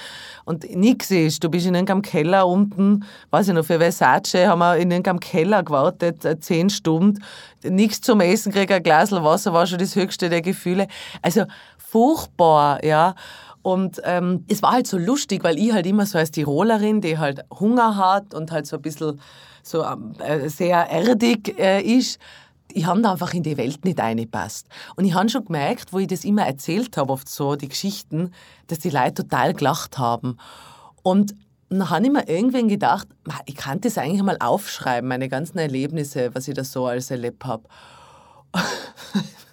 und 0.46 0.64
nix 0.74 1.10
ist. 1.10 1.44
Du 1.44 1.50
bist 1.50 1.66
in 1.66 1.74
irgendeinem 1.74 2.00
Keller 2.00 2.46
unten, 2.46 3.04
weiß 3.28 3.48
ich 3.48 3.54
noch, 3.54 3.66
für 3.66 3.78
Versace 3.80 4.46
haben 4.46 4.60
wir 4.60 4.78
in 4.78 4.90
irgendeinem 4.90 5.20
Keller 5.20 5.62
gewartet, 5.62 6.24
äh, 6.24 6.40
zehn 6.40 6.70
Stunden, 6.70 7.22
nichts 7.62 8.00
zum 8.00 8.22
Essen, 8.22 8.50
krieg 8.50 8.72
ein 8.72 8.82
Glas 8.82 9.12
Wasser, 9.12 9.52
war 9.52 9.66
schon 9.66 9.78
das 9.78 9.94
höchste 9.94 10.30
der 10.30 10.40
Gefühle. 10.40 10.88
Also 11.20 11.44
furchtbar, 11.76 12.82
ja. 12.82 13.14
Und 13.60 14.00
ähm, 14.04 14.46
es 14.48 14.62
war 14.62 14.72
halt 14.72 14.86
so 14.86 14.96
lustig, 14.96 15.44
weil 15.44 15.58
ich 15.58 15.74
halt 15.74 15.84
immer 15.84 16.06
so 16.06 16.16
als 16.16 16.30
Tirolerin, 16.30 17.02
die 17.02 17.18
halt 17.18 17.44
Hunger 17.60 17.98
hat 17.98 18.32
und 18.32 18.52
halt 18.52 18.66
so 18.66 18.76
ein 18.76 18.82
bisschen 18.82 19.20
so 19.68 19.84
ähm, 19.84 20.14
äh, 20.18 20.48
sehr 20.48 20.90
erdig 20.90 21.58
äh, 21.58 21.80
ist, 21.82 22.18
ich 22.72 22.86
habe 22.86 23.00
da 23.00 23.12
einfach 23.12 23.32
in 23.34 23.42
die 23.42 23.56
Welt 23.56 23.84
nicht 23.84 23.98
reingepasst. 23.98 24.66
Und 24.96 25.04
ich 25.04 25.14
habe 25.14 25.28
schon 25.28 25.44
gemerkt, 25.44 25.92
wo 25.92 25.98
ich 25.98 26.06
das 26.06 26.24
immer 26.24 26.46
erzählt 26.46 26.96
habe, 26.96 27.12
oft 27.12 27.28
so, 27.28 27.56
die 27.56 27.68
Geschichten, 27.68 28.32
dass 28.66 28.78
die 28.78 28.90
Leute 28.90 29.22
total 29.22 29.54
gelacht 29.54 29.98
haben. 29.98 30.36
Und 31.02 31.34
dann 31.70 31.90
habe 31.90 32.04
ich 32.04 32.12
mir 32.12 32.28
irgendwann 32.28 32.68
gedacht, 32.68 33.08
ich 33.46 33.56
kann 33.56 33.80
das 33.80 33.98
eigentlich 33.98 34.22
mal 34.22 34.36
aufschreiben, 34.40 35.08
meine 35.08 35.28
ganzen 35.28 35.58
Erlebnisse, 35.58 36.34
was 36.34 36.48
ich 36.48 36.54
da 36.54 36.64
so 36.64 36.86
alles 36.86 37.10
erlebt 37.10 37.44
habe. 37.44 37.64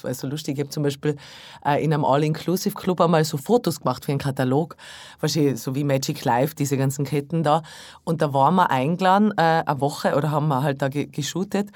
Das 0.00 0.04
war 0.04 0.14
so 0.14 0.28
lustig. 0.28 0.54
Ich 0.56 0.60
habe 0.60 0.70
zum 0.70 0.82
Beispiel 0.82 1.16
äh, 1.64 1.82
in 1.84 1.92
einem 1.92 2.04
All-Inclusive-Club 2.04 3.00
einmal 3.00 3.24
so 3.24 3.36
Fotos 3.36 3.80
gemacht 3.80 4.04
für 4.04 4.12
einen 4.12 4.18
Katalog, 4.18 4.76
wahrscheinlich 5.20 5.60
so 5.60 5.74
wie 5.74 5.84
Magic 5.84 6.24
Life, 6.24 6.54
diese 6.54 6.76
ganzen 6.76 7.04
Ketten 7.04 7.42
da. 7.42 7.62
Und 8.04 8.22
da 8.22 8.32
waren 8.32 8.54
wir 8.54 8.70
eingeladen, 8.70 9.32
äh, 9.36 9.62
eine 9.66 9.80
Woche, 9.80 10.16
oder 10.16 10.30
haben 10.30 10.48
wir 10.48 10.62
halt 10.62 10.80
da 10.80 10.88
ge 10.88 11.06
geshootet. 11.06 11.70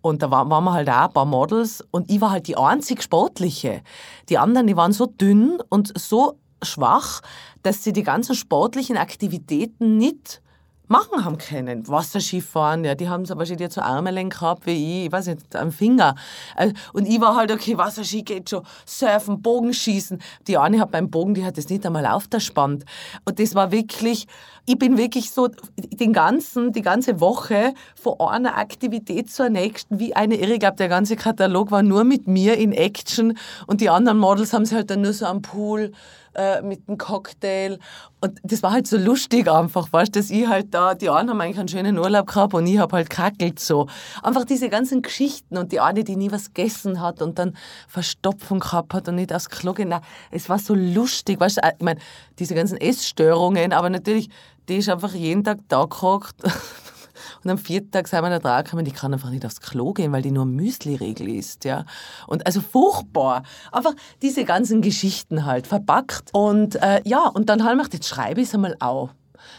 Und 0.00 0.22
da 0.22 0.30
waren 0.30 0.48
wir 0.48 0.72
halt 0.72 0.88
auch 0.88 0.94
ein 0.94 1.12
paar 1.12 1.24
Models 1.24 1.84
und 1.90 2.10
ich 2.10 2.20
war 2.20 2.30
halt 2.30 2.46
die 2.46 2.56
einzig 2.56 3.02
Sportliche. 3.02 3.82
Die 4.28 4.38
anderen, 4.38 4.66
die 4.66 4.76
waren 4.76 4.92
so 4.92 5.06
dünn 5.06 5.58
und 5.68 5.92
so 5.98 6.38
schwach, 6.62 7.20
dass 7.62 7.82
sie 7.82 7.92
die 7.92 8.04
ganzen 8.04 8.34
sportlichen 8.34 8.96
Aktivitäten 8.96 9.98
nicht 9.98 10.40
machen 10.88 11.24
haben 11.24 11.38
können. 11.38 11.86
Wasserskifahren, 11.86 12.84
ja, 12.84 12.94
die 12.94 13.08
haben 13.08 13.24
so 13.24 13.36
wahrscheinlich 13.36 13.60
jetzt 13.60 13.74
so 13.74 13.80
Armelen 13.80 14.30
gehabt 14.30 14.66
wie 14.66 14.72
ich, 14.72 15.06
ich 15.06 15.12
weiß 15.12 15.26
nicht, 15.26 15.54
am 15.54 15.70
Finger. 15.70 16.14
Also, 16.56 16.74
und 16.92 17.06
ich 17.06 17.20
war 17.20 17.36
halt, 17.36 17.52
okay, 17.52 17.76
Wasserski 17.76 18.22
geht 18.22 18.50
schon, 18.50 18.62
Surfen, 18.86 19.42
Bogenschießen. 19.42 20.20
Die 20.46 20.58
eine 20.58 20.80
hat 20.80 20.90
beim 20.90 21.10
Bogen, 21.10 21.34
die 21.34 21.44
hat 21.44 21.58
das 21.58 21.68
nicht 21.68 21.84
einmal 21.86 22.06
aufgespannt. 22.06 22.84
Und 23.24 23.38
das 23.38 23.54
war 23.54 23.70
wirklich, 23.70 24.26
ich 24.66 24.78
bin 24.78 24.96
wirklich 24.98 25.30
so 25.30 25.48
den 25.74 26.12
ganzen, 26.12 26.72
die 26.72 26.82
ganze 26.82 27.20
Woche 27.20 27.74
von 27.94 28.20
einer 28.20 28.58
Aktivität 28.58 29.30
zur 29.30 29.48
nächsten, 29.48 29.98
wie 29.98 30.14
eine 30.14 30.36
Irre. 30.36 30.54
Ich 30.54 30.60
glaube, 30.60 30.76
der 30.76 30.88
ganze 30.88 31.16
Katalog 31.16 31.70
war 31.70 31.82
nur 31.82 32.04
mit 32.04 32.26
mir 32.26 32.56
in 32.56 32.72
Action 32.72 33.36
und 33.66 33.80
die 33.80 33.90
anderen 33.90 34.18
Models 34.18 34.52
haben 34.52 34.64
sich 34.64 34.74
halt 34.74 34.90
dann 34.90 35.02
nur 35.02 35.12
so 35.12 35.26
am 35.26 35.42
Pool 35.42 35.92
äh, 36.38 36.62
mit 36.62 36.88
einem 36.88 36.98
Cocktail. 36.98 37.78
Und 38.20 38.38
das 38.44 38.62
war 38.62 38.72
halt 38.72 38.86
so 38.86 38.96
lustig 38.96 39.50
einfach, 39.50 39.92
weißt 39.92 40.14
dass 40.14 40.30
ich 40.30 40.46
halt 40.46 40.72
da, 40.72 40.94
die 40.94 41.08
anderen 41.08 41.30
haben 41.30 41.40
eigentlich 41.40 41.58
einen 41.58 41.68
schönen 41.68 41.98
Urlaub 41.98 42.28
gehabt 42.28 42.54
und 42.54 42.66
ich 42.66 42.78
habe 42.78 42.96
halt 42.96 43.10
kackelt 43.10 43.58
so. 43.58 43.88
Einfach 44.22 44.44
diese 44.44 44.68
ganzen 44.68 45.02
Geschichten 45.02 45.58
und 45.58 45.72
die 45.72 45.80
eine, 45.80 46.04
die 46.04 46.16
nie 46.16 46.30
was 46.30 46.54
gegessen 46.54 47.00
hat 47.00 47.22
und 47.22 47.38
dann 47.38 47.56
Verstopfung 47.88 48.60
gehabt 48.60 48.94
hat 48.94 49.08
und 49.08 49.16
nicht 49.16 49.32
aufs 49.32 49.50
Klo 49.50 49.74
gehen. 49.74 49.92
Es 50.30 50.48
war 50.48 50.58
so 50.58 50.74
lustig, 50.74 51.40
weißt 51.40 51.58
du, 51.58 51.60
ich 51.78 51.84
meine, 51.84 52.00
diese 52.38 52.54
ganzen 52.54 52.78
Essstörungen, 52.78 53.72
aber 53.72 53.90
natürlich, 53.90 54.30
die 54.68 54.76
ist 54.76 54.88
einfach 54.88 55.14
jeden 55.14 55.42
Tag 55.44 55.58
da 55.68 55.84
gehockt 55.84 56.36
Und 57.42 57.50
am 57.50 57.58
vierten 57.58 57.90
Tag 57.90 58.08
sind 58.08 58.22
da 58.22 58.38
dran 58.38 58.64
gekommen, 58.64 58.84
die 58.84 58.92
kann 58.92 59.12
einfach 59.12 59.30
nicht 59.30 59.44
aufs 59.44 59.60
Klo 59.60 59.92
gehen, 59.92 60.12
weil 60.12 60.22
die 60.22 60.30
nur 60.30 60.46
Müsli-Regel 60.46 61.28
ist. 61.28 61.64
Ja? 61.64 61.84
Und 62.26 62.46
also 62.46 62.60
furchtbar. 62.60 63.42
Einfach 63.72 63.94
diese 64.22 64.44
ganzen 64.44 64.82
Geschichten 64.82 65.44
halt 65.44 65.66
verpackt. 65.66 66.30
Und 66.32 66.76
äh, 66.76 67.02
ja, 67.04 67.26
und 67.28 67.48
dann 67.48 67.64
haben 67.64 67.76
wir 67.76 67.84
gedacht, 67.84 67.94
jetzt 67.94 68.08
schreibe 68.08 68.40
ich 68.40 68.48
es 68.48 68.54
einmal 68.54 68.76
auf. 68.80 69.10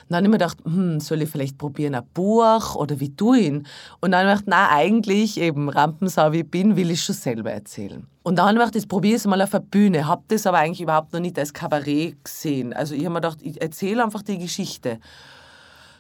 dann 0.08 0.18
habe 0.18 0.26
ich 0.26 0.32
mir 0.32 0.38
gedacht, 0.38 0.58
hm, 0.64 1.00
soll 1.00 1.22
ich 1.22 1.30
vielleicht 1.30 1.58
probieren 1.58 1.96
ein 1.96 2.04
Buch 2.14 2.76
oder 2.76 3.00
wie 3.00 3.14
ich 3.16 3.38
ihn? 3.38 3.66
Und 4.02 4.12
dann 4.12 4.28
habe 4.28 4.40
ich 4.40 4.46
gedacht, 4.46 4.48
nein, 4.48 4.68
eigentlich 4.72 5.40
eben 5.40 5.70
Rampensau 5.70 6.32
wie 6.32 6.40
ich 6.40 6.52
bin, 6.52 6.76
will 6.76 6.92
ich 6.92 7.04
schon 7.04 7.16
selber 7.16 7.52
erzählen. 7.52 8.06
Und 8.24 8.36
dann 8.36 8.48
habe 8.48 8.56
ich 8.56 8.60
gedacht, 8.60 8.76
jetzt 8.76 8.90
probiere 8.90 9.16
ich 9.16 9.22
es 9.22 9.28
mal 9.28 9.42
auf 9.42 9.50
der 9.50 9.60
Bühne. 9.60 10.06
Habe 10.08 10.24
das 10.28 10.46
aber 10.46 10.60
eigentlich 10.60 10.82
überhaupt 10.82 11.14
noch 11.14 11.20
nicht 11.20 11.40
als 11.40 11.54
Kabarett 11.54 12.24
gesehen. 12.24 12.74
Also 12.74 12.94
ich 12.94 13.02
habe 13.06 13.14
mir 13.14 13.22
gedacht, 13.22 13.40
ich 13.42 13.62
erzähle 13.62 14.04
einfach 14.04 14.22
die 14.22 14.38
Geschichte. 14.38 15.00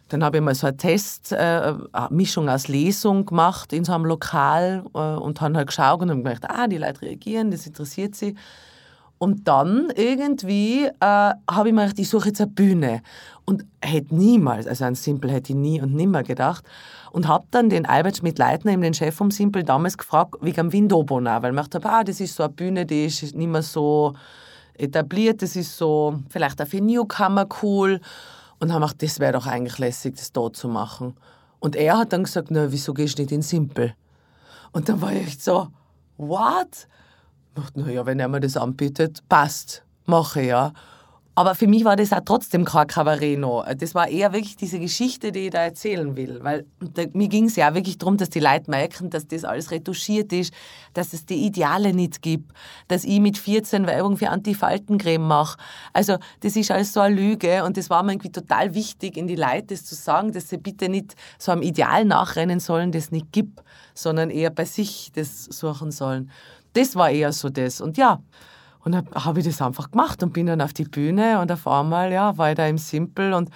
Dann 0.09 0.23
habe 0.23 0.37
ich 0.37 0.43
mal 0.43 0.55
so 0.55 0.67
eine 0.67 0.77
Test, 0.77 1.31
äh, 1.31 1.73
aus 1.91 2.67
Lesung 2.67 3.25
gemacht 3.25 3.73
in 3.73 3.85
so 3.85 3.93
einem 3.93 4.05
Lokal 4.05 4.83
äh, 4.93 4.99
und 4.99 5.39
habe 5.41 5.55
halt 5.55 5.67
geschaut 5.67 6.01
und 6.01 6.09
habe 6.09 6.23
gedacht, 6.23 6.45
ah, 6.49 6.67
die 6.67 6.77
Leute 6.77 7.03
reagieren, 7.03 7.51
das 7.51 7.65
interessiert 7.65 8.15
sie. 8.15 8.35
Und 9.19 9.49
dann 9.49 9.91
irgendwie 9.95 10.85
äh, 10.85 10.91
habe 11.01 11.67
ich 11.67 11.73
mir 11.73 11.81
gedacht, 11.81 11.99
ich 11.99 12.09
suche 12.09 12.29
jetzt 12.29 12.39
eine 12.39 12.49
Bühne. 12.49 13.01
Und 13.45 13.65
hätte 13.81 14.15
niemals, 14.15 14.65
also 14.65 14.85
an 14.85 14.95
Simple 14.95 15.29
hätte 15.31 15.51
ich 15.51 15.57
nie 15.57 15.81
und 15.81 15.93
nimmer 15.93 16.23
gedacht. 16.23 16.63
Und 17.11 17.27
habe 17.27 17.45
dann 17.51 17.69
den 17.69 17.85
Albert 17.85 18.17
Schmidt-Leitner, 18.17 18.77
den 18.77 18.93
Chef 18.93 19.13
vom 19.13 19.29
Simple, 19.29 19.63
damals 19.65 19.97
gefragt, 19.97 20.35
wegen 20.41 20.71
Windobona, 20.71 21.43
weil 21.43 21.53
ich 21.53 21.59
dachte, 21.59 21.81
ah, 21.83 22.03
das 22.03 22.21
ist 22.21 22.35
so 22.35 22.43
eine 22.43 22.53
Bühne, 22.53 22.85
die 22.85 23.05
ist 23.05 23.21
nicht 23.35 23.49
mehr 23.49 23.61
so 23.61 24.13
etabliert, 24.75 25.41
das 25.41 25.55
ist 25.57 25.75
so 25.75 26.17
vielleicht 26.29 26.61
auch 26.61 26.67
für 26.67 26.79
Newcomer 26.79 27.47
cool. 27.61 27.99
Und 28.59 28.73
haben 28.73 28.81
gedacht, 28.81 29.01
das 29.01 29.19
wäre 29.19 29.33
doch 29.33 29.47
eigentlich 29.47 29.77
lässig, 29.77 30.15
das 30.17 30.31
da 30.31 30.51
zu 30.51 30.67
machen. 30.67 31.15
Und 31.59 31.75
er 31.75 31.97
hat 31.97 32.13
dann 32.13 32.23
gesagt, 32.23 32.51
na, 32.51 32.71
wieso 32.71 32.93
gehst 32.93 33.17
du 33.17 33.21
nicht 33.21 33.31
in 33.31 33.41
Simple? 33.41 33.93
Und 34.71 34.89
dann 34.89 35.01
war 35.01 35.11
ich 35.13 35.27
echt 35.27 35.43
so, 35.43 35.67
what? 36.17 36.87
Ich 37.55 37.61
dachte, 37.61 37.79
naja, 37.79 38.05
wenn 38.05 38.19
er 38.19 38.27
mir 38.27 38.39
das 38.39 38.57
anbietet, 38.57 39.23
passt, 39.27 39.83
mache 40.05 40.41
ja. 40.41 40.73
Aber 41.39 41.55
für 41.55 41.67
mich 41.67 41.85
war 41.85 41.95
das 41.95 42.11
auch 42.11 42.19
trotzdem 42.25 42.65
kein 42.65 42.85
Kabarett 42.85 43.39
noch. 43.39 43.65
Das 43.77 43.95
war 43.95 44.09
eher 44.09 44.33
wirklich 44.33 44.57
diese 44.57 44.77
Geschichte, 44.77 45.31
die 45.31 45.45
ich 45.45 45.51
da 45.51 45.59
erzählen 45.59 46.17
will. 46.17 46.39
Weil 46.43 46.65
da, 46.81 47.03
mir 47.13 47.29
ging 47.29 47.45
es 47.45 47.55
ja 47.55 47.69
auch 47.69 47.75
wirklich 47.75 47.97
darum, 47.97 48.17
dass 48.17 48.29
die 48.29 48.41
Leute 48.41 48.69
merken, 48.69 49.09
dass 49.09 49.25
das 49.25 49.45
alles 49.45 49.71
retuschiert 49.71 50.33
ist, 50.33 50.53
dass 50.95 51.13
es 51.13 51.25
die 51.25 51.45
Ideale 51.45 51.93
nicht 51.93 52.21
gibt, 52.21 52.51
dass 52.89 53.05
ich 53.05 53.21
mit 53.21 53.37
14 53.37 53.87
Werbung 53.87 54.17
für 54.17 54.31
Antifaltencreme 54.31 55.25
mache. 55.25 55.57
Also 55.93 56.17
das 56.41 56.57
ist 56.57 56.71
alles 56.71 56.91
so 56.91 56.99
eine 56.99 57.15
Lüge 57.15 57.63
und 57.63 57.77
das 57.77 57.89
war 57.89 58.03
mir 58.03 58.11
irgendwie 58.11 58.33
total 58.33 58.75
wichtig, 58.75 59.15
in 59.15 59.27
die 59.27 59.37
Leute 59.37 59.67
das 59.67 59.85
zu 59.85 59.95
sagen, 59.95 60.33
dass 60.33 60.49
sie 60.49 60.57
bitte 60.57 60.89
nicht 60.89 61.15
so 61.37 61.53
einem 61.53 61.61
Ideal 61.61 62.03
nachrennen 62.03 62.59
sollen, 62.59 62.91
das 62.91 63.11
nicht 63.11 63.31
gibt, 63.31 63.63
sondern 63.93 64.29
eher 64.29 64.49
bei 64.49 64.65
sich 64.65 65.13
das 65.15 65.45
suchen 65.45 65.91
sollen. 65.91 66.31
Das 66.73 66.97
war 66.97 67.09
eher 67.11 67.31
so 67.31 67.47
das. 67.47 67.79
Und 67.79 67.95
ja, 67.95 68.19
und 68.83 68.93
dann 68.93 69.07
habe 69.13 69.39
ich 69.39 69.45
das 69.45 69.61
einfach 69.61 69.91
gemacht 69.91 70.23
und 70.23 70.33
bin 70.33 70.47
dann 70.47 70.61
auf 70.61 70.73
die 70.73 70.85
Bühne 70.85 71.39
und 71.39 71.51
auf 71.51 71.67
einmal 71.67 72.11
ja, 72.11 72.37
war 72.37 72.51
ich 72.51 72.55
da 72.55 72.67
im 72.67 72.77
Simple 72.77 73.35
und 73.35 73.49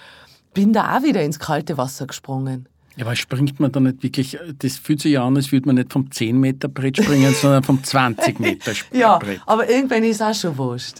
bin 0.52 0.72
da 0.72 0.96
auch 0.96 1.02
wieder 1.02 1.22
ins 1.22 1.38
kalte 1.38 1.76
Wasser 1.76 2.06
gesprungen. 2.06 2.68
Ja, 2.96 3.06
aber 3.06 3.16
springt 3.16 3.58
man 3.58 3.72
da 3.72 3.80
nicht 3.80 4.04
wirklich, 4.04 4.38
das 4.58 4.76
fühlt 4.76 5.00
sich 5.00 5.12
ja 5.12 5.26
an, 5.26 5.34
als 5.34 5.50
würde 5.50 5.66
man 5.66 5.74
nicht 5.74 5.92
vom 5.92 6.12
10 6.12 6.38
Meter 6.38 6.68
Brett 6.68 7.02
springen, 7.02 7.34
sondern 7.40 7.64
vom 7.64 7.82
20 7.82 8.38
Meter 8.38 8.70
Brett. 8.70 8.86
ja, 8.92 9.18
aber 9.46 9.68
irgendwann 9.68 10.04
ist 10.04 10.20
es 10.20 10.22
auch 10.22 10.34
schon 10.34 10.56
wurscht. 10.56 10.98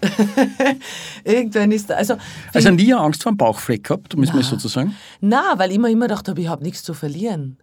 irgendwann 1.24 1.70
ist 1.70 1.92
also... 1.92 2.16
Also 2.52 2.70
nie 2.70 2.92
Angst 2.92 3.22
vor 3.22 3.30
dem 3.30 3.36
Bauchfleck 3.36 3.84
gehabt, 3.84 4.16
muss 4.16 4.32
man 4.32 4.42
sozusagen? 4.42 4.96
Nein, 5.20 5.40
weil 5.56 5.70
ich 5.70 5.76
immer, 5.76 5.88
immer 5.88 6.08
gedacht 6.08 6.28
habe, 6.28 6.40
ich 6.40 6.48
habe 6.48 6.64
nichts 6.64 6.82
zu 6.82 6.94
verlieren 6.94 7.58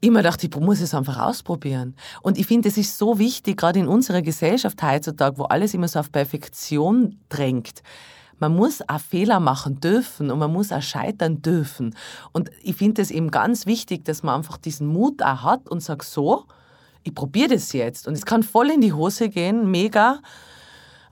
immer 0.00 0.22
dachte, 0.22 0.46
ich 0.46 0.56
muss 0.56 0.80
es 0.80 0.94
einfach 0.94 1.18
ausprobieren. 1.18 1.94
Und 2.22 2.38
ich 2.38 2.46
finde, 2.46 2.68
es 2.68 2.76
ist 2.76 2.98
so 2.98 3.18
wichtig, 3.18 3.56
gerade 3.56 3.80
in 3.80 3.88
unserer 3.88 4.22
Gesellschaft 4.22 4.82
heutzutage, 4.82 5.38
wo 5.38 5.44
alles 5.44 5.74
immer 5.74 5.88
so 5.88 5.98
auf 5.98 6.12
Perfektion 6.12 7.18
drängt. 7.28 7.82
Man 8.38 8.54
muss 8.54 8.88
auch 8.88 9.00
Fehler 9.00 9.40
machen 9.40 9.80
dürfen 9.80 10.30
und 10.30 10.38
man 10.38 10.52
muss 10.52 10.70
auch 10.70 10.82
scheitern 10.82 11.42
dürfen. 11.42 11.96
Und 12.32 12.50
ich 12.62 12.76
finde 12.76 13.02
es 13.02 13.10
eben 13.10 13.32
ganz 13.32 13.66
wichtig, 13.66 14.04
dass 14.04 14.22
man 14.22 14.36
einfach 14.36 14.58
diesen 14.58 14.86
Mut 14.86 15.22
auch 15.22 15.42
hat 15.42 15.68
und 15.68 15.82
sagt, 15.82 16.04
so, 16.04 16.44
ich 17.02 17.14
probiere 17.14 17.54
das 17.54 17.72
jetzt. 17.72 18.06
Und 18.06 18.14
es 18.14 18.24
kann 18.24 18.44
voll 18.44 18.70
in 18.70 18.80
die 18.80 18.92
Hose 18.92 19.28
gehen, 19.28 19.68
mega. 19.70 20.20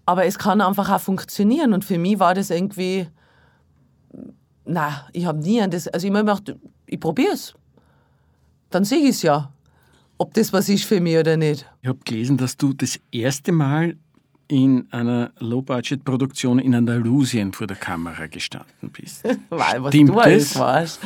Aber 0.04 0.24
es 0.24 0.38
kann 0.38 0.60
einfach 0.60 0.88
auch 0.88 1.00
funktionieren. 1.00 1.72
Und 1.72 1.84
für 1.84 1.98
mich 1.98 2.20
war 2.20 2.34
das 2.34 2.50
irgendwie, 2.50 3.08
na, 4.64 5.08
ich 5.12 5.26
habe 5.26 5.40
nie 5.40 5.60
an 5.60 5.72
das, 5.72 5.88
also 5.88 6.06
ich 6.06 6.12
habe 6.12 6.22
mir 6.22 6.32
gedacht, 6.32 6.56
ich 6.86 7.00
probiere 7.00 7.32
es 7.32 7.54
dann 8.70 8.84
sehe 8.84 8.98
ich 8.98 9.10
es 9.10 9.22
ja, 9.22 9.52
ob 10.18 10.34
das 10.34 10.52
was 10.52 10.68
ist 10.68 10.84
für 10.84 11.00
mich 11.00 11.16
oder 11.16 11.36
nicht. 11.36 11.66
Ich 11.82 11.88
habe 11.88 11.98
gelesen, 12.04 12.36
dass 12.36 12.56
du 12.56 12.72
das 12.72 12.98
erste 13.10 13.52
Mal 13.52 13.96
in 14.48 14.86
einer 14.92 15.32
Low-Budget-Produktion 15.40 16.58
in 16.58 16.74
Andalusien 16.74 17.52
vor 17.52 17.66
der 17.66 17.76
Kamera 17.76 18.26
gestanden 18.26 18.90
bist. 18.92 19.24
Weil, 19.50 19.82
was 19.82 19.92
stimmt 19.92 20.10
du 20.10 20.18
alles 20.18 20.52
das? 20.52 20.58
warst. 20.60 21.00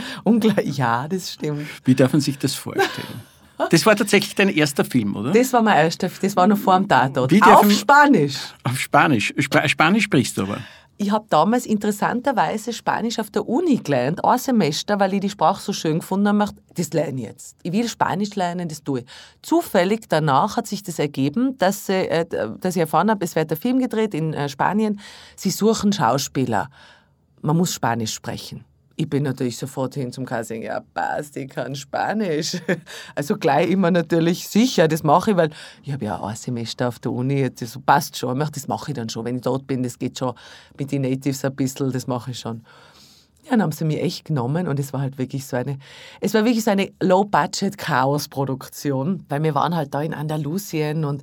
Ja, 0.64 1.08
das 1.08 1.32
stimmt. 1.32 1.66
Wie 1.84 1.94
darf 1.94 2.12
man 2.12 2.20
sich 2.20 2.38
das 2.38 2.54
vorstellen? 2.54 3.22
Das 3.70 3.84
war 3.84 3.94
tatsächlich 3.94 4.34
dein 4.34 4.48
erster 4.48 4.84
Film, 4.84 5.14
oder? 5.16 5.32
Das 5.32 5.52
war 5.52 5.62
mein 5.62 5.76
erster, 5.76 6.08
das 6.08 6.34
war 6.34 6.46
noch 6.46 6.56
vor 6.56 6.78
dem 6.78 6.88
Tatort. 6.88 7.32
Auf 7.42 7.70
Spanisch. 7.70 8.36
Auf 8.64 8.78
Spanisch. 8.78 9.34
Sp 9.36 9.68
Spanisch 9.68 10.04
sprichst 10.04 10.38
du 10.38 10.42
aber 10.42 10.58
ich 11.00 11.12
habe 11.12 11.24
damals 11.30 11.64
interessanterweise 11.64 12.74
Spanisch 12.74 13.18
auf 13.18 13.30
der 13.30 13.48
Uni 13.48 13.76
gelernt, 13.76 14.22
ein 14.22 14.38
Semester, 14.38 15.00
weil 15.00 15.14
ich 15.14 15.20
die 15.20 15.30
Sprache 15.30 15.62
so 15.62 15.72
schön 15.72 16.00
gefunden 16.00 16.42
habe, 16.42 16.52
das 16.74 16.92
lerne 16.92 17.22
ich 17.22 17.26
jetzt. 17.26 17.56
Ich 17.62 17.72
will 17.72 17.88
Spanisch 17.88 18.34
lernen, 18.34 18.68
das 18.68 18.84
tue 18.84 19.00
ich. 19.00 19.06
Zufällig 19.40 20.10
danach 20.10 20.58
hat 20.58 20.66
sich 20.66 20.82
das 20.82 20.98
ergeben, 20.98 21.56
dass, 21.56 21.88
äh, 21.88 22.26
dass 22.26 22.76
ich 22.76 22.80
erfahren 22.80 23.10
habe, 23.10 23.24
es 23.24 23.34
wird 23.34 23.50
ein 23.50 23.56
Film 23.56 23.78
gedreht 23.78 24.12
in 24.12 24.34
äh, 24.34 24.50
Spanien, 24.50 25.00
sie 25.36 25.48
suchen 25.48 25.90
Schauspieler. 25.90 26.68
Man 27.40 27.56
muss 27.56 27.72
Spanisch 27.72 28.12
sprechen 28.12 28.66
ich 29.00 29.08
bin 29.08 29.22
natürlich 29.22 29.56
sofort 29.56 29.94
hin 29.94 30.12
zum 30.12 30.26
Casting, 30.26 30.62
ja, 30.62 30.80
passt, 30.92 31.34
ich 31.38 31.48
kann 31.48 31.74
Spanisch. 31.74 32.58
Also 33.14 33.38
gleich 33.38 33.70
immer 33.70 33.90
natürlich 33.90 34.46
sicher, 34.46 34.86
das 34.88 35.02
mache 35.02 35.30
ich, 35.30 35.36
weil 35.36 35.48
ich 35.82 35.90
habe 35.92 36.04
ja 36.04 36.22
ein 36.22 36.36
Semester 36.36 36.88
auf 36.88 36.98
der 36.98 37.12
Uni, 37.12 37.48
das 37.50 37.78
passt 37.84 38.18
schon, 38.18 38.38
das 38.38 38.68
mache 38.68 38.90
ich 38.90 38.96
dann 38.96 39.08
schon, 39.08 39.24
wenn 39.24 39.36
ich 39.36 39.42
dort 39.42 39.66
bin, 39.66 39.82
das 39.82 39.98
geht 39.98 40.18
schon 40.18 40.34
mit 40.78 40.92
den 40.92 41.00
Natives 41.02 41.44
ein 41.44 41.56
bisschen, 41.56 41.92
das 41.92 42.06
mache 42.06 42.32
ich 42.32 42.38
schon. 42.38 42.62
Ja, 43.44 43.52
dann 43.52 43.62
haben 43.62 43.72
sie 43.72 43.86
mich 43.86 44.02
echt 44.02 44.26
genommen 44.26 44.68
und 44.68 44.78
es 44.78 44.92
war 44.92 45.00
halt 45.00 45.16
wirklich 45.16 45.46
so 45.46 45.56
eine, 45.56 45.78
es 46.20 46.34
war 46.34 46.44
wirklich 46.44 46.64
so 46.64 46.70
eine 46.70 46.92
Low-Budget-Chaos-Produktion, 47.00 49.24
weil 49.28 49.42
wir 49.42 49.54
waren 49.54 49.74
halt 49.74 49.94
da 49.94 50.02
in 50.02 50.12
Andalusien 50.12 51.06
und 51.06 51.22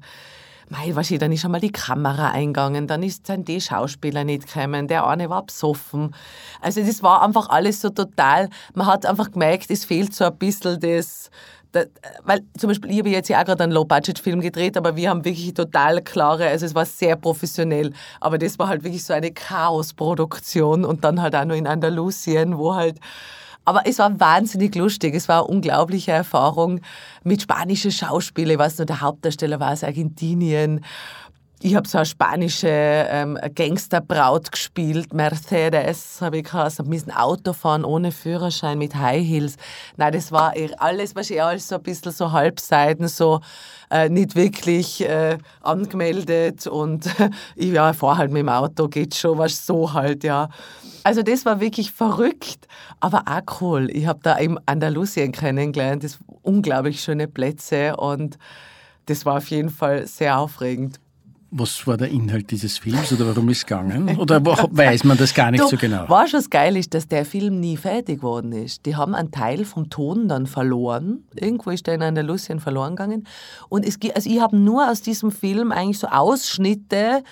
mei, 0.69 0.95
weißt 0.95 1.21
dann 1.21 1.31
ist 1.31 1.45
einmal 1.45 1.61
die 1.61 1.71
Kamera 1.71 2.31
eingegangen, 2.31 2.87
dann 2.87 3.03
ist 3.03 3.29
dann 3.29 3.45
die 3.45 3.61
Schauspieler 3.61 4.23
nicht 4.23 4.53
gekommen, 4.53 4.87
der 4.87 5.07
eine 5.07 5.29
war 5.29 5.45
besoffen. 5.45 6.13
Also 6.61 6.81
das 6.81 7.03
war 7.03 7.23
einfach 7.23 7.49
alles 7.49 7.81
so 7.81 7.89
total, 7.89 8.49
man 8.73 8.87
hat 8.87 9.05
einfach 9.05 9.31
gemerkt, 9.31 9.71
es 9.71 9.85
fehlt 9.85 10.13
so 10.13 10.25
ein 10.25 10.37
bisschen 10.37 10.79
das, 10.79 11.29
das 11.71 11.87
weil 12.23 12.41
zum 12.57 12.69
Beispiel, 12.69 12.91
ich 12.91 12.99
habe 12.99 13.09
jetzt 13.09 13.29
ja 13.29 13.39
auch 13.39 13.45
gerade 13.45 13.63
einen 13.63 13.73
Low-Budget-Film 13.73 14.41
gedreht, 14.41 14.77
aber 14.77 14.95
wir 14.95 15.09
haben 15.09 15.23
wirklich 15.23 15.53
total 15.53 16.01
klare, 16.01 16.47
also 16.47 16.65
es 16.65 16.75
war 16.75 16.85
sehr 16.85 17.15
professionell, 17.15 17.93
aber 18.19 18.37
das 18.37 18.59
war 18.59 18.67
halt 18.67 18.83
wirklich 18.83 19.03
so 19.03 19.13
eine 19.13 19.31
Chaos-Produktion 19.31 20.85
und 20.85 21.03
dann 21.03 21.21
halt 21.21 21.35
auch 21.35 21.45
noch 21.45 21.55
in 21.55 21.67
Andalusien, 21.67 22.57
wo 22.57 22.75
halt 22.75 22.99
aber 23.67 23.81
es 23.85 23.99
war 23.99 24.17
wahnsinnig 24.17 24.75
lustig. 24.75 25.13
Es 25.13 25.27
war 25.27 25.39
eine 25.39 25.47
unglaubliche 25.47 26.13
Erfahrung 26.13 26.79
mit 27.25 27.41
spanischen 27.41 27.91
Schauspielern. 27.91 28.51
Ich 28.51 28.59
weiß 28.59 28.77
nur, 28.77 28.85
der 28.85 29.01
Hauptdarsteller 29.01 29.59
war 29.59 29.73
aus 29.73 29.83
Argentinien. 29.83 30.85
Ich 31.59 31.75
habe 31.75 31.85
so 31.85 31.97
eine 31.97 32.05
spanische 32.05 32.69
ähm, 32.69 33.37
Gangsterbraut 33.55 34.51
gespielt, 34.51 35.13
Mercedes 35.13 36.21
habe 36.21 36.37
ich 36.37 36.43
gehasst, 36.45 36.79
habe 36.79 36.95
ein 36.95 37.11
Auto 37.11 37.51
fahren 37.51 37.83
ohne 37.83 38.11
Führerschein 38.13 38.77
mit 38.77 38.95
High 38.95 39.27
Heels. 39.27 39.57
Nein, 39.97 40.13
das 40.13 40.31
war 40.31 40.53
alles, 40.77 41.15
was 41.15 41.29
ich 41.29 41.41
alles 41.41 41.67
so 41.67 41.75
ein 41.75 41.83
bisschen 41.83 42.11
so 42.11 42.31
halbseiten, 42.31 43.07
so 43.07 43.41
äh, 43.89 44.07
nicht 44.07 44.35
wirklich 44.35 45.01
äh, 45.01 45.39
angemeldet 45.61 46.67
und 46.67 47.09
ich 47.55 47.73
ja, 47.73 47.91
fahre 47.91 48.19
halt 48.19 48.31
mit 48.31 48.41
dem 48.41 48.49
Auto, 48.49 48.87
geht 48.87 49.15
schon, 49.15 49.37
was 49.39 49.65
so 49.65 49.91
halt, 49.91 50.23
ja. 50.23 50.49
Also 51.07 51.23
das 51.23 51.45
war 51.45 51.61
wirklich 51.61 51.93
verrückt, 51.93 52.67
aber 52.99 53.23
auch 53.27 53.61
cool. 53.61 53.87
Ich 53.93 54.07
habe 54.07 54.19
da 54.23 54.37
eben 54.39 54.57
Andalusien 54.65 55.31
kennengelernt, 55.31 56.03
das 56.03 56.19
unglaublich 56.41 56.99
schöne 57.01 57.29
Plätze 57.29 57.95
und 57.95 58.37
das 59.05 59.25
war 59.25 59.37
auf 59.37 59.47
jeden 59.47 59.69
Fall 59.69 60.05
sehr 60.05 60.37
aufregend. 60.37 60.99
Was 61.49 61.87
war 61.87 61.95
der 61.95 62.09
Inhalt 62.09 62.51
dieses 62.51 62.77
Films 62.77 63.13
oder 63.13 63.27
warum 63.27 63.47
ist 63.49 63.59
es 63.59 63.65
gegangen? 63.65 64.17
Oder 64.17 64.43
weiß 64.45 65.05
man 65.05 65.17
das 65.17 65.33
gar 65.33 65.49
nicht 65.49 65.63
du, 65.63 65.69
so 65.69 65.77
genau? 65.77 66.03
Was 66.07 66.31
schon 66.31 66.43
geil 66.49 66.75
ist, 66.75 66.93
dass 66.93 67.07
der 67.07 67.23
Film 67.25 67.59
nie 67.59 67.77
fertig 67.77 68.17
geworden 68.17 68.51
ist. 68.51 68.85
Die 68.85 68.95
haben 68.97 69.15
einen 69.15 69.31
Teil 69.31 69.63
vom 69.63 69.89
Ton 69.89 70.27
dann 70.27 70.45
verloren. 70.45 71.23
Irgendwo 71.35 71.69
ist 71.69 71.87
der 71.87 71.95
in 71.95 72.01
Andalusien 72.01 72.59
verloren 72.59 72.97
gegangen. 72.97 73.27
Und 73.69 73.85
es, 73.85 73.97
also 74.13 74.29
ich 74.29 74.41
habe 74.41 74.57
nur 74.57 74.89
aus 74.89 75.01
diesem 75.01 75.31
Film 75.31 75.71
eigentlich 75.71 75.99
so 75.99 76.07
Ausschnitte, 76.07 77.23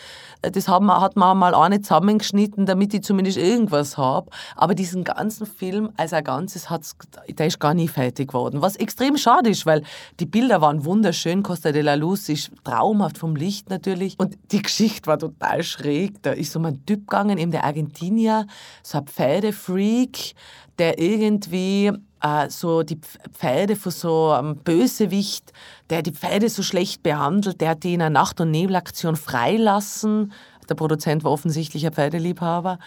äh, 0.42 0.52
das 0.52 0.68
hat 0.68 0.82
man, 0.82 1.02
hat 1.02 1.16
man 1.16 1.38
mal 1.38 1.54
auch 1.54 1.68
nicht 1.68 1.84
zusammengeschnitten, 1.84 2.66
damit 2.66 2.94
ich 2.94 3.04
zumindest 3.04 3.38
irgendwas 3.38 3.98
habe. 3.98 4.30
Aber 4.56 4.76
diesen 4.76 5.04
ganzen 5.04 5.46
Film 5.46 5.90
als 5.98 6.14
ein 6.14 6.24
Ganzes, 6.24 6.70
hat's, 6.70 6.96
der 7.28 7.48
ist 7.48 7.60
gar 7.60 7.74
nie 7.74 7.88
fertig 7.88 8.30
geworden. 8.30 8.62
Was 8.62 8.76
extrem 8.76 9.18
schade 9.18 9.50
ist, 9.50 9.66
weil 9.66 9.84
die 10.20 10.26
Bilder 10.26 10.62
waren 10.62 10.86
wunderschön. 10.86 11.44
Costa 11.44 11.72
de 11.72 11.82
la 11.82 11.96
Luz 11.96 12.30
ist 12.30 12.52
traumhaft 12.64 13.18
vom 13.18 13.36
Licht 13.36 13.70
natürlich 13.70 14.05
natürlich. 14.06 14.20
Und 14.20 14.38
die 14.52 14.62
Geschichte 14.62 15.08
war 15.08 15.20
total 15.20 15.64
schräg. 15.64 16.22
Da 16.22 16.32
ist 16.32 16.52
so 16.52 16.60
ein 16.60 16.86
Typ 16.86 17.08
gegangen, 17.08 17.38
eben 17.38 17.52
der 17.52 17.64
Argentinier, 17.64 18.48
so 18.84 19.00
ein 19.00 19.08
Pferdefreak, 19.08 20.34
der 20.78 21.00
irgendwie 21.00 21.92
äh, 22.22 22.50
so 22.50 22.84
die 22.84 23.00
Pferde 23.32 23.76
von 23.76 23.92
so 23.92 24.32
einem 24.32 24.58
Bösewicht, 24.58 25.52
der 25.90 26.02
die 26.02 26.12
Pferde 26.12 26.50
so 26.50 26.64
schlecht 26.64 27.04
behandelt, 27.04 27.62
der 27.62 27.70
hat 27.70 27.84
die 27.84 27.94
in 27.94 28.02
einer 28.02 28.10
Nacht- 28.10 28.42
und 28.42 28.52
Nebelaktion 28.52 29.16
freilassen. 29.16 30.34
Der 30.70 30.76
Produzent 30.76 31.24
war 31.24 31.32
offensichtlich 31.32 31.86
ein 31.86 31.94
Pferdeliebhaber. 31.94 32.80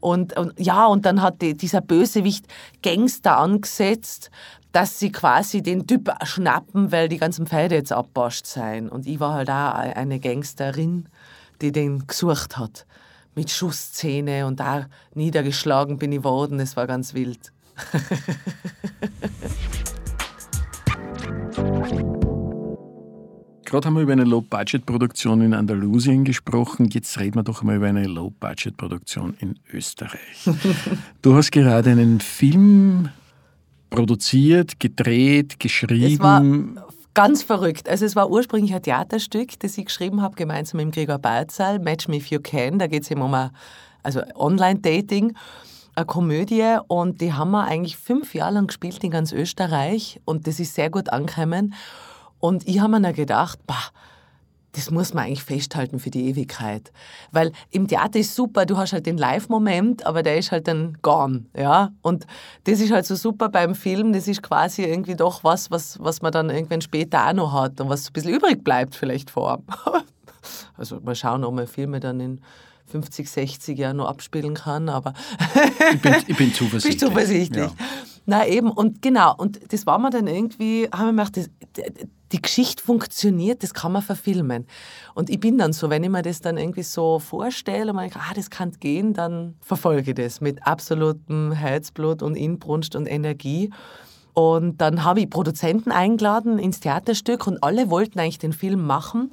Und, 0.00 0.36
und 0.36 0.52
ja, 0.58 0.86
und 0.86 1.04
dann 1.06 1.22
hat 1.22 1.42
die, 1.42 1.54
dieser 1.54 1.80
Bösewicht 1.80 2.46
Gangster 2.82 3.38
angesetzt, 3.38 4.30
dass 4.72 4.98
sie 4.98 5.10
quasi 5.10 5.62
den 5.62 5.86
Typ 5.86 6.10
schnappen, 6.24 6.92
weil 6.92 7.08
die 7.08 7.18
ganzen 7.18 7.46
Pferde 7.46 7.76
jetzt 7.76 7.92
abbascht 7.92 8.46
seien. 8.46 8.88
Und 8.88 9.06
ich 9.06 9.20
war 9.20 9.34
halt 9.34 9.50
auch 9.50 9.74
eine 9.74 10.20
Gangsterin, 10.20 11.08
die 11.60 11.72
den 11.72 12.06
gesucht 12.06 12.58
hat. 12.58 12.86
Mit 13.34 13.50
Schussszene 13.50 14.46
und 14.46 14.60
da 14.60 14.86
niedergeschlagen 15.14 15.98
bin 15.98 16.12
ich 16.12 16.24
worden. 16.24 16.60
Es 16.60 16.76
war 16.76 16.86
ganz 16.86 17.14
wild. 17.14 17.52
Gerade 23.68 23.86
haben 23.86 23.96
wir 23.96 24.02
über 24.02 24.12
eine 24.12 24.24
Low-Budget-Produktion 24.24 25.42
in 25.42 25.52
Andalusien 25.52 26.24
gesprochen. 26.24 26.88
Jetzt 26.88 27.20
reden 27.20 27.34
wir 27.34 27.42
doch 27.42 27.62
mal 27.62 27.76
über 27.76 27.86
eine 27.86 28.06
Low-Budget-Produktion 28.06 29.34
in 29.40 29.58
Österreich. 29.70 30.48
du 31.20 31.34
hast 31.34 31.50
gerade 31.50 31.90
einen 31.90 32.20
Film 32.20 33.10
produziert, 33.90 34.80
gedreht, 34.80 35.60
geschrieben. 35.60 36.80
Ganz 37.12 37.42
verrückt. 37.42 37.90
Also 37.90 38.06
es 38.06 38.16
war 38.16 38.30
ursprünglich 38.30 38.74
ein 38.74 38.82
Theaterstück, 38.82 39.60
das 39.60 39.76
ich 39.76 39.84
geschrieben 39.84 40.22
habe, 40.22 40.34
gemeinsam 40.36 40.82
mit 40.82 40.94
Gregor 40.94 41.18
Balzal, 41.18 41.78
Match 41.78 42.08
Me 42.08 42.16
If 42.16 42.28
You 42.28 42.40
Can. 42.42 42.78
Da 42.78 42.86
geht 42.86 43.02
es 43.02 43.10
eben 43.10 43.20
um 43.20 43.34
ein, 43.34 43.50
also 44.02 44.22
Online-Dating 44.34 45.34
eine 45.94 46.06
Komödie 46.06 46.78
und 46.86 47.20
die 47.20 47.34
haben 47.34 47.50
wir 47.50 47.64
eigentlich 47.64 47.98
fünf 47.98 48.34
Jahre 48.34 48.54
lang 48.54 48.68
gespielt 48.68 49.04
in 49.04 49.10
ganz 49.10 49.30
Österreich 49.32 50.22
und 50.24 50.46
das 50.46 50.58
ist 50.58 50.74
sehr 50.74 50.88
gut 50.88 51.10
angekommen. 51.10 51.74
Und 52.40 52.66
ich 52.68 52.80
habe 52.80 52.92
mir 52.92 53.00
dann 53.00 53.14
gedacht, 53.14 53.58
bah, 53.66 53.90
das 54.72 54.90
muss 54.90 55.14
man 55.14 55.24
eigentlich 55.24 55.42
festhalten 55.42 55.98
für 55.98 56.10
die 56.10 56.28
Ewigkeit. 56.28 56.92
Weil 57.32 57.52
im 57.70 57.88
Theater 57.88 58.18
ist 58.18 58.34
super, 58.34 58.66
du 58.66 58.76
hast 58.76 58.92
halt 58.92 59.06
den 59.06 59.16
Live-Moment, 59.16 60.06
aber 60.06 60.22
der 60.22 60.38
ist 60.38 60.52
halt 60.52 60.68
dann 60.68 60.98
gone. 61.02 61.46
Ja? 61.56 61.90
Und 62.02 62.26
das 62.64 62.80
ist 62.80 62.92
halt 62.92 63.06
so 63.06 63.16
super 63.16 63.48
beim 63.48 63.74
Film, 63.74 64.12
das 64.12 64.28
ist 64.28 64.42
quasi 64.42 64.84
irgendwie 64.84 65.16
doch 65.16 65.42
was, 65.42 65.70
was, 65.70 65.98
was 66.00 66.22
man 66.22 66.32
dann 66.32 66.50
irgendwann 66.50 66.80
später 66.80 67.26
auch 67.28 67.32
noch 67.32 67.52
hat 67.52 67.80
und 67.80 67.88
was 67.88 68.04
so 68.04 68.10
ein 68.10 68.12
bisschen 68.12 68.34
übrig 68.34 68.62
bleibt 68.62 68.94
vielleicht 68.94 69.30
vor. 69.30 69.62
also 70.76 71.00
mal 71.00 71.14
schauen, 71.14 71.44
ob 71.44 71.54
man 71.54 71.66
Filme 71.66 71.98
dann 71.98 72.20
in 72.20 72.40
50, 72.86 73.28
60 73.28 73.78
Jahren 73.78 73.96
noch 73.96 74.08
abspielen 74.08 74.54
kann, 74.54 74.88
aber 74.88 75.12
ich, 75.92 76.00
bin, 76.00 76.14
ich 76.26 76.36
bin 76.36 76.54
zuversichtlich. 76.54 77.00
Bin 77.00 77.08
zuversichtlich. 77.08 77.70
Ja. 77.70 77.86
Na 78.26 78.46
eben, 78.46 78.70
und 78.70 79.02
genau, 79.02 79.34
und 79.36 79.72
das 79.72 79.86
war 79.86 79.98
mir 79.98 80.10
dann 80.10 80.26
irgendwie, 80.26 80.88
haben 80.92 81.16
wir 81.16 81.24
gedacht, 81.24 81.36
das, 81.36 81.50
die 82.32 82.42
Geschichte 82.42 82.82
funktioniert, 82.82 83.62
das 83.62 83.74
kann 83.74 83.92
man 83.92 84.02
verfilmen. 84.02 84.66
Und 85.14 85.30
ich 85.30 85.40
bin 85.40 85.58
dann 85.58 85.72
so, 85.72 85.90
wenn 85.90 86.04
ich 86.04 86.10
mir 86.10 86.22
das 86.22 86.40
dann 86.40 86.58
irgendwie 86.58 86.82
so 86.82 87.18
vorstelle 87.18 87.92
und 87.92 88.00
ich 88.00 88.16
ah, 88.16 88.34
das 88.34 88.50
kann 88.50 88.72
gehen, 88.80 89.14
dann 89.14 89.54
verfolge 89.60 90.10
ich 90.10 90.16
das 90.16 90.40
mit 90.40 90.66
absolutem 90.66 91.52
Herzblut 91.52 92.22
und 92.22 92.36
Inbrunst 92.36 92.96
und 92.96 93.06
Energie. 93.06 93.70
Und 94.34 94.80
dann 94.80 95.02
habe 95.04 95.20
ich 95.20 95.30
Produzenten 95.30 95.90
eingeladen 95.90 96.58
ins 96.58 96.80
Theaterstück 96.80 97.46
und 97.46 97.62
alle 97.62 97.90
wollten 97.90 98.20
eigentlich 98.20 98.38
den 98.38 98.52
Film 98.52 98.86
machen. 98.86 99.32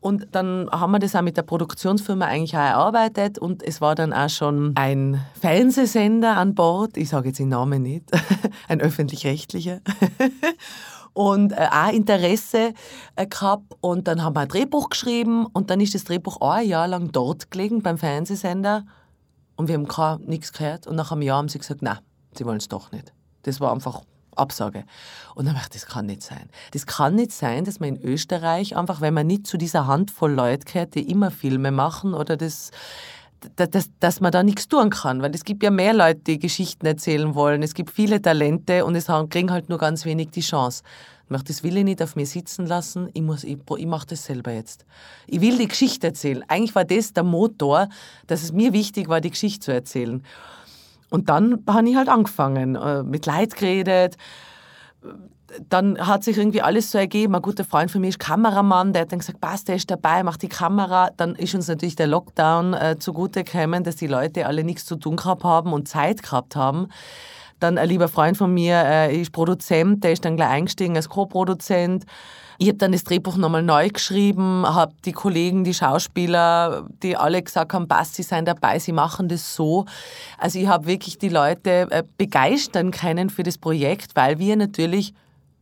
Und 0.00 0.28
dann 0.32 0.66
haben 0.72 0.92
wir 0.92 0.98
das 0.98 1.14
auch 1.14 1.20
mit 1.20 1.36
der 1.36 1.42
Produktionsfirma 1.42 2.24
eigentlich 2.24 2.54
auch 2.54 2.60
erarbeitet 2.60 3.38
und 3.38 3.62
es 3.62 3.82
war 3.82 3.94
dann 3.94 4.14
auch 4.14 4.30
schon 4.30 4.72
ein 4.76 5.20
Fernsehsender 5.38 6.38
an 6.38 6.54
Bord, 6.54 6.96
ich 6.96 7.10
sage 7.10 7.28
jetzt 7.28 7.38
den 7.38 7.50
Namen 7.50 7.82
nicht, 7.82 8.04
ein 8.68 8.80
öffentlich-rechtlicher. 8.80 9.80
Und 11.12 11.52
äh, 11.52 11.68
auch 11.70 11.92
Interesse 11.92 12.74
äh, 13.16 13.26
gehabt 13.26 13.74
und 13.80 14.08
dann 14.08 14.22
haben 14.22 14.34
wir 14.34 14.40
ein 14.40 14.48
Drehbuch 14.48 14.90
geschrieben 14.90 15.46
und 15.46 15.70
dann 15.70 15.80
ist 15.80 15.94
das 15.94 16.04
Drehbuch 16.04 16.40
auch 16.40 16.52
ein 16.52 16.68
Jahr 16.68 16.88
lang 16.88 17.12
dort 17.12 17.50
gelegen 17.50 17.82
beim 17.82 17.98
Fernsehsender 17.98 18.84
und 19.56 19.68
wir 19.68 19.74
haben 19.74 20.26
nichts 20.26 20.52
gehört 20.52 20.86
und 20.86 20.96
nach 20.96 21.12
einem 21.12 21.22
Jahr 21.22 21.38
haben 21.38 21.48
sie 21.48 21.58
gesagt, 21.58 21.82
nein, 21.82 21.98
sie 22.34 22.44
wollen 22.44 22.58
es 22.58 22.68
doch 22.68 22.92
nicht. 22.92 23.12
Das 23.42 23.60
war 23.60 23.72
einfach 23.72 24.02
Absage. 24.36 24.84
Und 25.34 25.46
dann 25.46 25.54
dachte 25.54 25.76
ich, 25.76 25.82
das 25.82 25.90
kann 25.90 26.06
nicht 26.06 26.22
sein. 26.22 26.48
Das 26.72 26.86
kann 26.86 27.14
nicht 27.14 27.32
sein, 27.32 27.64
dass 27.64 27.80
man 27.80 27.96
in 27.96 28.02
Österreich 28.02 28.76
einfach, 28.76 29.00
wenn 29.00 29.14
man 29.14 29.26
nicht 29.26 29.46
zu 29.46 29.56
dieser 29.56 29.86
Handvoll 29.86 30.32
Leute 30.32 30.64
gehört, 30.64 30.94
die 30.94 31.10
immer 31.10 31.30
Filme 31.30 31.70
machen 31.70 32.14
oder 32.14 32.36
das, 32.36 32.70
dass, 33.56 33.90
dass 34.00 34.20
man 34.20 34.32
da 34.32 34.42
nichts 34.42 34.68
tun 34.68 34.90
kann. 34.90 35.22
Weil 35.22 35.34
es 35.34 35.44
gibt 35.44 35.62
ja 35.62 35.70
mehr 35.70 35.94
Leute, 35.94 36.20
die 36.20 36.38
Geschichten 36.38 36.86
erzählen 36.86 37.34
wollen. 37.34 37.62
Es 37.62 37.74
gibt 37.74 37.90
viele 37.90 38.20
Talente 38.20 38.84
und 38.84 38.94
es 38.94 39.06
kriegen 39.30 39.50
halt 39.50 39.68
nur 39.68 39.78
ganz 39.78 40.04
wenig 40.04 40.30
die 40.30 40.40
Chance. 40.40 40.82
Ich 41.24 41.30
möchte 41.30 41.52
das 41.52 41.62
will 41.62 41.76
ich 41.76 41.84
nicht 41.84 42.02
auf 42.02 42.16
mir 42.16 42.26
sitzen 42.26 42.66
lassen. 42.66 43.08
Ich, 43.14 43.22
ich, 43.44 43.58
ich 43.76 43.86
mache 43.86 44.06
das 44.08 44.24
selber 44.24 44.52
jetzt. 44.52 44.84
Ich 45.26 45.40
will 45.40 45.58
die 45.58 45.68
Geschichte 45.68 46.08
erzählen. 46.08 46.44
Eigentlich 46.48 46.74
war 46.74 46.84
das 46.84 47.12
der 47.12 47.22
Motor, 47.22 47.88
dass 48.26 48.42
es 48.42 48.52
mir 48.52 48.72
wichtig 48.72 49.08
war, 49.08 49.20
die 49.20 49.30
Geschichte 49.30 49.66
zu 49.66 49.72
erzählen. 49.72 50.24
Und 51.08 51.28
dann 51.28 51.62
habe 51.68 51.88
ich 51.88 51.96
halt 51.96 52.08
angefangen, 52.08 52.74
äh, 52.74 53.02
mit 53.02 53.26
Leid 53.26 53.56
geredet. 53.56 54.16
Dann 55.68 55.98
hat 56.06 56.24
sich 56.24 56.38
irgendwie 56.38 56.62
alles 56.62 56.90
so 56.90 56.98
ergeben. 56.98 57.34
Ein 57.34 57.42
guter 57.42 57.64
Freund 57.64 57.90
von 57.90 58.00
mir 58.00 58.08
ist 58.08 58.18
Kameramann, 58.18 58.92
der 58.92 59.02
hat 59.02 59.12
dann 59.12 59.18
gesagt, 59.18 59.40
passt, 59.40 59.68
der 59.68 59.76
ist 59.76 59.90
dabei, 59.90 60.22
macht 60.22 60.42
die 60.42 60.48
Kamera. 60.48 61.10
Dann 61.16 61.34
ist 61.34 61.54
uns 61.54 61.68
natürlich 61.68 61.96
der 61.96 62.06
Lockdown 62.06 62.74
äh, 62.74 62.96
zugute 62.98 63.44
gekommen, 63.44 63.84
dass 63.84 63.96
die 63.96 64.06
Leute 64.06 64.46
alle 64.46 64.64
nichts 64.64 64.86
zu 64.86 64.96
tun 64.96 65.16
gehabt 65.16 65.44
haben 65.44 65.72
und 65.72 65.88
Zeit 65.88 66.22
gehabt 66.22 66.56
haben. 66.56 66.88
Dann 67.60 67.76
ein 67.76 67.88
lieber 67.88 68.08
Freund 68.08 68.36
von 68.36 68.52
mir 68.52 68.82
äh, 68.84 69.20
ist 69.20 69.32
Produzent, 69.32 70.02
der 70.02 70.12
ist 70.12 70.24
dann 70.24 70.36
gleich 70.36 70.48
eingestiegen 70.48 70.96
als 70.96 71.08
Co-Produzent. 71.08 72.06
Ich 72.62 72.68
habe 72.68 72.78
dann 72.78 72.92
das 72.92 73.04
Drehbuch 73.04 73.36
nochmal 73.36 73.62
neu 73.62 73.88
geschrieben, 73.88 74.66
habe 74.66 74.92
die 75.06 75.12
Kollegen, 75.12 75.64
die 75.64 75.72
Schauspieler, 75.72 76.86
die 77.02 77.16
alle 77.16 77.42
gesagt 77.42 77.72
haben, 77.72 77.88
passt, 77.88 78.16
sie 78.16 78.22
seien 78.22 78.44
dabei, 78.44 78.78
sie 78.78 78.92
machen 78.92 79.28
das 79.28 79.54
so. 79.54 79.86
Also 80.36 80.58
ich 80.58 80.68
habe 80.68 80.86
wirklich 80.86 81.16
die 81.16 81.30
Leute 81.30 81.86
äh, 81.90 82.02
begeistern 82.18 82.90
können 82.90 83.30
für 83.30 83.44
das 83.44 83.56
Projekt, 83.56 84.14
weil 84.14 84.38
wir 84.38 84.56
natürlich 84.56 85.14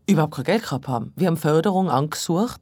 überhaupt 0.08 0.34
kein 0.34 0.44
Geld 0.44 0.62
gehabt 0.62 0.88
haben. 0.88 1.12
Wir 1.16 1.26
haben 1.26 1.36
Förderung 1.36 1.90
angesucht, 1.90 2.60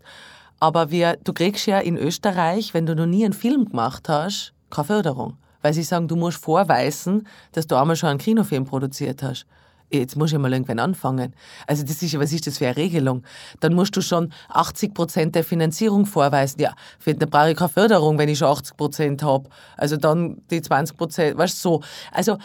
aber 0.60 0.90
wir, 0.90 1.16
du 1.22 1.32
kriegst 1.32 1.66
ja 1.66 1.78
in 1.78 1.96
Österreich, 1.96 2.74
wenn 2.74 2.86
du 2.86 2.94
noch 2.94 3.06
nie 3.06 3.24
einen 3.24 3.34
Film 3.34 3.66
gemacht 3.66 4.08
hast, 4.08 4.52
keine 4.70 4.86
Förderung. 4.86 5.36
Weil 5.62 5.72
sie 5.72 5.82
sagen, 5.82 6.08
du 6.08 6.16
musst 6.16 6.38
vorweisen, 6.38 7.26
dass 7.52 7.66
du 7.66 7.76
einmal 7.76 7.96
schon 7.96 8.10
einen 8.10 8.18
Kinofilm 8.18 8.64
produziert 8.64 9.22
hast 9.22 9.46
jetzt 9.90 10.16
muss 10.16 10.32
ich 10.32 10.38
mal 10.38 10.52
irgendwann 10.52 10.78
anfangen. 10.78 11.34
Also 11.66 11.84
das 11.84 12.02
ist, 12.02 12.18
was 12.18 12.32
ist 12.32 12.46
das 12.46 12.58
für 12.58 12.66
eine 12.66 12.76
Regelung? 12.76 13.22
Dann 13.60 13.74
musst 13.74 13.96
du 13.96 14.00
schon 14.00 14.32
80 14.48 14.94
Prozent 14.94 15.34
der 15.34 15.44
Finanzierung 15.44 16.06
vorweisen. 16.06 16.60
Ja, 16.60 16.74
dann 17.04 17.30
brauche 17.30 17.50
ich 17.50 17.56
keine 17.56 17.68
Förderung, 17.68 18.18
wenn 18.18 18.28
ich 18.28 18.38
schon 18.38 18.48
80 18.48 18.76
Prozent 18.76 19.22
habe. 19.22 19.48
Also 19.76 19.96
dann 19.96 20.42
die 20.50 20.60
20 20.60 20.96
Prozent, 20.96 21.38
weißt 21.38 21.64
du, 21.64 21.68
so. 21.68 21.82
Also 22.12 22.38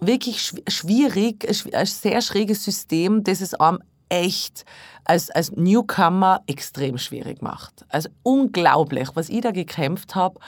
wirklich 0.00 0.52
schwierig, 0.68 1.46
ein 1.72 1.86
sehr 1.86 2.20
schräges 2.20 2.64
System, 2.64 3.24
das 3.24 3.40
es 3.40 3.54
einem 3.54 3.80
echt 4.08 4.64
als, 5.04 5.30
als 5.30 5.52
Newcomer 5.52 6.42
extrem 6.46 6.98
schwierig 6.98 7.42
macht. 7.42 7.84
Also 7.88 8.08
unglaublich, 8.22 9.10
was 9.14 9.28
ich 9.28 9.40
da 9.40 9.50
gekämpft 9.50 10.14
habe. 10.14 10.38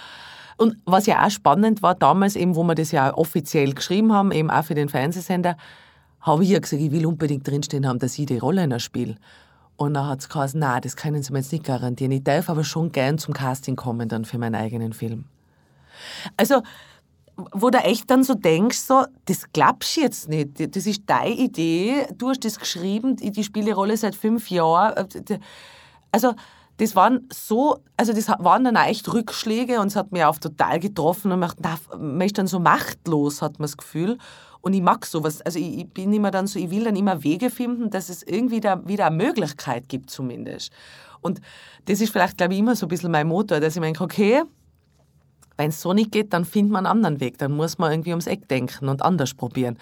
Und 0.57 0.77
was 0.85 1.07
ja 1.07 1.25
auch 1.25 1.31
spannend 1.31 1.83
war 1.83 1.95
damals 1.95 2.35
eben, 2.35 2.57
wo 2.57 2.65
wir 2.65 2.75
das 2.75 2.91
ja 2.91 3.15
offiziell 3.15 3.75
geschrieben 3.75 4.13
haben, 4.13 4.33
eben 4.33 4.51
auch 4.51 4.65
für 4.65 4.75
den 4.75 4.89
Fernsehsender, 4.89 5.57
habe 6.21 6.43
ich 6.43 6.51
ja 6.51 6.59
gesagt, 6.59 6.83
ich 6.83 6.91
will 6.91 7.07
unbedingt 7.07 7.47
drinstehen 7.47 7.87
haben, 7.87 8.01
dass 8.01 8.19
ich 8.19 8.27
die 8.27 8.39
Rolle 8.39 8.65
in 8.65 8.81
spiele. 8.81 9.17
Und 9.77 9.95
dann 9.95 10.09
hat 10.09 10.19
es 10.19 10.29
gesagt, 10.29 10.57
nein, 10.57 10.81
das 10.83 10.97
können 10.97 11.23
Sie 11.23 11.33
mir 11.33 11.39
jetzt 11.39 11.53
nicht 11.53 11.65
garantieren. 11.65 12.11
Ich 12.11 12.25
darf 12.25 12.51
aber 12.51 12.65
schon 12.65 12.91
gern 12.91 13.19
zum 13.19 13.33
Casting 13.33 13.77
kommen 13.77 14.09
dann 14.09 14.25
für 14.25 14.37
meinen 14.37 14.57
eigenen 14.57 14.93
Film. 14.93 15.27
Also, 16.37 16.63
wo 17.53 17.71
du 17.71 17.79
echt 17.79 18.11
dann 18.11 18.25
so 18.25 18.35
denkst, 18.35 18.79
so, 18.79 19.05
das 19.27 19.45
glaubst 19.53 19.97
du 19.97 20.01
jetzt 20.01 20.29
nicht. 20.29 20.75
Das 20.75 20.87
ist 20.87 21.03
deine 21.07 21.37
Idee. 21.37 22.07
Du 22.17 22.31
hast 22.31 22.45
das 22.45 22.59
geschrieben, 22.59 23.17
ich 23.21 23.47
spiele 23.47 23.67
die 23.67 23.73
Rolle 23.73 23.97
seit 23.97 24.17
fünf 24.17 24.51
Jahren. 24.51 25.09
Also, 26.11 26.35
das 26.79 26.95
waren 26.95 27.29
so, 27.33 27.79
also 27.97 28.13
das 28.13 28.29
waren 28.29 28.65
dann 28.65 28.77
echt 28.77 29.13
Rückschläge 29.13 29.81
und 29.81 29.89
es 29.89 29.97
hat 29.97 30.13
mich 30.13 30.25
auch 30.25 30.39
total 30.39 30.79
getroffen 30.79 31.33
und 31.33 31.41
man, 31.41 31.53
man 31.99 32.21
ist 32.21 32.39
dann 32.39 32.47
so 32.47 32.61
machtlos, 32.61 33.43
hat 33.43 33.59
man 33.59 33.65
das 33.65 33.77
Gefühl. 33.77 34.19
Und 34.61 34.73
ich 34.75 34.83
mag 34.83 35.07
sowas. 35.07 35.41
Also 35.43 35.59
ich, 35.59 35.89
bin 35.89 36.13
immer 36.13 36.31
dann 36.31 36.47
so, 36.47 36.59
ich 36.59 36.71
will 36.71 36.85
dann 36.85 36.97
immer 36.97 37.23
Wege 37.23 37.51
finden, 37.51 37.91
dass 37.91 38.09
es 38.09 38.23
irgendwie 38.23 38.61
da 38.61 38.87
wieder 38.87 39.07
eine 39.07 39.17
Möglichkeit 39.17 39.89
gibt 39.89 40.11
zumindest. 40.11 40.73
Und 41.21 41.41
das 41.87 42.01
ist 42.01 42.13
vielleicht, 42.13 42.37
glaube 42.37 42.55
ich, 42.55 42.61
immer 42.61 42.77
so 42.77 42.87
ein 42.87 42.89
bisschen 42.89 43.11
mein 43.11 43.27
Motor, 43.27 43.61
dass 43.61 43.77
ich 43.77 43.83
denke, 43.83 44.03
okay, 44.03 44.43
Wenn 45.59 45.71
es 45.71 45.81
so 45.81 45.93
nicht 45.93 46.13
geht, 46.13 46.33
dann 46.33 46.45
findet 46.45 46.73
man 46.73 46.87
einen 46.87 46.99
anderen 46.99 47.21
Weg. 47.21 47.37
Dann 47.39 47.51
muss 47.51 47.79
man 47.79 47.91
irgendwie 47.91 48.11
ums 48.11 48.29
Eck 48.29 48.47
denken 48.47 48.89
und 48.89 49.03
anders 49.03 49.35
probieren. 49.35 49.77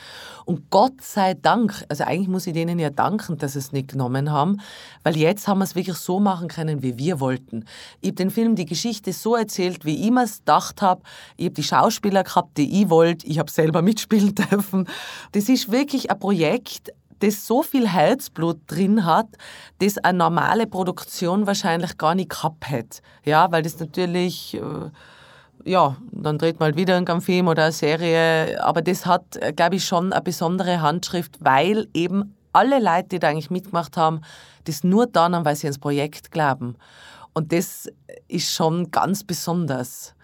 Und 0.46 0.70
Gott 0.70 1.02
sei 1.02 1.34
Dank, 1.34 1.84
also 1.90 2.04
eigentlich 2.04 2.28
muss 2.28 2.46
ich 2.46 2.54
denen 2.54 2.78
ja 2.78 2.88
danken, 2.88 3.36
dass 3.36 3.52
sie 3.52 3.58
es 3.58 3.72
nicht 3.72 3.88
genommen 3.88 4.32
haben, 4.32 4.62
weil 5.02 5.18
jetzt 5.18 5.46
haben 5.46 5.58
wir 5.58 5.64
es 5.64 5.74
wirklich 5.74 5.98
so 5.98 6.18
machen 6.18 6.48
können, 6.48 6.82
wie 6.82 6.96
wir 6.96 7.20
wollten. 7.20 7.66
Ich 8.00 8.08
habe 8.08 8.16
den 8.16 8.30
Film, 8.30 8.56
die 8.56 8.64
Geschichte 8.64 9.12
so 9.12 9.36
erzählt, 9.36 9.84
wie 9.84 10.02
ich 10.02 10.10
mir 10.10 10.24
es 10.24 10.38
gedacht 10.38 10.80
habe. 10.80 11.02
Ich 11.36 11.44
habe 11.44 11.54
die 11.54 11.62
Schauspieler 11.62 12.24
gehabt, 12.24 12.56
die 12.56 12.82
ich 12.82 12.88
wollte. 12.88 13.26
Ich 13.26 13.38
habe 13.38 13.50
selber 13.50 13.82
mitspielen 13.82 14.34
dürfen. 14.34 14.88
Das 15.32 15.50
ist 15.50 15.70
wirklich 15.70 16.10
ein 16.10 16.18
Projekt, 16.18 16.90
das 17.18 17.46
so 17.46 17.62
viel 17.62 17.86
Herzblut 17.86 18.60
drin 18.66 19.04
hat, 19.04 19.28
das 19.80 19.98
eine 19.98 20.16
normale 20.16 20.66
Produktion 20.66 21.46
wahrscheinlich 21.46 21.98
gar 21.98 22.14
nicht 22.14 22.30
gehabt 22.30 22.70
hätte. 22.70 23.02
Ja, 23.26 23.52
weil 23.52 23.62
das 23.62 23.78
natürlich... 23.78 24.54
Äh, 24.54 24.90
ja, 25.66 25.96
dann 26.12 26.38
dreht 26.38 26.60
man 26.60 26.66
halt 26.66 26.76
wieder 26.76 26.96
einen 26.96 27.20
Film 27.20 27.48
oder 27.48 27.64
eine 27.64 27.72
Serie. 27.72 28.62
Aber 28.64 28.82
das 28.82 29.04
hat, 29.04 29.38
glaube 29.56 29.76
ich, 29.76 29.84
schon 29.84 30.12
eine 30.12 30.22
besondere 30.22 30.80
Handschrift, 30.80 31.38
weil 31.40 31.88
eben 31.92 32.36
alle 32.52 32.78
Leute, 32.78 33.08
die 33.10 33.18
da 33.18 33.28
eigentlich 33.28 33.50
mitgemacht 33.50 33.96
haben, 33.96 34.20
das 34.64 34.84
nur 34.84 35.06
dann 35.06 35.34
haben, 35.34 35.44
weil 35.44 35.56
sie 35.56 35.66
ans 35.66 35.78
Projekt 35.78 36.30
glauben. 36.30 36.76
Und 37.34 37.52
das 37.52 37.88
ist 38.28 38.54
schon 38.54 38.90
ganz 38.90 39.24
besonders, 39.24 40.14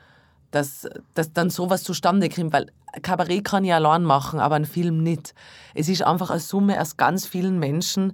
dass, 0.51 0.89
dass 1.15 1.33
dann 1.33 1.51
sowas 1.51 1.83
zustande 1.83 2.29
kommt, 2.29 2.53
weil 2.53 2.67
Kabarett 3.03 3.45
kann 3.45 3.65
ich 3.65 3.75
allein 3.75 4.05
machen, 4.05 4.39
aber 4.39 4.55
ein 4.55 4.65
Film 4.65 5.03
nicht. 5.03 5.35
Es 5.75 5.89
ist 5.89 6.03
einfach 6.03 6.31
eine 6.31 6.41
Summe 6.41 6.81
aus 6.81 6.97
ganz 6.97 7.27
vielen 7.27 7.59
Menschen 7.59 8.13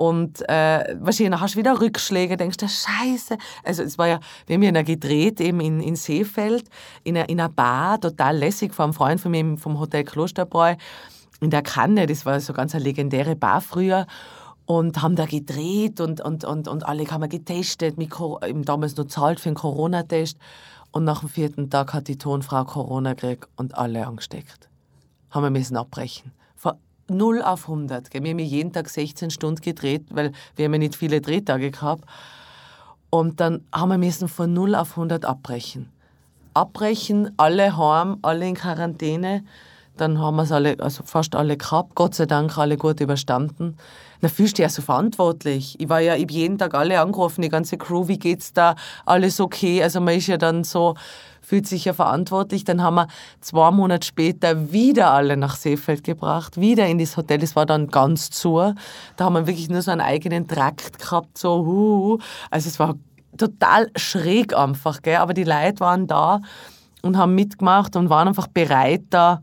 und 0.00 0.40
äh, 0.48 0.96
wahrscheinlich 0.98 1.38
hast 1.42 1.56
du 1.56 1.58
wieder 1.58 1.78
Rückschläge, 1.78 2.38
denkst 2.38 2.56
du, 2.56 2.66
Scheiße. 2.66 3.36
Also 3.62 3.82
es 3.82 3.98
war 3.98 4.08
ja, 4.08 4.20
wir 4.46 4.56
haben 4.56 4.62
ja 4.62 4.80
gedreht 4.80 5.42
eben 5.42 5.60
in, 5.60 5.82
in 5.82 5.94
Seefeld, 5.94 6.64
in 7.04 7.18
einer, 7.18 7.28
in 7.28 7.38
einer 7.38 7.50
Bar, 7.50 8.00
total 8.00 8.38
lässig, 8.38 8.72
vor 8.72 8.86
einem 8.86 8.94
Freund 8.94 9.20
von 9.20 9.30
mir 9.30 9.58
vom 9.58 9.78
Hotel 9.78 10.04
Klosterbräu, 10.04 10.76
in 11.42 11.50
der 11.50 11.60
Kanne, 11.60 12.06
das 12.06 12.24
war 12.24 12.40
so 12.40 12.54
ganz 12.54 12.74
eine 12.74 12.82
legendäre 12.82 13.36
Bar 13.36 13.60
früher 13.60 14.06
und 14.64 15.02
haben 15.02 15.16
da 15.16 15.26
gedreht 15.26 16.00
und, 16.00 16.22
und, 16.22 16.46
und, 16.46 16.66
und 16.66 16.86
alle 16.86 17.04
haben 17.10 17.28
getestet, 17.28 17.98
mit, 17.98 18.10
damals 18.64 18.96
noch 18.96 19.04
zahlt 19.04 19.38
für 19.38 19.50
einen 19.50 19.56
Corona-Test 19.56 20.38
und 20.92 21.04
nach 21.04 21.20
dem 21.20 21.28
vierten 21.28 21.68
Tag 21.68 21.92
hat 21.92 22.08
die 22.08 22.16
Tonfrau 22.16 22.64
Corona 22.64 23.12
gekriegt 23.12 23.50
und 23.56 23.76
alle 23.76 24.06
angesteckt. 24.06 24.70
Haben 25.28 25.42
wir 25.42 25.50
müssen 25.50 25.76
abbrechen. 25.76 26.32
0 27.10 27.42
auf 27.42 27.68
100. 27.68 28.12
Wir 28.12 28.20
haben 28.20 28.38
jeden 28.38 28.72
Tag 28.72 28.88
16 28.88 29.30
Stunden 29.30 29.60
gedreht, 29.60 30.06
weil 30.10 30.32
wir 30.56 30.64
haben 30.64 30.72
ja 30.74 30.78
nicht 30.78 30.96
viele 30.96 31.20
Drehtage 31.20 31.70
gehabt. 31.70 32.04
Und 33.10 33.40
dann 33.40 33.64
haben 33.72 33.90
wir 33.90 33.98
müssen 33.98 34.28
von 34.28 34.52
0 34.52 34.74
auf 34.74 34.92
100 34.92 35.24
abbrechen. 35.24 35.90
Abbrechen, 36.54 37.32
alle 37.36 37.76
heim, 37.76 38.18
alle 38.22 38.46
in 38.46 38.54
Quarantäne. 38.54 39.44
Dann 40.00 40.18
haben 40.18 40.36
wir 40.36 40.44
es 40.44 40.52
alle, 40.52 40.76
also 40.80 41.02
fast 41.04 41.34
alle 41.34 41.56
gehabt, 41.56 41.94
Gott 41.94 42.14
sei 42.14 42.26
Dank 42.26 42.56
alle 42.56 42.76
gut 42.76 43.00
überstanden. 43.00 43.76
Dann 44.20 44.30
fühlst 44.30 44.54
du 44.54 44.62
dich 44.62 44.64
ja 44.64 44.68
so 44.68 44.82
verantwortlich. 44.82 45.76
Ich 45.78 45.88
war 45.88 46.00
ja, 46.00 46.14
ich 46.14 46.30
jeden 46.30 46.56
Tag 46.56 46.74
alle 46.74 47.00
angerufen, 47.00 47.42
die 47.42 47.48
ganze 47.48 47.76
Crew, 47.76 48.08
wie 48.08 48.18
geht's 48.18 48.52
da? 48.52 48.76
Alles 49.04 49.40
okay? 49.40 49.82
Also 49.82 50.00
man 50.00 50.14
ist 50.14 50.26
ja 50.26 50.36
dann 50.36 50.64
so, 50.64 50.94
fühlt 51.42 51.66
sich 51.66 51.84
ja 51.84 51.92
verantwortlich. 51.92 52.64
Dann 52.64 52.82
haben 52.82 52.94
wir 52.94 53.08
zwei 53.40 53.70
Monate 53.70 54.06
später 54.06 54.72
wieder 54.72 55.10
alle 55.12 55.36
nach 55.36 55.56
Seefeld 55.56 56.04
gebracht, 56.04 56.60
wieder 56.60 56.86
in 56.86 56.98
das 56.98 57.16
Hotel. 57.16 57.38
Das 57.38 57.56
war 57.56 57.66
dann 57.66 57.88
ganz 57.88 58.30
zu. 58.30 58.74
Da 59.16 59.24
haben 59.24 59.34
wir 59.34 59.46
wirklich 59.46 59.68
nur 59.68 59.82
so 59.82 59.90
einen 59.90 60.00
eigenen 60.00 60.48
Trakt 60.48 60.98
gehabt, 60.98 61.36
so, 61.36 61.66
hu. 61.66 62.18
Also 62.50 62.68
es 62.68 62.78
war 62.78 62.94
total 63.36 63.90
schräg 63.96 64.56
einfach, 64.56 65.02
gell? 65.02 65.16
aber 65.16 65.34
die 65.34 65.44
Leute 65.44 65.80
waren 65.80 66.06
da 66.06 66.40
und 67.02 67.16
haben 67.16 67.34
mitgemacht 67.34 67.96
und 67.96 68.10
waren 68.10 68.28
einfach 68.28 68.46
bereit, 68.46 69.02
da 69.10 69.40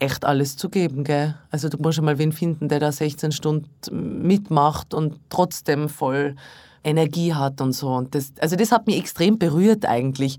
echt 0.00 0.24
alles 0.24 0.56
zu 0.56 0.68
geben. 0.68 1.04
Gell? 1.04 1.36
Also 1.50 1.68
du 1.68 1.78
musst 1.78 2.00
mal 2.02 2.18
wen 2.18 2.32
finden, 2.32 2.68
der 2.68 2.80
da 2.80 2.90
16 2.90 3.32
Stunden 3.32 4.26
mitmacht 4.26 4.94
und 4.94 5.20
trotzdem 5.28 5.88
voll 5.88 6.34
Energie 6.82 7.34
hat 7.34 7.60
und 7.60 7.72
so. 7.72 7.88
Und 7.88 8.14
das, 8.14 8.32
also 8.40 8.56
das 8.56 8.72
hat 8.72 8.86
mich 8.86 8.96
extrem 8.96 9.38
berührt 9.38 9.84
eigentlich, 9.86 10.38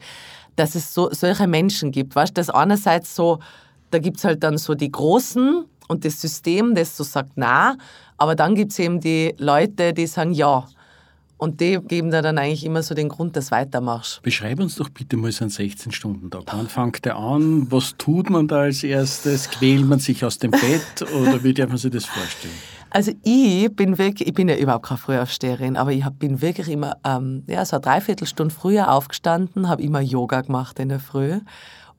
dass 0.56 0.76
es 0.76 0.94
so, 0.94 1.10
solche 1.12 1.48
Menschen 1.48 1.92
gibt. 1.92 2.16
Weißt 2.16 2.36
du, 2.36 2.42
das 2.42 2.50
einerseits 2.50 3.16
so, 3.16 3.40
da 3.92 4.00
gibt 4.00 4.18
es 4.18 4.24
halt 4.24 4.44
dann 4.44 4.58
so 4.58 4.74
die 4.74 4.92
Großen 4.92 5.66
und 5.88 6.06
das 6.06 6.20
System, 6.20 6.76
das 6.76 6.98
so 6.98 7.04
sagt, 7.04 7.32
na, 7.36 7.78
aber 8.18 8.36
dann 8.36 8.56
gibt 8.56 8.72
es 8.72 8.80
eben 8.80 9.00
die 9.00 9.36
Leute, 9.38 9.94
die 9.94 10.08
sagen, 10.08 10.34
ja. 10.34 10.66
Und 11.44 11.60
die 11.60 11.80
geben 11.80 12.12
dir 12.12 12.22
dann 12.22 12.38
eigentlich 12.38 12.64
immer 12.64 12.84
so 12.84 12.94
den 12.94 13.10
Grund, 13.10 13.36
dass 13.36 13.48
du 13.48 13.56
weitermachst. 13.56 14.22
Beschreib 14.22 14.60
uns 14.60 14.76
doch 14.76 14.90
bitte 14.90 15.18
mal 15.18 15.32
so 15.32 15.44
einen 15.44 15.50
16-Stunden-Tag. 15.50 16.44
Wann 16.46 16.68
fängt 16.68 17.04
der 17.04 17.16
an? 17.16 17.66
Was 17.72 17.96
tut 17.98 18.30
man 18.30 18.48
da 18.48 18.60
als 18.60 18.84
erstes? 18.84 19.50
Quält 19.50 19.88
man 19.88 19.98
sich 19.98 20.24
aus 20.24 20.38
dem 20.38 20.52
Bett 20.52 21.02
oder 21.02 21.44
wie 21.44 21.56
darf 21.56 21.70
man 21.70 21.80
sich 21.80 21.90
das 21.90 22.06
vorstellen? 22.06 22.54
Also 22.92 23.14
ich 23.24 23.76
bin 23.76 23.98
wirklich, 23.98 24.28
ich 24.28 24.36
bin 24.36 24.50
ja 24.50 24.56
überhaupt 24.56 24.86
keine 24.86 25.00
Frühaufsteherin, 25.00 25.78
aber 25.78 25.92
ich 25.94 26.08
bin 26.20 26.44
wirklich 26.44 26.70
immer, 26.70 26.98
ähm, 27.04 27.44
ja, 27.48 27.66
so 27.66 27.78
eine 27.78 27.82
Dreiviertelstunde 27.82 28.54
früher 28.54 28.92
aufgestanden, 28.92 29.68
habe 29.68 29.82
immer 29.82 30.02
Yoga 30.02 30.42
gemacht 30.42 30.78
in 30.78 30.90
der 30.90 31.00
Früh. 31.00 31.40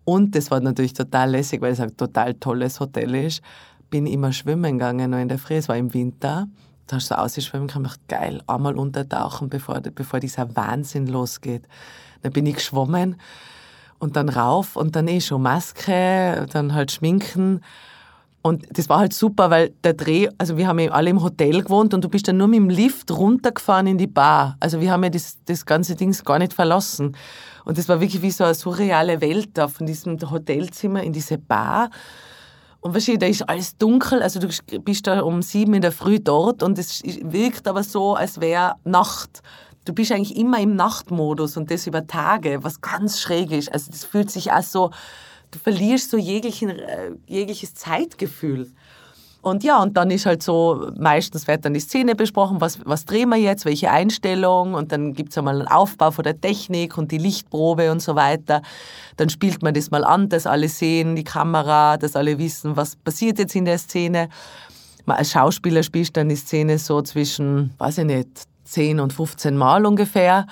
Und 0.05 0.37
das 0.37 0.53
war 0.53 0.61
natürlich 0.61 0.93
total 0.93 1.33
lässig, 1.33 1.61
weil 1.63 1.73
es 1.73 1.81
ein 1.81 1.97
total 1.97 2.35
tolles 2.35 2.79
Hotel 2.79 3.13
ist. 3.17 3.43
Bin 3.91 4.07
immer 4.07 4.33
schwimmen 4.33 4.79
gegangen, 4.79 5.11
noch 5.11 5.19
in 5.19 5.29
der 5.29 5.39
Früh, 5.41 5.55
es 5.55 5.69
war 5.69 5.77
im 5.77 5.93
Winter. 5.93 6.47
Da 6.87 6.97
hast 6.97 7.11
du 7.11 7.15
so 7.15 7.21
ausgeschwimmen 7.21 7.69
können, 7.69 7.85
gedacht, 7.85 8.01
geil, 8.09 8.43
einmal 8.47 8.77
untertauchen, 8.77 9.49
bevor, 9.49 9.81
bevor 9.81 10.21
dieser 10.21 10.55
Wahnsinn 10.57 11.07
losgeht. 11.07 11.67
Dann 12.23 12.33
bin 12.33 12.47
ich 12.47 12.57
geschwommen 12.57 13.17
und 13.99 14.17
dann 14.17 14.29
rauf 14.29 14.77
und 14.77 14.97
dann 14.97 15.09
eh 15.09 15.21
schon 15.21 15.43
Maske, 15.43 16.47
dann 16.53 16.75
halt 16.75 16.93
schminken 16.93 17.61
und 18.43 18.67
das 18.77 18.89
war 18.89 18.99
halt 18.99 19.13
super, 19.13 19.51
weil 19.51 19.71
der 19.85 19.95
Dreh, 19.95 20.29
also 20.37 20.57
wir 20.57 20.67
haben 20.67 20.81
ja 20.81 20.91
alle 20.91 21.11
im 21.11 21.23
Hotel 21.23 21.63
gewohnt 21.63 21.95
und 21.95 22.03
du 22.03 22.09
bist 22.09 22.27
dann 22.27 22.39
nur 22.39 22.49
mit 22.49 22.59
dem 22.59 22.69
Lift 22.69 23.13
runtergefahren 23.13 23.87
in 23.87 23.99
die 23.99 24.09
Bar. 24.09 24.57
Also 24.59 24.81
wir 24.81 24.91
haben 24.91 25.05
ja 25.05 25.11
das, 25.11 25.39
das 25.45 25.65
ganze 25.65 25.95
Ding 25.95 26.13
gar 26.25 26.41
nicht 26.41 26.53
verlassen. 26.53 27.17
Und 27.65 27.79
das 27.79 27.89
war 27.89 28.01
wirklich 28.01 28.21
wie 28.21 28.33
so 28.33 28.43
eine 28.43 28.55
surreale 28.55 29.21
Welt 29.21 29.51
da, 29.55 29.69
von 29.69 29.87
diesem 29.87 30.19
Hotelzimmer 30.29 31.05
in 31.05 31.13
diese 31.13 31.39
Bar. 31.39 31.91
Und 32.83 32.97
weißt 32.97 33.09
du, 33.09 33.19
da 33.19 33.27
ist 33.27 33.49
alles 33.49 33.77
dunkel, 33.79 34.23
also 34.23 34.41
du 34.41 34.49
bist 34.81 35.07
da 35.07 35.21
um 35.21 35.41
sieben 35.41 35.73
in 35.75 35.83
der 35.83 35.93
Früh 35.93 36.19
dort 36.19 36.65
und 36.65 36.77
es 36.79 37.01
wirkt 37.05 37.69
aber 37.69 37.85
so, 37.85 38.17
als 38.17 38.41
wäre 38.41 38.75
Nacht. 38.83 39.41
Du 39.85 39.93
bist 39.93 40.11
eigentlich 40.11 40.37
immer 40.37 40.59
im 40.59 40.75
Nachtmodus 40.75 41.57
und 41.57 41.71
das 41.71 41.87
über 41.87 42.09
Tage, 42.09 42.65
was 42.65 42.81
ganz 42.81 43.21
schräg 43.21 43.53
ist. 43.53 43.73
Also 43.73 43.93
das 43.93 44.05
fühlt 44.05 44.33
sich 44.33 44.51
auch 44.51 44.65
so, 44.65 44.91
du 45.53 45.61
verlierst 45.61 46.11
so 46.11 46.17
jeglichen, 46.17 46.71
äh, 46.71 47.13
jegliches 47.27 47.75
Zeitgefühl. 47.75 48.73
Und 49.43 49.65
ja, 49.65 49.83
und 49.83 49.97
dann 49.97 50.13
ist 50.13 50.25
halt 50.25 50.41
so, 50.41 50.93
meistens 50.97 51.49
wird 51.49 51.65
dann 51.65 51.75
die 51.75 51.81
Szene 51.81 52.15
besprochen, 52.15 52.61
was, 52.61 52.79
was 52.85 53.05
drehen 53.05 53.29
wir 53.29 53.39
jetzt, 53.39 53.65
welche 53.65 53.91
Einstellung 53.91 54.75
und 54.75 54.93
dann 54.93 55.15
gibt 55.15 55.33
es 55.33 55.39
einmal 55.39 55.59
einen 55.59 55.69
Aufbau 55.69 56.13
von 56.13 56.23
der 56.23 56.41
Technik 56.41 56.97
und 56.97 57.11
die 57.11 57.19
Lichtprobe 57.19 57.91
und 57.91 58.01
so 58.01 58.15
weiter. 58.15 58.63
Dann 59.17 59.31
spielt 59.31 59.61
man 59.61 59.75
das 59.75 59.91
mal 59.91 60.05
an, 60.05 60.29
dass 60.29 60.47
alle 60.47 60.69
sehen, 60.69 61.17
die 61.17 61.25
Kamera, 61.25 61.97
dass 61.97 62.15
alle 62.15 62.39
wissen, 62.39 62.77
was 62.77 62.95
passiert 62.95 63.41
jetzt 63.41 63.57
in 63.57 63.65
der 63.65 63.79
Szene. 63.79 64.29
Als 65.07 65.33
Schauspieler 65.33 65.83
spielst 65.83 66.17
dann 66.17 66.29
die 66.29 66.37
Szene 66.37 66.79
so 66.79 67.03
zwischen, 67.03 67.75
weiß 67.79 67.99
ich 67.99 68.05
nicht, 68.05 68.29
10 68.63 69.01
und 69.01 69.13
15 69.13 69.57
Mal 69.57 69.85
ungefähr. 69.85 70.47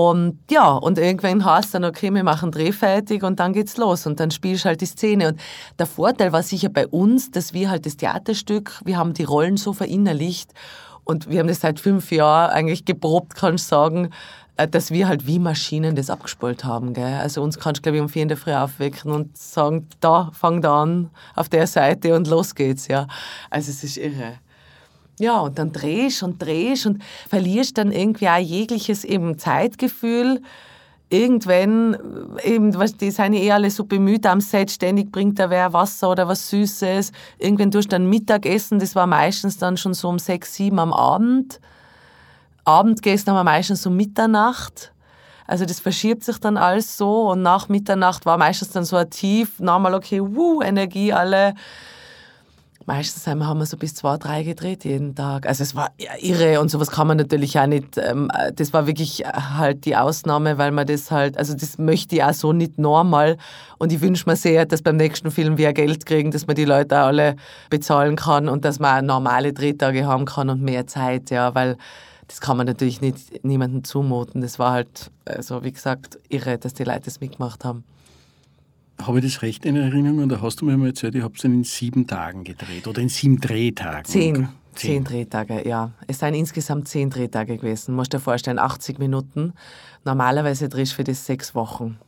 Und 0.00 0.38
ja, 0.48 0.74
und 0.74 0.96
irgendwann 0.96 1.44
heißt 1.44 1.74
dann, 1.74 1.84
okay, 1.84 2.14
wir 2.14 2.22
machen 2.22 2.52
Dreh 2.52 2.70
fertig 2.70 3.24
und 3.24 3.40
dann 3.40 3.52
geht's 3.52 3.76
los 3.76 4.06
und 4.06 4.20
dann 4.20 4.30
spielst 4.30 4.64
halt 4.64 4.80
die 4.80 4.86
Szene. 4.86 5.28
Und 5.28 5.40
der 5.76 5.86
Vorteil 5.86 6.32
war 6.32 6.44
sicher 6.44 6.68
bei 6.68 6.86
uns, 6.86 7.32
dass 7.32 7.52
wir 7.52 7.68
halt 7.68 7.84
das 7.84 7.96
Theaterstück, 7.96 8.80
wir 8.84 8.96
haben 8.96 9.12
die 9.12 9.24
Rollen 9.24 9.56
so 9.56 9.72
verinnerlicht 9.72 10.52
und 11.02 11.28
wir 11.28 11.40
haben 11.40 11.48
das 11.48 11.60
seit 11.60 11.80
fünf 11.80 12.12
Jahren 12.12 12.50
eigentlich 12.50 12.84
geprobt, 12.84 13.34
kann 13.34 13.56
ich 13.56 13.64
sagen, 13.64 14.10
äh, 14.56 14.68
dass 14.68 14.92
wir 14.92 15.08
halt 15.08 15.26
wie 15.26 15.40
Maschinen 15.40 15.96
das 15.96 16.10
abgespult 16.10 16.64
haben. 16.64 16.94
Gell? 16.94 17.18
Also 17.20 17.42
uns 17.42 17.58
kannst 17.58 17.80
du, 17.80 17.82
glaube 17.82 17.96
ich, 17.96 18.02
um 18.02 18.08
vier 18.08 18.22
in 18.22 18.28
der 18.28 18.36
Früh 18.36 18.52
aufwecken 18.52 19.10
und 19.10 19.36
sagen, 19.36 19.88
da, 19.98 20.30
fang 20.32 20.62
da 20.62 20.82
an, 20.82 21.10
auf 21.34 21.48
der 21.48 21.66
Seite 21.66 22.14
und 22.14 22.28
los 22.28 22.54
geht's. 22.54 22.86
Ja. 22.86 23.08
Also 23.50 23.72
es 23.72 23.82
ist 23.82 23.96
irre. 23.96 24.34
Ja, 25.18 25.40
und 25.40 25.58
dann 25.58 25.72
drehst 25.72 26.22
und 26.22 26.40
drehst 26.40 26.86
und 26.86 27.02
verlierst 27.28 27.78
dann 27.78 27.92
irgendwie 27.92 28.28
auch 28.28 28.38
jegliches 28.38 29.04
eben 29.04 29.38
Zeitgefühl. 29.38 30.40
Irgendwann, 31.10 31.96
eben, 32.44 32.76
die 33.00 33.10
sind 33.10 33.32
eh 33.32 33.50
alle 33.50 33.70
so 33.70 33.84
bemüht 33.84 34.26
am 34.26 34.42
Set, 34.42 34.70
ständig 34.70 35.10
bringt 35.10 35.38
da 35.38 35.48
wer 35.48 35.72
Wasser 35.72 36.10
oder 36.10 36.28
was 36.28 36.50
Süßes. 36.50 37.12
Irgendwann 37.38 37.70
tust 37.70 37.86
du 37.86 37.96
dann 37.96 38.10
Mittagessen, 38.10 38.78
das 38.78 38.94
war 38.94 39.06
meistens 39.06 39.56
dann 39.56 39.78
schon 39.78 39.94
so 39.94 40.08
um 40.08 40.18
sechs, 40.18 40.54
sieben 40.54 40.78
am 40.78 40.92
Abend. 40.92 41.60
Abendessen 42.64 43.30
haben 43.30 43.36
wir 43.36 43.44
meistens 43.44 43.86
um 43.86 43.96
Mitternacht. 43.96 44.92
Also 45.46 45.64
das 45.64 45.80
verschiebt 45.80 46.24
sich 46.24 46.38
dann 46.38 46.58
alles 46.58 46.98
so 46.98 47.30
und 47.30 47.40
nach 47.40 47.70
Mitternacht 47.70 48.26
war 48.26 48.36
meistens 48.36 48.70
dann 48.70 48.84
so 48.84 48.96
ein 48.96 49.08
Tief, 49.08 49.58
nochmal 49.60 49.94
okay, 49.94 50.20
wuh, 50.20 50.60
Energie 50.60 51.14
alle 51.14 51.54
Meistens 52.88 53.26
haben 53.26 53.58
wir 53.58 53.66
so 53.66 53.76
bis 53.76 53.94
zwei, 53.94 54.16
drei 54.16 54.42
gedreht 54.42 54.82
jeden 54.82 55.14
Tag. 55.14 55.46
Also 55.46 55.62
es 55.62 55.74
war 55.74 55.90
irre 56.22 56.58
und 56.58 56.70
sowas 56.70 56.90
kann 56.90 57.06
man 57.06 57.18
natürlich 57.18 57.58
auch 57.58 57.66
nicht. 57.66 57.98
Ähm, 57.98 58.30
das 58.54 58.72
war 58.72 58.86
wirklich 58.86 59.24
halt 59.26 59.84
die 59.84 59.94
Ausnahme, 59.94 60.56
weil 60.56 60.70
man 60.70 60.86
das 60.86 61.10
halt, 61.10 61.36
also 61.36 61.52
das 61.52 61.76
möchte 61.76 62.16
ich 62.16 62.24
auch 62.24 62.32
so 62.32 62.54
nicht 62.54 62.78
normal. 62.78 63.36
Und 63.76 63.92
ich 63.92 64.00
wünsche 64.00 64.24
mir 64.26 64.36
sehr, 64.36 64.64
dass 64.64 64.80
beim 64.80 64.96
nächsten 64.96 65.30
Film 65.30 65.58
wir 65.58 65.74
Geld 65.74 66.06
kriegen, 66.06 66.30
dass 66.30 66.46
man 66.46 66.56
die 66.56 66.64
Leute 66.64 66.98
auch 67.02 67.08
alle 67.08 67.36
bezahlen 67.68 68.16
kann 68.16 68.48
und 68.48 68.64
dass 68.64 68.78
man 68.78 69.04
auch 69.04 69.06
normale 69.06 69.52
Drehtage 69.52 70.06
haben 70.06 70.24
kann 70.24 70.48
und 70.48 70.62
mehr 70.62 70.86
Zeit, 70.86 71.28
ja, 71.28 71.54
weil 71.54 71.76
das 72.26 72.40
kann 72.40 72.56
man 72.56 72.64
natürlich 72.64 73.02
nicht 73.02 73.44
niemandem 73.44 73.84
zumuten. 73.84 74.40
Das 74.40 74.58
war 74.58 74.72
halt, 74.72 75.10
also 75.26 75.62
wie 75.62 75.72
gesagt, 75.72 76.18
irre, 76.30 76.56
dass 76.56 76.72
die 76.72 76.84
Leute 76.84 77.02
das 77.04 77.20
mitgemacht 77.20 77.66
haben. 77.66 77.84
Habe 79.00 79.18
ich 79.18 79.24
das 79.24 79.42
recht 79.42 79.64
in 79.64 79.76
Erinnerung? 79.76 80.24
Oder 80.24 80.42
hast 80.42 80.60
du 80.60 80.64
mir 80.64 80.76
mal 80.76 80.88
erzählt, 80.88 81.14
ich 81.14 81.22
habe 81.22 81.34
es 81.36 81.44
in 81.44 81.64
sieben 81.64 82.06
Tagen 82.06 82.44
gedreht 82.44 82.86
oder 82.86 83.00
in 83.00 83.08
sieben 83.08 83.40
Drehtagen? 83.40 84.04
Zehn. 84.04 84.48
Zehn. 84.74 85.02
Drehtage, 85.02 85.66
ja. 85.68 85.92
Es 86.06 86.20
seien 86.20 86.34
insgesamt 86.34 86.86
zehn 86.86 87.10
Drehtage 87.10 87.56
gewesen. 87.56 87.96
Musst 87.96 88.12
dir 88.12 88.20
vorstellen, 88.20 88.60
80 88.60 88.98
Minuten. 89.00 89.54
Normalerweise 90.04 90.68
drehst 90.68 90.92
du 90.92 90.96
für 90.96 91.04
das 91.04 91.26
sechs 91.26 91.54
Wochen. 91.54 91.98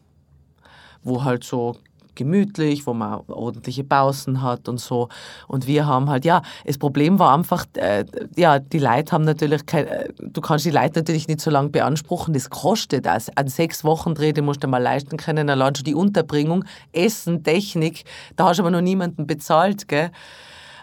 Wo 1.02 1.24
halt 1.24 1.42
so 1.42 1.78
gemütlich, 2.20 2.86
wo 2.86 2.92
man 2.92 3.20
ordentliche 3.28 3.82
Pausen 3.82 4.42
hat 4.42 4.68
und 4.68 4.78
so. 4.78 5.08
Und 5.48 5.66
wir 5.66 5.86
haben 5.86 6.10
halt, 6.10 6.26
ja, 6.26 6.42
das 6.66 6.76
Problem 6.76 7.18
war 7.18 7.34
einfach, 7.34 7.64
äh, 7.76 8.04
ja, 8.36 8.58
die 8.58 8.78
Leute 8.78 9.12
haben 9.12 9.24
natürlich, 9.24 9.64
kein, 9.64 9.86
äh, 9.86 10.08
du 10.18 10.40
kannst 10.42 10.66
die 10.66 10.70
Leute 10.70 10.98
natürlich 10.98 11.28
nicht 11.28 11.40
so 11.40 11.50
lange 11.50 11.70
beanspruchen, 11.70 12.34
das 12.34 12.50
kostet. 12.50 13.06
Also 13.06 13.32
an 13.36 13.48
sechs 13.48 13.84
Wochen 13.84 14.14
Dreh, 14.14 14.32
die 14.32 14.42
musst 14.42 14.62
du 14.62 14.68
mal 14.68 14.82
leisten 14.82 15.16
können, 15.16 15.48
allein 15.48 15.74
schon 15.74 15.84
die 15.84 15.94
Unterbringung, 15.94 16.64
Essen, 16.92 17.42
Technik, 17.42 18.04
da 18.36 18.48
hast 18.48 18.58
du 18.58 18.62
aber 18.64 18.70
noch 18.70 18.82
niemanden 18.82 19.26
bezahlt, 19.26 19.88
gell. 19.88 20.10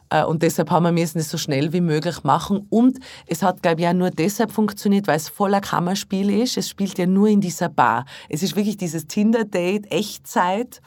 Äh, 0.10 0.24
und 0.24 0.42
deshalb 0.42 0.72
haben 0.72 0.84
wir 0.84 0.92
müssen 0.92 1.20
es 1.20 1.30
so 1.30 1.38
schnell 1.38 1.74
wie 1.74 1.82
möglich 1.82 2.24
machen. 2.24 2.66
Und 2.70 3.00
es 3.28 3.44
hat, 3.44 3.62
glaube 3.62 3.82
ich, 3.82 3.88
auch 3.88 3.94
nur 3.94 4.10
deshalb 4.10 4.52
funktioniert, 4.52 5.08
weil 5.08 5.18
es 5.18 5.30
voller 5.30 5.62
Kammerspiel 5.62 6.42
ist. 6.42 6.58
Es 6.58 6.70
spielt 6.70 6.98
ja 6.98 7.06
nur 7.06 7.28
in 7.28 7.42
dieser 7.42 7.70
Bar. 7.70 8.06
Es 8.30 8.44
ist 8.44 8.56
wirklich 8.56 8.78
dieses 8.78 9.08
Tinder-Date, 9.08 9.92
Echtzeit. 9.92 10.82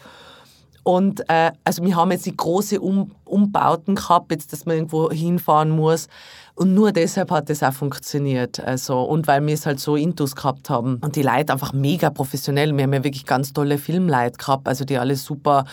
Und 0.83 1.28
äh, 1.28 1.53
also 1.64 1.85
wir 1.85 1.97
haben 1.97 2.11
jetzt 2.11 2.26
die 2.26 2.37
große 2.37 2.81
um 2.81 3.12
Umbauten 3.24 3.95
gehabt, 3.95 4.33
jetzt, 4.33 4.53
dass 4.53 4.66
man 4.66 4.76
irgendwo 4.76 5.11
hinfahren 5.11 5.70
muss. 5.70 6.09
Und 6.55 6.74
nur 6.74 6.93
deshalb 6.93 7.31
hat 7.31 7.49
das 7.49 7.62
auch 7.62 7.72
funktioniert. 7.72 8.61
Also, 8.61 9.01
und 9.03 9.26
weil 9.26 9.47
wir 9.47 9.55
es 9.55 9.66
halt 9.66 9.81
so 9.81 9.97
Intus 9.97 10.35
gehabt 10.35 10.68
haben. 10.68 10.97
Und 10.97 11.16
die 11.16 11.22
Leute 11.22 11.53
einfach 11.53 11.72
mega 11.72 12.11
professionell. 12.11 12.76
Wir 12.76 12.85
haben 12.85 12.93
ja 12.93 13.05
wirklich 13.05 13.24
ganz 13.24 13.53
tolle 13.53 13.78
Filmleute 13.78 14.37
gehabt, 14.37 14.66
also 14.68 14.85
die 14.85 14.99
alle 14.99 15.16
super 15.16 15.64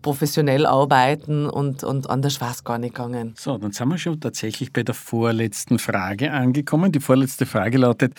professionell 0.00 0.64
arbeiten 0.64 1.46
und, 1.50 1.84
und 1.84 2.08
anders 2.08 2.40
war 2.40 2.50
es 2.50 2.64
gar 2.64 2.78
nicht 2.78 2.94
gegangen. 2.94 3.34
So, 3.36 3.58
dann 3.58 3.72
sind 3.72 3.88
wir 3.88 3.98
schon 3.98 4.20
tatsächlich 4.20 4.72
bei 4.72 4.82
der 4.82 4.94
vorletzten 4.94 5.78
Frage 5.78 6.32
angekommen. 6.32 6.92
Die 6.92 7.00
vorletzte 7.00 7.44
Frage 7.44 7.78
lautet, 7.78 8.14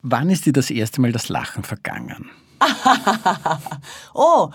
wann 0.00 0.30
ist 0.30 0.46
dir 0.46 0.52
das 0.52 0.70
erste 0.70 1.00
Mal 1.00 1.12
das 1.12 1.28
Lachen 1.28 1.64
vergangen? 1.64 2.30
oh, 4.14 4.50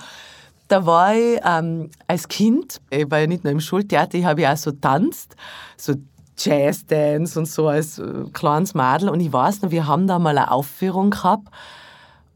da 0.67 0.85
war 0.85 1.15
ich 1.15 1.39
ähm, 1.43 1.89
als 2.07 2.27
Kind, 2.27 2.81
ich 2.89 3.09
war 3.09 3.19
ja 3.19 3.27
nicht 3.27 3.43
nur 3.43 3.51
im 3.51 3.59
Schultheater, 3.59 4.17
ich 4.17 4.25
habe 4.25 4.41
ja 4.41 4.53
auch 4.53 4.57
so 4.57 4.71
tanzt, 4.71 5.35
so 5.77 5.95
Jazzdance 6.37 7.39
und 7.39 7.47
so 7.47 7.67
als 7.67 7.99
äh, 7.99 8.25
kleines 8.33 8.73
Madel. 8.73 9.09
Und 9.09 9.19
ich 9.19 9.31
weiß 9.31 9.61
noch, 9.61 9.71
wir 9.71 9.87
haben 9.87 10.07
da 10.07 10.19
mal 10.19 10.37
eine 10.37 10.51
Aufführung 10.51 11.11
gehabt 11.11 11.47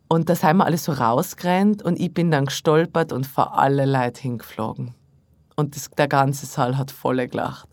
und 0.07 0.29
da 0.29 0.35
sind 0.35 0.57
wir 0.57 0.65
alle 0.65 0.77
so 0.77 0.91
rausgerannt 0.91 1.83
und 1.83 1.99
ich 1.99 2.13
bin 2.13 2.31
dann 2.31 2.45
gestolpert 2.45 3.13
und 3.13 3.27
vor 3.27 3.57
alle 3.57 3.85
Leute 3.85 4.21
hingeflogen. 4.21 4.95
Und 5.55 5.75
das, 5.75 5.89
der 5.91 6.07
ganze 6.07 6.45
Saal 6.45 6.77
hat 6.77 6.91
voll 6.91 7.27
gelacht. 7.27 7.67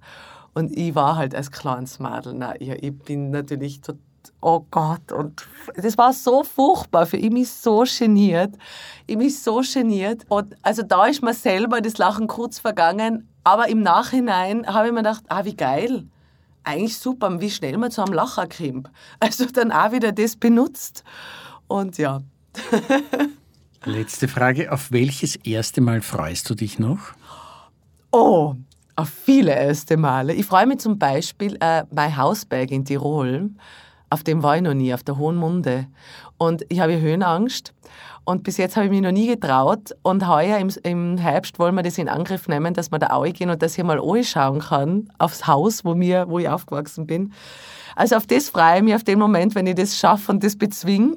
Und 0.55 0.77
ich 0.77 0.95
war 0.95 1.17
halt 1.17 1.35
als 1.35 1.51
kleines 1.51 1.99
Madel, 1.99 2.35
na, 2.37 2.61
ich, 2.61 2.71
ich 2.71 2.99
bin 2.99 3.31
natürlich 3.31 3.81
total 3.81 4.08
oh 4.41 4.65
Gott, 4.71 5.13
und 5.13 5.47
das 5.75 5.99
war 5.99 6.13
so 6.13 6.45
furchtbar 6.45 7.07
für 7.07 7.17
ich 7.17 7.31
mich 7.31 7.51
so 7.51 7.85
geniert. 7.99 8.55
Ich 9.07 9.17
mich 9.17 9.43
so 9.43 9.63
geniert. 9.63 10.25
Und 10.29 10.55
also 10.63 10.83
da 10.83 11.07
ist 11.07 11.23
mir 11.23 11.35
selber 11.35 11.81
das 11.81 11.99
Lachen 11.99 12.27
kurz 12.27 12.59
vergangen, 12.59 13.29
aber 13.45 13.69
im 13.69 13.83
Nachhinein 13.83 14.67
habe 14.67 14.89
ich 14.89 14.93
mir 14.93 15.01
gedacht, 15.01 15.25
ah, 15.29 15.45
wie 15.45 15.57
geil. 15.57 16.05
Eigentlich 16.65 16.99
super, 16.99 17.41
wie 17.41 17.51
schnell 17.51 17.79
man 17.79 17.91
zu 17.91 18.03
einem 18.03 18.13
Lacher 18.13 18.47
kommt. 18.47 18.91
Also 19.21 19.47
dann 19.47 19.73
auch 19.73 19.93
wieder 19.93 20.13
das 20.13 20.37
benutzt. 20.37 21.03
Und 21.67 21.99
ja. 21.99 22.21
Letzte 23.85 24.29
Frage, 24.29 24.73
auf 24.73 24.93
welches 24.93 25.37
erste 25.37 25.81
Mal 25.81 26.03
freust 26.03 26.51
du 26.51 26.55
dich 26.55 26.79
noch? 26.79 26.99
Oh, 28.11 28.55
auf 28.97 29.09
viele 29.09 29.55
erste 29.55 29.97
Male. 29.97 30.35
Ich 30.35 30.47
freue 30.47 30.67
mich 30.67 30.79
zum 30.79 30.99
Beispiel 30.99 31.57
äh, 31.61 31.85
bei 31.91 32.15
Hausberg 32.15 32.71
in 32.71 32.85
Tirol 32.85 33.51
auf 34.11 34.23
dem 34.25 34.43
war 34.43 34.57
ich 34.57 34.63
noch 34.63 34.75
nie, 34.75 34.95
auf 34.95 35.03
der 35.03 35.19
Hohen 35.19 35.37
Munde. 35.37 35.87
Und 36.39 36.65
ich 36.69 36.81
habe 36.81 37.01
Höhenangst. 37.01 37.75
Und 38.25 38.43
bis 38.43 38.59
jetzt 38.59 38.77
habe 38.77 38.87
ich 38.87 38.91
mich 38.91 39.01
noch 39.01 39.13
nie 39.13 39.27
getraut. 39.27 39.95
Und 40.03 40.29
heuer 40.29 40.59
im, 40.59 40.71
im 40.83 41.17
Herbst 41.19 41.59
wollen 41.59 41.75
wir 41.75 41.83
das 41.83 41.99
in 41.99 42.09
Angriff 42.09 42.47
nehmen, 42.47 42.75
dass 42.75 42.91
wir 42.91 42.99
da 42.99 43.09
auch 43.09 43.25
gehen 43.25 43.51
und 43.51 43.63
dass 43.63 43.77
ich 43.79 43.85
mal 43.85 44.01
schauen 44.23 44.61
kann 44.61 45.11
aufs 45.19 45.47
Haus, 45.47 45.85
wo, 45.85 45.95
mir, 45.95 46.27
wo 46.29 46.39
ich 46.39 46.49
aufgewachsen 46.49 47.07
bin. 47.07 47.33
Also 47.97 48.17
auf 48.17 48.27
das 48.27 48.51
freue 48.51 48.77
ich 48.77 48.83
mich, 48.83 48.95
auf 48.95 49.05
den 49.05 49.19
Moment, 49.19 49.55
wenn 49.55 49.67
ich 49.67 49.75
das 49.75 49.97
schaffe 49.97 50.31
und 50.31 50.45
das 50.45 50.57
bezwinge. 50.57 51.17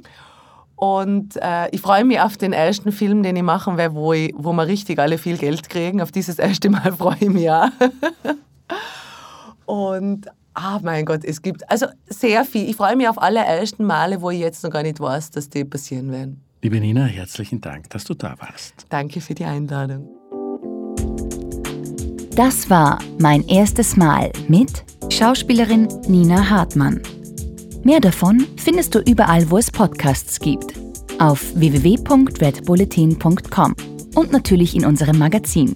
Und 0.75 1.35
äh, 1.35 1.69
ich 1.69 1.81
freue 1.81 2.03
mich 2.03 2.19
auf 2.19 2.37
den 2.37 2.53
ersten 2.53 2.91
Film, 2.91 3.21
den 3.21 3.35
ich 3.35 3.43
machen 3.43 3.77
werde, 3.77 3.93
wo, 3.93 4.13
ich, 4.13 4.33
wo 4.35 4.51
wir 4.53 4.65
richtig 4.65 4.97
alle 4.97 5.19
viel 5.19 5.37
Geld 5.37 5.69
kriegen. 5.69 6.01
Auf 6.01 6.11
dieses 6.11 6.39
erste 6.39 6.69
Mal 6.69 6.93
freue 6.97 7.17
ich 7.19 7.29
mich 7.29 7.51
auch. 7.51 7.67
und 9.65 10.27
Ah, 10.63 10.79
mein 10.83 11.05
Gott, 11.05 11.25
es 11.25 11.41
gibt 11.41 11.67
also 11.71 11.87
sehr 12.07 12.45
viel. 12.45 12.69
Ich 12.69 12.75
freue 12.75 12.95
mich 12.95 13.07
auf 13.07 13.19
alle 13.19 13.39
ersten 13.39 13.83
Male, 13.83 14.21
wo 14.21 14.29
ich 14.29 14.37
jetzt 14.39 14.63
noch 14.63 14.69
gar 14.69 14.83
nicht 14.83 14.99
weiß, 14.99 15.31
dass 15.31 15.49
die 15.49 15.65
passieren 15.65 16.11
werden. 16.11 16.43
Liebe 16.61 16.79
Nina, 16.79 17.05
herzlichen 17.05 17.61
Dank, 17.61 17.89
dass 17.89 18.03
du 18.03 18.13
da 18.13 18.35
warst. 18.37 18.85
Danke 18.89 19.21
für 19.21 19.33
die 19.33 19.45
Einladung. 19.45 20.07
Das 22.35 22.69
war 22.69 22.99
mein 23.19 23.43
erstes 23.47 23.97
Mal 23.97 24.31
mit 24.47 24.83
Schauspielerin 25.09 25.87
Nina 26.07 26.47
Hartmann. 26.47 27.01
Mehr 27.83 27.99
davon 27.99 28.45
findest 28.57 28.93
du 28.93 28.99
überall, 28.99 29.49
wo 29.49 29.57
es 29.57 29.71
Podcasts 29.71 30.39
gibt. 30.39 30.75
Auf 31.17 31.43
www.redbulletin.com 31.55 33.75
und 34.13 34.31
natürlich 34.31 34.75
in 34.75 34.85
unserem 34.85 35.17
Magazin. 35.17 35.75